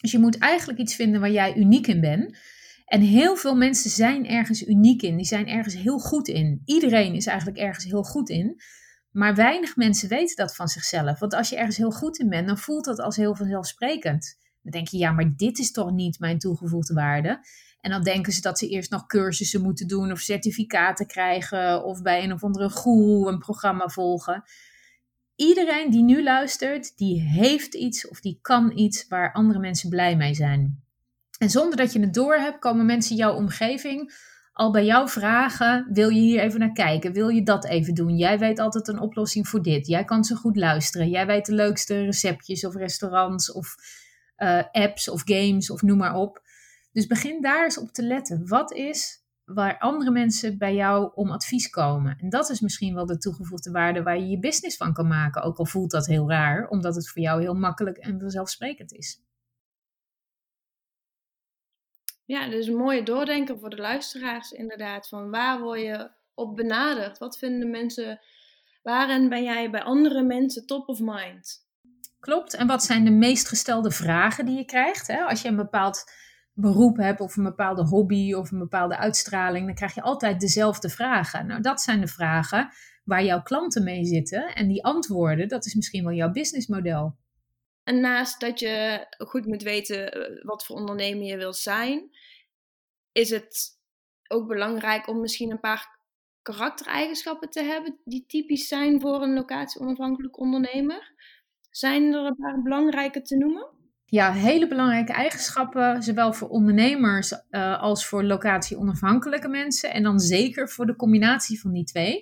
Dus 0.00 0.10
je 0.10 0.18
moet 0.18 0.38
eigenlijk 0.38 0.78
iets 0.78 0.94
vinden 0.94 1.20
waar 1.20 1.30
jij 1.30 1.56
uniek 1.56 1.86
in 1.86 2.00
bent. 2.00 2.36
En 2.84 3.00
heel 3.00 3.36
veel 3.36 3.54
mensen 3.54 3.90
zijn 3.90 4.26
ergens 4.26 4.66
uniek 4.66 5.02
in. 5.02 5.16
Die 5.16 5.26
zijn 5.26 5.48
ergens 5.48 5.74
heel 5.74 5.98
goed 5.98 6.28
in. 6.28 6.62
Iedereen 6.64 7.14
is 7.14 7.26
eigenlijk 7.26 7.58
ergens 7.58 7.84
heel 7.84 8.02
goed 8.02 8.28
in. 8.28 8.60
Maar 9.10 9.34
weinig 9.34 9.76
mensen 9.76 10.08
weten 10.08 10.36
dat 10.36 10.54
van 10.54 10.68
zichzelf. 10.68 11.18
Want 11.18 11.34
als 11.34 11.48
je 11.48 11.56
ergens 11.56 11.76
heel 11.76 11.90
goed 11.90 12.18
in 12.18 12.28
bent, 12.28 12.46
dan 12.46 12.58
voelt 12.58 12.84
dat 12.84 12.98
als 12.98 13.16
heel 13.16 13.34
vanzelfsprekend. 13.34 14.38
Dan 14.62 14.72
denk 14.72 14.88
je, 14.88 14.98
ja, 14.98 15.12
maar 15.12 15.32
dit 15.36 15.58
is 15.58 15.72
toch 15.72 15.90
niet 15.90 16.18
mijn 16.18 16.38
toegevoegde 16.38 16.94
waarde. 16.94 17.46
En 17.80 17.90
dan 17.90 18.02
denken 18.02 18.32
ze 18.32 18.40
dat 18.40 18.58
ze 18.58 18.68
eerst 18.68 18.90
nog 18.90 19.06
cursussen 19.06 19.62
moeten 19.62 19.88
doen 19.88 20.12
of 20.12 20.20
certificaten 20.20 21.06
krijgen 21.06 21.84
of 21.84 22.02
bij 22.02 22.24
een 22.24 22.32
of 22.32 22.44
andere 22.44 22.70
guru 22.70 23.28
een 23.28 23.38
programma 23.38 23.88
volgen 23.88 24.42
iedereen 25.40 25.90
die 25.90 26.02
nu 26.02 26.22
luistert, 26.22 26.96
die 26.96 27.20
heeft 27.20 27.74
iets 27.74 28.08
of 28.08 28.20
die 28.20 28.38
kan 28.42 28.78
iets 28.78 29.08
waar 29.08 29.32
andere 29.32 29.58
mensen 29.58 29.88
blij 29.88 30.16
mee 30.16 30.34
zijn. 30.34 30.82
En 31.38 31.50
zonder 31.50 31.76
dat 31.76 31.92
je 31.92 32.00
het 32.00 32.14
door 32.14 32.34
hebt, 32.34 32.58
komen 32.58 32.86
mensen 32.86 33.10
in 33.10 33.16
jouw 33.16 33.34
omgeving 33.34 34.12
al 34.52 34.72
bij 34.72 34.84
jou 34.84 35.08
vragen: 35.08 35.86
wil 35.92 36.08
je 36.08 36.20
hier 36.20 36.40
even 36.40 36.60
naar 36.60 36.72
kijken? 36.72 37.12
Wil 37.12 37.28
je 37.28 37.42
dat 37.42 37.64
even 37.64 37.94
doen? 37.94 38.16
Jij 38.16 38.38
weet 38.38 38.58
altijd 38.58 38.88
een 38.88 39.00
oplossing 39.00 39.48
voor 39.48 39.62
dit. 39.62 39.86
Jij 39.86 40.04
kan 40.04 40.24
zo 40.24 40.36
goed 40.36 40.56
luisteren. 40.56 41.08
Jij 41.08 41.26
weet 41.26 41.46
de 41.46 41.54
leukste 41.54 42.04
receptjes 42.04 42.64
of 42.64 42.74
restaurants 42.74 43.52
of 43.52 43.74
uh, 44.36 44.62
apps 44.72 45.08
of 45.08 45.22
games 45.24 45.70
of 45.70 45.82
noem 45.82 45.98
maar 45.98 46.14
op. 46.14 46.42
Dus 46.92 47.06
begin 47.06 47.40
daar 47.40 47.64
eens 47.64 47.78
op 47.78 47.92
te 47.92 48.02
letten. 48.02 48.48
Wat 48.48 48.72
is 48.72 49.19
waar 49.54 49.78
andere 49.78 50.10
mensen 50.10 50.58
bij 50.58 50.74
jou 50.74 51.10
om 51.14 51.30
advies 51.30 51.70
komen. 51.70 52.18
En 52.18 52.28
dat 52.28 52.50
is 52.50 52.60
misschien 52.60 52.94
wel 52.94 53.06
de 53.06 53.18
toegevoegde 53.18 53.70
waarde 53.70 54.02
waar 54.02 54.18
je 54.18 54.26
je 54.26 54.38
business 54.38 54.76
van 54.76 54.92
kan 54.92 55.06
maken. 55.06 55.42
Ook 55.42 55.58
al 55.58 55.66
voelt 55.66 55.90
dat 55.90 56.06
heel 56.06 56.28
raar, 56.28 56.68
omdat 56.68 56.94
het 56.94 57.08
voor 57.08 57.22
jou 57.22 57.40
heel 57.40 57.54
makkelijk 57.54 57.96
en 57.96 58.20
vanzelfsprekend 58.20 58.92
is. 58.92 59.22
Ja, 62.24 62.48
dus 62.48 62.66
een 62.66 62.76
mooie 62.76 63.02
doordenken 63.02 63.58
voor 63.58 63.70
de 63.70 63.76
luisteraars 63.76 64.50
inderdaad. 64.50 65.08
Van 65.08 65.30
waar 65.30 65.60
word 65.60 65.80
je 65.80 66.10
op 66.34 66.56
benaderd? 66.56 67.18
Wat 67.18 67.38
vinden 67.38 67.70
mensen, 67.70 68.20
waarin 68.82 69.28
ben 69.28 69.42
jij 69.42 69.70
bij 69.70 69.82
andere 69.82 70.22
mensen 70.22 70.66
top 70.66 70.88
of 70.88 71.00
mind? 71.00 71.68
Klopt. 72.20 72.54
En 72.54 72.66
wat 72.66 72.82
zijn 72.82 73.04
de 73.04 73.10
meest 73.10 73.48
gestelde 73.48 73.90
vragen 73.90 74.44
die 74.44 74.56
je 74.56 74.64
krijgt? 74.64 75.06
Hè? 75.06 75.20
Als 75.22 75.42
je 75.42 75.48
een 75.48 75.56
bepaald 75.56 76.04
beroep 76.60 76.96
hebt 76.96 77.20
of 77.20 77.36
een 77.36 77.44
bepaalde 77.44 77.84
hobby 77.84 78.32
of 78.32 78.50
een 78.50 78.58
bepaalde 78.58 78.96
uitstraling, 78.96 79.66
dan 79.66 79.74
krijg 79.74 79.94
je 79.94 80.02
altijd 80.02 80.40
dezelfde 80.40 80.88
vragen. 80.88 81.46
Nou, 81.46 81.60
dat 81.60 81.80
zijn 81.80 82.00
de 82.00 82.06
vragen 82.06 82.70
waar 83.04 83.24
jouw 83.24 83.42
klanten 83.42 83.84
mee 83.84 84.04
zitten. 84.04 84.54
En 84.54 84.68
die 84.68 84.84
antwoorden, 84.84 85.48
dat 85.48 85.66
is 85.66 85.74
misschien 85.74 86.04
wel 86.04 86.12
jouw 86.12 86.30
businessmodel. 86.30 87.16
En 87.84 88.00
naast 88.00 88.40
dat 88.40 88.60
je 88.60 89.06
goed 89.18 89.46
moet 89.46 89.62
weten 89.62 90.12
eh, 90.12 90.44
wat 90.44 90.66
voor 90.66 90.76
ondernemer 90.76 91.26
je 91.26 91.36
wilt 91.36 91.56
zijn, 91.56 92.10
is 93.12 93.30
het 93.30 93.78
ook 94.28 94.48
belangrijk 94.48 95.08
om 95.08 95.20
misschien 95.20 95.50
een 95.50 95.60
paar 95.60 95.98
karaktereigenschappen 96.42 97.50
te 97.50 97.62
hebben 97.62 97.98
die 98.04 98.24
typisch 98.26 98.68
zijn 98.68 99.00
voor 99.00 99.22
een 99.22 99.34
locatie-onafhankelijk 99.34 100.38
ondernemer. 100.38 101.12
Zijn 101.70 102.12
er 102.12 102.24
een 102.24 102.36
paar 102.36 102.62
belangrijke 102.62 103.22
te 103.22 103.36
noemen? 103.36 103.68
Ja, 104.10 104.32
hele 104.32 104.68
belangrijke 104.68 105.12
eigenschappen, 105.12 106.02
zowel 106.02 106.32
voor 106.32 106.48
ondernemers 106.48 107.32
uh, 107.50 107.80
als 107.80 108.06
voor 108.06 108.24
locatie-onafhankelijke 108.24 109.48
mensen. 109.48 109.92
En 109.92 110.02
dan 110.02 110.20
zeker 110.20 110.68
voor 110.68 110.86
de 110.86 110.96
combinatie 110.96 111.60
van 111.60 111.72
die 111.72 111.84
twee. 111.84 112.20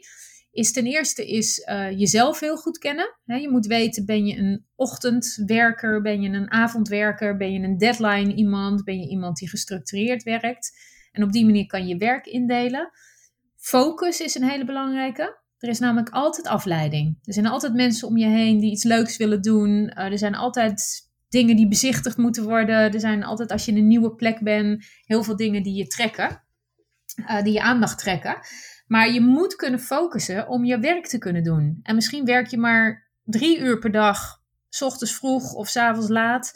Is 0.50 0.72
ten 0.72 0.84
eerste 0.84 1.26
is 1.26 1.58
uh, 1.58 1.90
jezelf 1.90 2.40
heel 2.40 2.56
goed 2.56 2.78
kennen. 2.78 3.16
je 3.24 3.50
moet 3.50 3.66
weten, 3.66 4.06
ben 4.06 4.26
je 4.26 4.36
een 4.36 4.66
ochtendwerker, 4.74 6.02
ben 6.02 6.20
je 6.20 6.28
een 6.28 6.50
avondwerker, 6.50 7.36
ben 7.36 7.52
je 7.52 7.60
een 7.60 7.78
deadline 7.78 8.34
iemand, 8.34 8.84
ben 8.84 9.00
je 9.00 9.08
iemand 9.08 9.36
die 9.36 9.48
gestructureerd 9.48 10.22
werkt. 10.22 10.72
En 11.12 11.22
op 11.22 11.32
die 11.32 11.44
manier 11.44 11.66
kan 11.66 11.86
je 11.86 11.96
werk 11.96 12.26
indelen. 12.26 12.90
Focus 13.56 14.20
is 14.20 14.34
een 14.34 14.48
hele 14.48 14.64
belangrijke. 14.64 15.38
Er 15.58 15.68
is 15.68 15.78
namelijk 15.78 16.10
altijd 16.10 16.46
afleiding. 16.46 17.18
Er 17.22 17.32
zijn 17.32 17.46
altijd 17.46 17.74
mensen 17.74 18.08
om 18.08 18.16
je 18.16 18.26
heen 18.26 18.58
die 18.58 18.70
iets 18.70 18.84
leuks 18.84 19.16
willen 19.16 19.42
doen. 19.42 19.70
Uh, 19.70 20.04
er 20.04 20.18
zijn 20.18 20.34
altijd 20.34 21.07
dingen 21.28 21.56
die 21.56 21.68
bezichtigd 21.68 22.16
moeten 22.16 22.44
worden. 22.44 22.92
Er 22.92 23.00
zijn 23.00 23.24
altijd, 23.24 23.52
als 23.52 23.64
je 23.64 23.70
in 23.70 23.78
een 23.78 23.86
nieuwe 23.86 24.14
plek 24.14 24.40
bent, 24.40 24.84
heel 25.04 25.22
veel 25.22 25.36
dingen 25.36 25.62
die 25.62 25.74
je 25.74 25.86
trekken, 25.86 26.42
uh, 27.16 27.42
die 27.42 27.52
je 27.52 27.62
aandacht 27.62 27.98
trekken. 27.98 28.38
Maar 28.86 29.10
je 29.10 29.20
moet 29.20 29.56
kunnen 29.56 29.80
focussen 29.80 30.48
om 30.48 30.64
je 30.64 30.78
werk 30.78 31.06
te 31.06 31.18
kunnen 31.18 31.42
doen. 31.42 31.80
En 31.82 31.94
misschien 31.94 32.24
werk 32.24 32.46
je 32.46 32.58
maar 32.58 33.10
drie 33.24 33.58
uur 33.58 33.78
per 33.78 33.90
dag, 33.90 34.42
s 34.68 34.82
ochtends 34.82 35.14
vroeg 35.14 35.52
of 35.52 35.68
s 35.68 35.76
avonds 35.76 36.08
laat. 36.08 36.52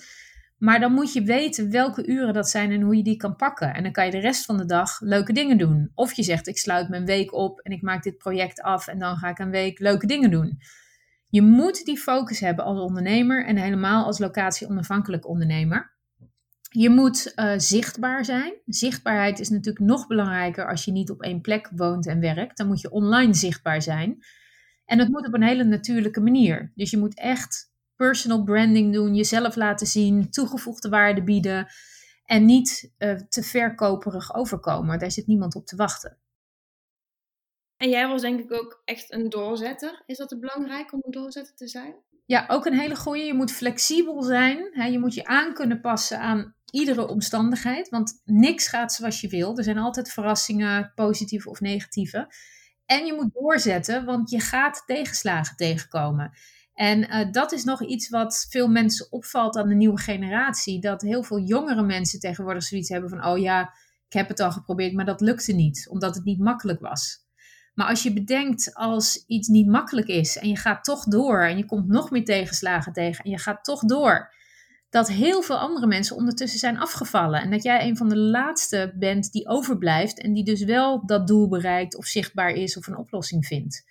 Maar 0.58 0.80
dan 0.80 0.92
moet 0.92 1.12
je 1.12 1.22
weten 1.22 1.70
welke 1.70 2.06
uren 2.06 2.34
dat 2.34 2.48
zijn 2.48 2.70
en 2.70 2.80
hoe 2.80 2.96
je 2.96 3.02
die 3.02 3.16
kan 3.16 3.36
pakken. 3.36 3.74
En 3.74 3.82
dan 3.82 3.92
kan 3.92 4.04
je 4.04 4.10
de 4.10 4.18
rest 4.18 4.44
van 4.44 4.56
de 4.56 4.64
dag 4.64 5.00
leuke 5.00 5.32
dingen 5.32 5.58
doen. 5.58 5.90
Of 5.94 6.12
je 6.12 6.22
zegt, 6.22 6.46
ik 6.46 6.58
sluit 6.58 6.88
mijn 6.88 7.04
week 7.04 7.32
op 7.32 7.60
en 7.60 7.72
ik 7.72 7.82
maak 7.82 8.02
dit 8.02 8.18
project 8.18 8.60
af 8.60 8.86
en 8.86 8.98
dan 8.98 9.16
ga 9.16 9.28
ik 9.28 9.38
een 9.38 9.50
week 9.50 9.78
leuke 9.78 10.06
dingen 10.06 10.30
doen. 10.30 10.58
Je 11.32 11.42
moet 11.42 11.84
die 11.84 11.98
focus 11.98 12.40
hebben 12.40 12.64
als 12.64 12.78
ondernemer 12.78 13.46
en 13.46 13.56
helemaal 13.56 14.04
als 14.04 14.18
locatie-onafhankelijk 14.18 15.28
ondernemer. 15.28 15.92
Je 16.68 16.90
moet 16.90 17.32
uh, 17.36 17.52
zichtbaar 17.56 18.24
zijn. 18.24 18.52
Zichtbaarheid 18.66 19.40
is 19.40 19.48
natuurlijk 19.48 19.84
nog 19.84 20.06
belangrijker 20.06 20.68
als 20.68 20.84
je 20.84 20.92
niet 20.92 21.10
op 21.10 21.22
één 21.22 21.40
plek 21.40 21.70
woont 21.76 22.06
en 22.06 22.20
werkt. 22.20 22.56
Dan 22.56 22.66
moet 22.66 22.80
je 22.80 22.90
online 22.90 23.34
zichtbaar 23.34 23.82
zijn. 23.82 24.18
En 24.84 24.98
dat 24.98 25.08
moet 25.08 25.26
op 25.26 25.34
een 25.34 25.42
hele 25.42 25.64
natuurlijke 25.64 26.20
manier. 26.20 26.72
Dus 26.74 26.90
je 26.90 26.98
moet 26.98 27.18
echt 27.18 27.72
personal 27.96 28.42
branding 28.42 28.92
doen, 28.92 29.14
jezelf 29.14 29.56
laten 29.56 29.86
zien, 29.86 30.30
toegevoegde 30.30 30.88
waarde 30.88 31.22
bieden 31.22 31.66
en 32.24 32.44
niet 32.44 32.92
uh, 32.98 33.14
te 33.14 33.42
verkoperig 33.42 34.34
overkomen. 34.34 34.98
Daar 34.98 35.10
zit 35.10 35.26
niemand 35.26 35.54
op 35.54 35.66
te 35.66 35.76
wachten. 35.76 36.16
En 37.82 37.88
jij 37.88 38.08
was 38.08 38.20
denk 38.20 38.40
ik 38.40 38.52
ook 38.52 38.82
echt 38.84 39.12
een 39.12 39.28
doorzetter. 39.28 40.02
Is 40.06 40.16
dat 40.16 40.36
belangrijk 40.40 40.92
om 40.92 41.00
een 41.02 41.10
doorzetter 41.12 41.54
te 41.54 41.68
zijn? 41.68 41.94
Ja, 42.26 42.44
ook 42.48 42.66
een 42.66 42.78
hele 42.78 42.96
goede. 42.96 43.24
Je 43.24 43.34
moet 43.34 43.52
flexibel 43.52 44.22
zijn. 44.22 44.90
Je 44.92 44.98
moet 44.98 45.14
je 45.14 45.24
aan 45.24 45.54
kunnen 45.54 45.80
passen 45.80 46.20
aan 46.20 46.54
iedere 46.70 47.08
omstandigheid. 47.08 47.88
Want 47.88 48.20
niks 48.24 48.68
gaat 48.68 48.92
zoals 48.92 49.20
je 49.20 49.28
wil. 49.28 49.58
Er 49.58 49.64
zijn 49.64 49.78
altijd 49.78 50.12
verrassingen, 50.12 50.92
positieve 50.94 51.50
of 51.50 51.60
negatieve. 51.60 52.34
En 52.86 53.06
je 53.06 53.14
moet 53.14 53.34
doorzetten, 53.34 54.04
want 54.04 54.30
je 54.30 54.40
gaat 54.40 54.82
tegenslagen 54.86 55.56
tegenkomen. 55.56 56.32
En 56.74 56.98
uh, 56.98 57.32
dat 57.32 57.52
is 57.52 57.64
nog 57.64 57.82
iets 57.82 58.08
wat 58.08 58.46
veel 58.48 58.68
mensen 58.68 59.12
opvalt 59.12 59.56
aan 59.56 59.68
de 59.68 59.74
nieuwe 59.74 59.98
generatie. 59.98 60.80
Dat 60.80 61.02
heel 61.02 61.22
veel 61.22 61.40
jongere 61.40 61.82
mensen 61.82 62.20
tegenwoordig 62.20 62.62
zoiets 62.62 62.88
hebben 62.88 63.10
van: 63.10 63.26
oh 63.26 63.38
ja, 63.38 63.62
ik 64.06 64.12
heb 64.12 64.28
het 64.28 64.40
al 64.40 64.52
geprobeerd, 64.52 64.92
maar 64.92 65.04
dat 65.04 65.20
lukte 65.20 65.52
niet, 65.52 65.88
omdat 65.90 66.14
het 66.14 66.24
niet 66.24 66.38
makkelijk 66.38 66.80
was. 66.80 67.21
Maar 67.74 67.86
als 67.86 68.02
je 68.02 68.12
bedenkt 68.12 68.74
als 68.74 69.24
iets 69.26 69.48
niet 69.48 69.66
makkelijk 69.66 70.08
is 70.08 70.38
en 70.38 70.48
je 70.48 70.56
gaat 70.56 70.84
toch 70.84 71.04
door 71.04 71.44
en 71.44 71.56
je 71.56 71.64
komt 71.64 71.88
nog 71.88 72.10
meer 72.10 72.24
tegenslagen 72.24 72.92
tegen 72.92 73.24
en 73.24 73.30
je 73.30 73.38
gaat 73.38 73.64
toch 73.64 73.80
door, 73.80 74.34
dat 74.90 75.08
heel 75.08 75.42
veel 75.42 75.58
andere 75.58 75.86
mensen 75.86 76.16
ondertussen 76.16 76.58
zijn 76.58 76.78
afgevallen 76.78 77.40
en 77.40 77.50
dat 77.50 77.62
jij 77.62 77.88
een 77.88 77.96
van 77.96 78.08
de 78.08 78.16
laatste 78.16 78.94
bent 78.98 79.32
die 79.32 79.48
overblijft 79.48 80.20
en 80.20 80.32
die 80.32 80.44
dus 80.44 80.64
wel 80.64 81.06
dat 81.06 81.26
doel 81.26 81.48
bereikt 81.48 81.96
of 81.96 82.06
zichtbaar 82.06 82.50
is 82.50 82.76
of 82.76 82.86
een 82.86 82.96
oplossing 82.96 83.46
vindt. 83.46 83.84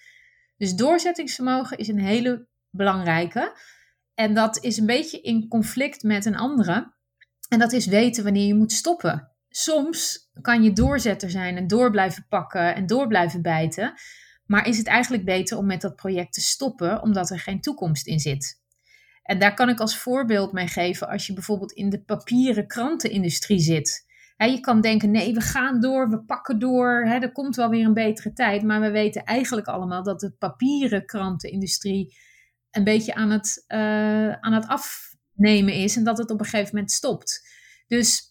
Dus 0.57 0.75
doorzettingsvermogen 0.75 1.77
is 1.77 1.87
een 1.87 1.99
hele 1.99 2.47
belangrijke 2.69 3.57
en 4.13 4.33
dat 4.33 4.63
is 4.63 4.77
een 4.77 4.85
beetje 4.85 5.21
in 5.21 5.47
conflict 5.47 6.03
met 6.03 6.25
een 6.25 6.37
andere 6.37 6.93
en 7.49 7.59
dat 7.59 7.71
is 7.71 7.85
weten 7.85 8.23
wanneer 8.23 8.47
je 8.47 8.55
moet 8.55 8.71
stoppen. 8.71 9.30
Soms 9.51 10.29
kan 10.41 10.63
je 10.63 10.73
doorzetter 10.73 11.29
zijn 11.29 11.57
en 11.57 11.67
door 11.67 11.91
blijven 11.91 12.25
pakken 12.29 12.75
en 12.75 12.85
door 12.85 13.07
blijven 13.07 13.41
bijten. 13.41 13.93
Maar 14.45 14.67
is 14.67 14.77
het 14.77 14.87
eigenlijk 14.87 15.25
beter 15.25 15.57
om 15.57 15.65
met 15.65 15.81
dat 15.81 15.95
project 15.95 16.33
te 16.33 16.41
stoppen, 16.41 17.01
omdat 17.01 17.29
er 17.29 17.39
geen 17.39 17.61
toekomst 17.61 18.07
in 18.07 18.19
zit? 18.19 18.59
En 19.23 19.39
daar 19.39 19.53
kan 19.53 19.69
ik 19.69 19.79
als 19.79 19.97
voorbeeld 19.97 20.51
mee 20.51 20.67
geven 20.67 21.07
als 21.07 21.27
je 21.27 21.33
bijvoorbeeld 21.33 21.71
in 21.71 21.89
de 21.89 22.03
papieren 22.03 22.67
krantenindustrie 22.67 23.59
zit. 23.59 24.05
je 24.37 24.59
kan 24.59 24.81
denken, 24.81 25.11
nee, 25.11 25.33
we 25.33 25.41
gaan 25.41 25.79
door, 25.79 26.09
we 26.09 26.23
pakken 26.23 26.59
door, 26.59 27.05
er 27.05 27.31
komt 27.31 27.55
wel 27.55 27.69
weer 27.69 27.85
een 27.85 27.93
betere 27.93 28.33
tijd. 28.33 28.63
Maar 28.63 28.81
we 28.81 28.91
weten 28.91 29.23
eigenlijk 29.23 29.67
allemaal 29.67 30.03
dat 30.03 30.19
de 30.19 30.31
papieren 30.31 31.05
krantenindustrie 31.05 32.15
een 32.71 32.83
beetje 32.83 33.13
aan 33.13 33.29
het, 33.29 33.65
uh, 33.67 34.31
aan 34.31 34.53
het 34.53 34.67
afnemen 34.67 35.73
is 35.73 35.95
en 35.95 36.03
dat 36.03 36.17
het 36.17 36.31
op 36.31 36.39
een 36.39 36.45
gegeven 36.45 36.73
moment 36.73 36.91
stopt. 36.91 37.49
Dus 37.87 38.30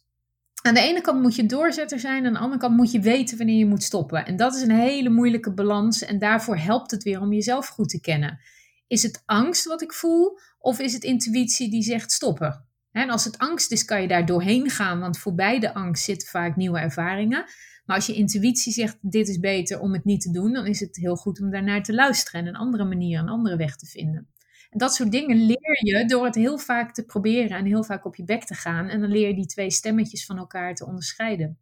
aan 0.63 0.75
de 0.75 0.81
ene 0.81 1.01
kant 1.01 1.23
moet 1.23 1.35
je 1.35 1.47
doorzetter 1.47 1.99
zijn, 1.99 2.27
aan 2.27 2.33
de 2.33 2.39
andere 2.39 2.61
kant 2.61 2.77
moet 2.77 2.93
je 2.93 3.01
weten 3.01 3.37
wanneer 3.37 3.59
je 3.59 3.67
moet 3.67 3.83
stoppen. 3.83 4.27
En 4.27 4.37
dat 4.37 4.55
is 4.55 4.63
een 4.63 4.71
hele 4.71 5.09
moeilijke 5.09 5.53
balans 5.53 6.05
en 6.05 6.19
daarvoor 6.19 6.57
helpt 6.57 6.91
het 6.91 7.03
weer 7.03 7.21
om 7.21 7.33
jezelf 7.33 7.67
goed 7.67 7.89
te 7.89 8.01
kennen. 8.01 8.41
Is 8.87 9.03
het 9.03 9.23
angst 9.27 9.65
wat 9.65 9.83
ik 9.83 9.93
voel 9.93 10.39
of 10.59 10.79
is 10.79 10.93
het 10.93 11.05
intuïtie 11.05 11.71
die 11.71 11.83
zegt 11.83 12.13
stoppen? 12.13 12.69
En 12.93 13.11
als 13.11 13.25
het 13.25 13.39
angst 13.39 13.73
is, 13.73 13.85
kan 13.85 14.03
je 14.03 14.09
daar 14.09 14.27
doorheen 14.27 14.71
gaan, 14.71 15.01
want 15.01 15.19
voorbij 15.19 15.61
de 15.61 15.75
angst 15.75 16.05
zitten 16.05 16.29
vaak 16.29 16.57
nieuwe 16.57 16.79
ervaringen. 16.79 17.45
Maar 17.85 17.97
als 17.97 18.07
je 18.07 18.15
intuïtie 18.15 18.73
zegt, 18.73 18.97
dit 19.01 19.29
is 19.29 19.39
beter 19.39 19.81
om 19.81 19.93
het 19.93 20.05
niet 20.05 20.21
te 20.21 20.31
doen, 20.31 20.53
dan 20.53 20.67
is 20.67 20.81
het 20.81 20.97
heel 20.97 21.17
goed 21.17 21.41
om 21.41 21.51
daarnaar 21.51 21.83
te 21.83 21.95
luisteren 21.95 22.41
en 22.41 22.47
een 22.47 22.57
andere 22.57 22.85
manier, 22.85 23.19
een 23.19 23.29
andere 23.29 23.57
weg 23.57 23.77
te 23.77 23.87
vinden. 23.87 24.29
Dat 24.71 24.95
soort 24.95 25.11
dingen 25.11 25.37
leer 25.47 25.79
je 25.85 26.05
door 26.07 26.25
het 26.25 26.35
heel 26.35 26.59
vaak 26.59 26.95
te 26.95 27.05
proberen 27.05 27.57
en 27.57 27.65
heel 27.65 27.85
vaak 27.85 28.05
op 28.05 28.17
je 28.17 28.25
bek 28.25 28.45
te 28.45 28.55
gaan. 28.55 28.89
En 28.89 29.01
dan 29.01 29.11
leer 29.11 29.29
je 29.29 29.35
die 29.35 29.47
twee 29.47 29.71
stemmetjes 29.71 30.27
van 30.27 30.39
elkaar 30.39 30.75
te 30.75 30.87
onderscheiden. 30.87 31.59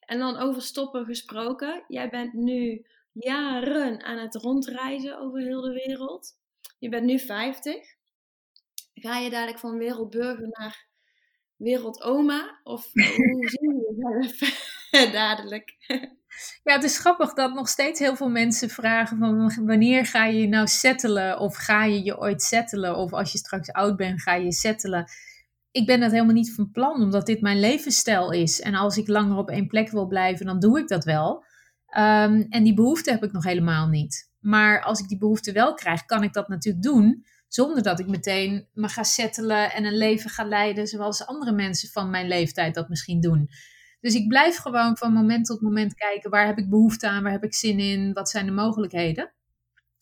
En 0.00 0.18
dan 0.18 0.36
over 0.36 0.62
stoppen 0.62 1.04
gesproken. 1.04 1.84
Jij 1.88 2.08
bent 2.08 2.32
nu 2.32 2.86
jaren 3.12 4.02
aan 4.02 4.18
het 4.18 4.34
rondreizen 4.34 5.18
over 5.18 5.40
heel 5.40 5.60
de 5.60 5.82
wereld. 5.86 6.38
Je 6.78 6.88
bent 6.88 7.04
nu 7.04 7.18
50. 7.18 7.74
Ga 8.94 9.18
je 9.18 9.30
dadelijk 9.30 9.58
van 9.58 9.78
wereldburger 9.78 10.48
naar 10.48 10.86
wereldoma? 11.56 12.60
Of 12.62 12.90
hoe 12.92 13.48
zie 13.50 13.74
je 13.74 13.94
jezelf 13.96 15.12
dadelijk? 15.20 15.76
Ja, 16.62 16.74
het 16.74 16.84
is 16.84 16.98
grappig 16.98 17.32
dat 17.32 17.54
nog 17.54 17.68
steeds 17.68 17.98
heel 17.98 18.16
veel 18.16 18.28
mensen 18.28 18.68
vragen 18.68 19.18
van 19.18 19.66
wanneer 19.66 20.06
ga 20.06 20.24
je 20.24 20.48
nou 20.48 20.66
settelen 20.66 21.38
of 21.38 21.56
ga 21.56 21.84
je 21.84 22.04
je 22.04 22.18
ooit 22.18 22.42
settelen 22.42 22.96
of 22.96 23.12
als 23.12 23.32
je 23.32 23.38
straks 23.38 23.72
oud 23.72 23.96
bent 23.96 24.22
ga 24.22 24.34
je 24.34 24.52
settelen. 24.52 25.04
Ik 25.70 25.86
ben 25.86 26.00
dat 26.00 26.10
helemaal 26.10 26.34
niet 26.34 26.54
van 26.54 26.70
plan 26.70 27.02
omdat 27.02 27.26
dit 27.26 27.40
mijn 27.40 27.60
levensstijl 27.60 28.32
is 28.32 28.60
en 28.60 28.74
als 28.74 28.96
ik 28.96 29.08
langer 29.08 29.36
op 29.36 29.50
één 29.50 29.66
plek 29.66 29.90
wil 29.90 30.06
blijven 30.06 30.46
dan 30.46 30.58
doe 30.58 30.78
ik 30.78 30.88
dat 30.88 31.04
wel. 31.04 31.44
Ehm, 31.86 32.44
en 32.48 32.62
die 32.62 32.74
behoefte 32.74 33.10
heb 33.10 33.24
ik 33.24 33.32
nog 33.32 33.44
helemaal 33.44 33.88
niet. 33.88 34.30
Maar 34.40 34.82
als 34.82 35.00
ik 35.00 35.08
die 35.08 35.18
behoefte 35.18 35.52
wel 35.52 35.74
krijg, 35.74 36.04
kan 36.04 36.22
ik 36.22 36.32
dat 36.32 36.48
natuurlijk 36.48 36.84
doen 36.84 37.24
zonder 37.48 37.82
dat 37.82 38.00
ik 38.00 38.06
meteen 38.06 38.68
me 38.72 38.88
ga 38.88 39.02
settelen 39.02 39.72
en 39.72 39.84
een 39.84 39.96
leven 39.96 40.30
ga 40.30 40.44
leiden 40.44 40.86
zoals 40.86 41.26
andere 41.26 41.52
mensen 41.52 41.88
van 41.88 42.10
mijn 42.10 42.28
leeftijd 42.28 42.74
dat 42.74 42.88
misschien 42.88 43.20
doen. 43.20 43.48
Dus 44.02 44.14
ik 44.14 44.28
blijf 44.28 44.56
gewoon 44.56 44.96
van 44.96 45.12
moment 45.12 45.46
tot 45.46 45.60
moment 45.60 45.94
kijken 45.94 46.30
waar 46.30 46.46
heb 46.46 46.58
ik 46.58 46.70
behoefte 46.70 47.08
aan, 47.08 47.22
waar 47.22 47.32
heb 47.32 47.44
ik 47.44 47.54
zin 47.54 47.78
in, 47.78 48.12
wat 48.12 48.30
zijn 48.30 48.46
de 48.46 48.52
mogelijkheden. 48.52 49.32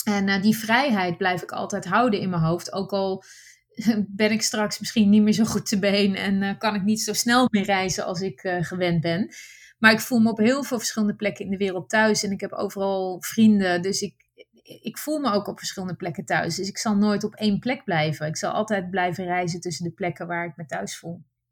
En 0.05 0.29
uh, 0.29 0.43
die 0.43 0.57
vrijheid 0.57 1.17
blijf 1.17 1.43
ik 1.43 1.53
altijd 1.53 1.85
houden 1.85 2.21
in 2.21 2.31
mijn 2.31 2.43
hoofd. 2.43 2.73
Ook 2.73 2.93
al 2.93 3.25
ben 4.23 4.31
ik 4.31 4.43
straks 4.43 4.79
misschien 4.79 5.09
niet 5.11 5.23
meer 5.23 5.33
zo 5.33 5.45
goed 5.45 5.67
te 5.67 5.79
been 5.79 6.15
en 6.15 6.43
uh, 6.43 6.59
kan 6.59 6.75
ik 6.75 6.83
niet 6.83 7.03
zo 7.03 7.13
snel 7.13 7.49
meer 7.51 7.65
reizen 7.65 8.05
als 8.05 8.21
ik 8.21 8.45
uh, 8.45 8.63
gewend 8.63 9.01
ben. 9.01 9.35
Maar 9.79 9.93
ik 9.93 10.01
voel 10.01 10.19
me 10.19 10.31
op 10.31 10.39
heel 10.39 10.63
veel 10.63 10.79
verschillende 10.79 11.17
plekken 11.17 11.45
in 11.45 11.51
de 11.51 11.57
wereld 11.57 11.89
thuis 11.89 12.23
en 12.23 12.31
ik 12.31 12.41
heb 12.41 12.53
overal 12.53 13.23
vrienden. 13.23 13.83
Dus 13.83 14.01
ik, 14.01 14.15
ik 14.63 14.99
voel 14.99 15.19
me 15.19 15.33
ook 15.33 15.47
op 15.47 15.59
verschillende 15.59 15.97
plekken 15.97 16.25
thuis. 16.25 16.57
Dus 16.57 16.69
ik 16.69 16.79
zal 16.79 16.97
nooit 16.97 17.25
op 17.25 17.35
één 17.35 17.59
plek 17.59 17.85
blijven. 17.85 18.27
Ik 18.27 18.37
zal 18.37 18.53
altijd 18.53 18.91
blijven 18.91 19.25
reizen 19.25 19.61
tussen 19.61 19.85
de 19.85 19.93
plekken 19.93 20.27
waar 20.27 20.47
ik 20.47 20.57
me 20.57 20.67
thuis 20.67 20.99
voel. 20.99 21.23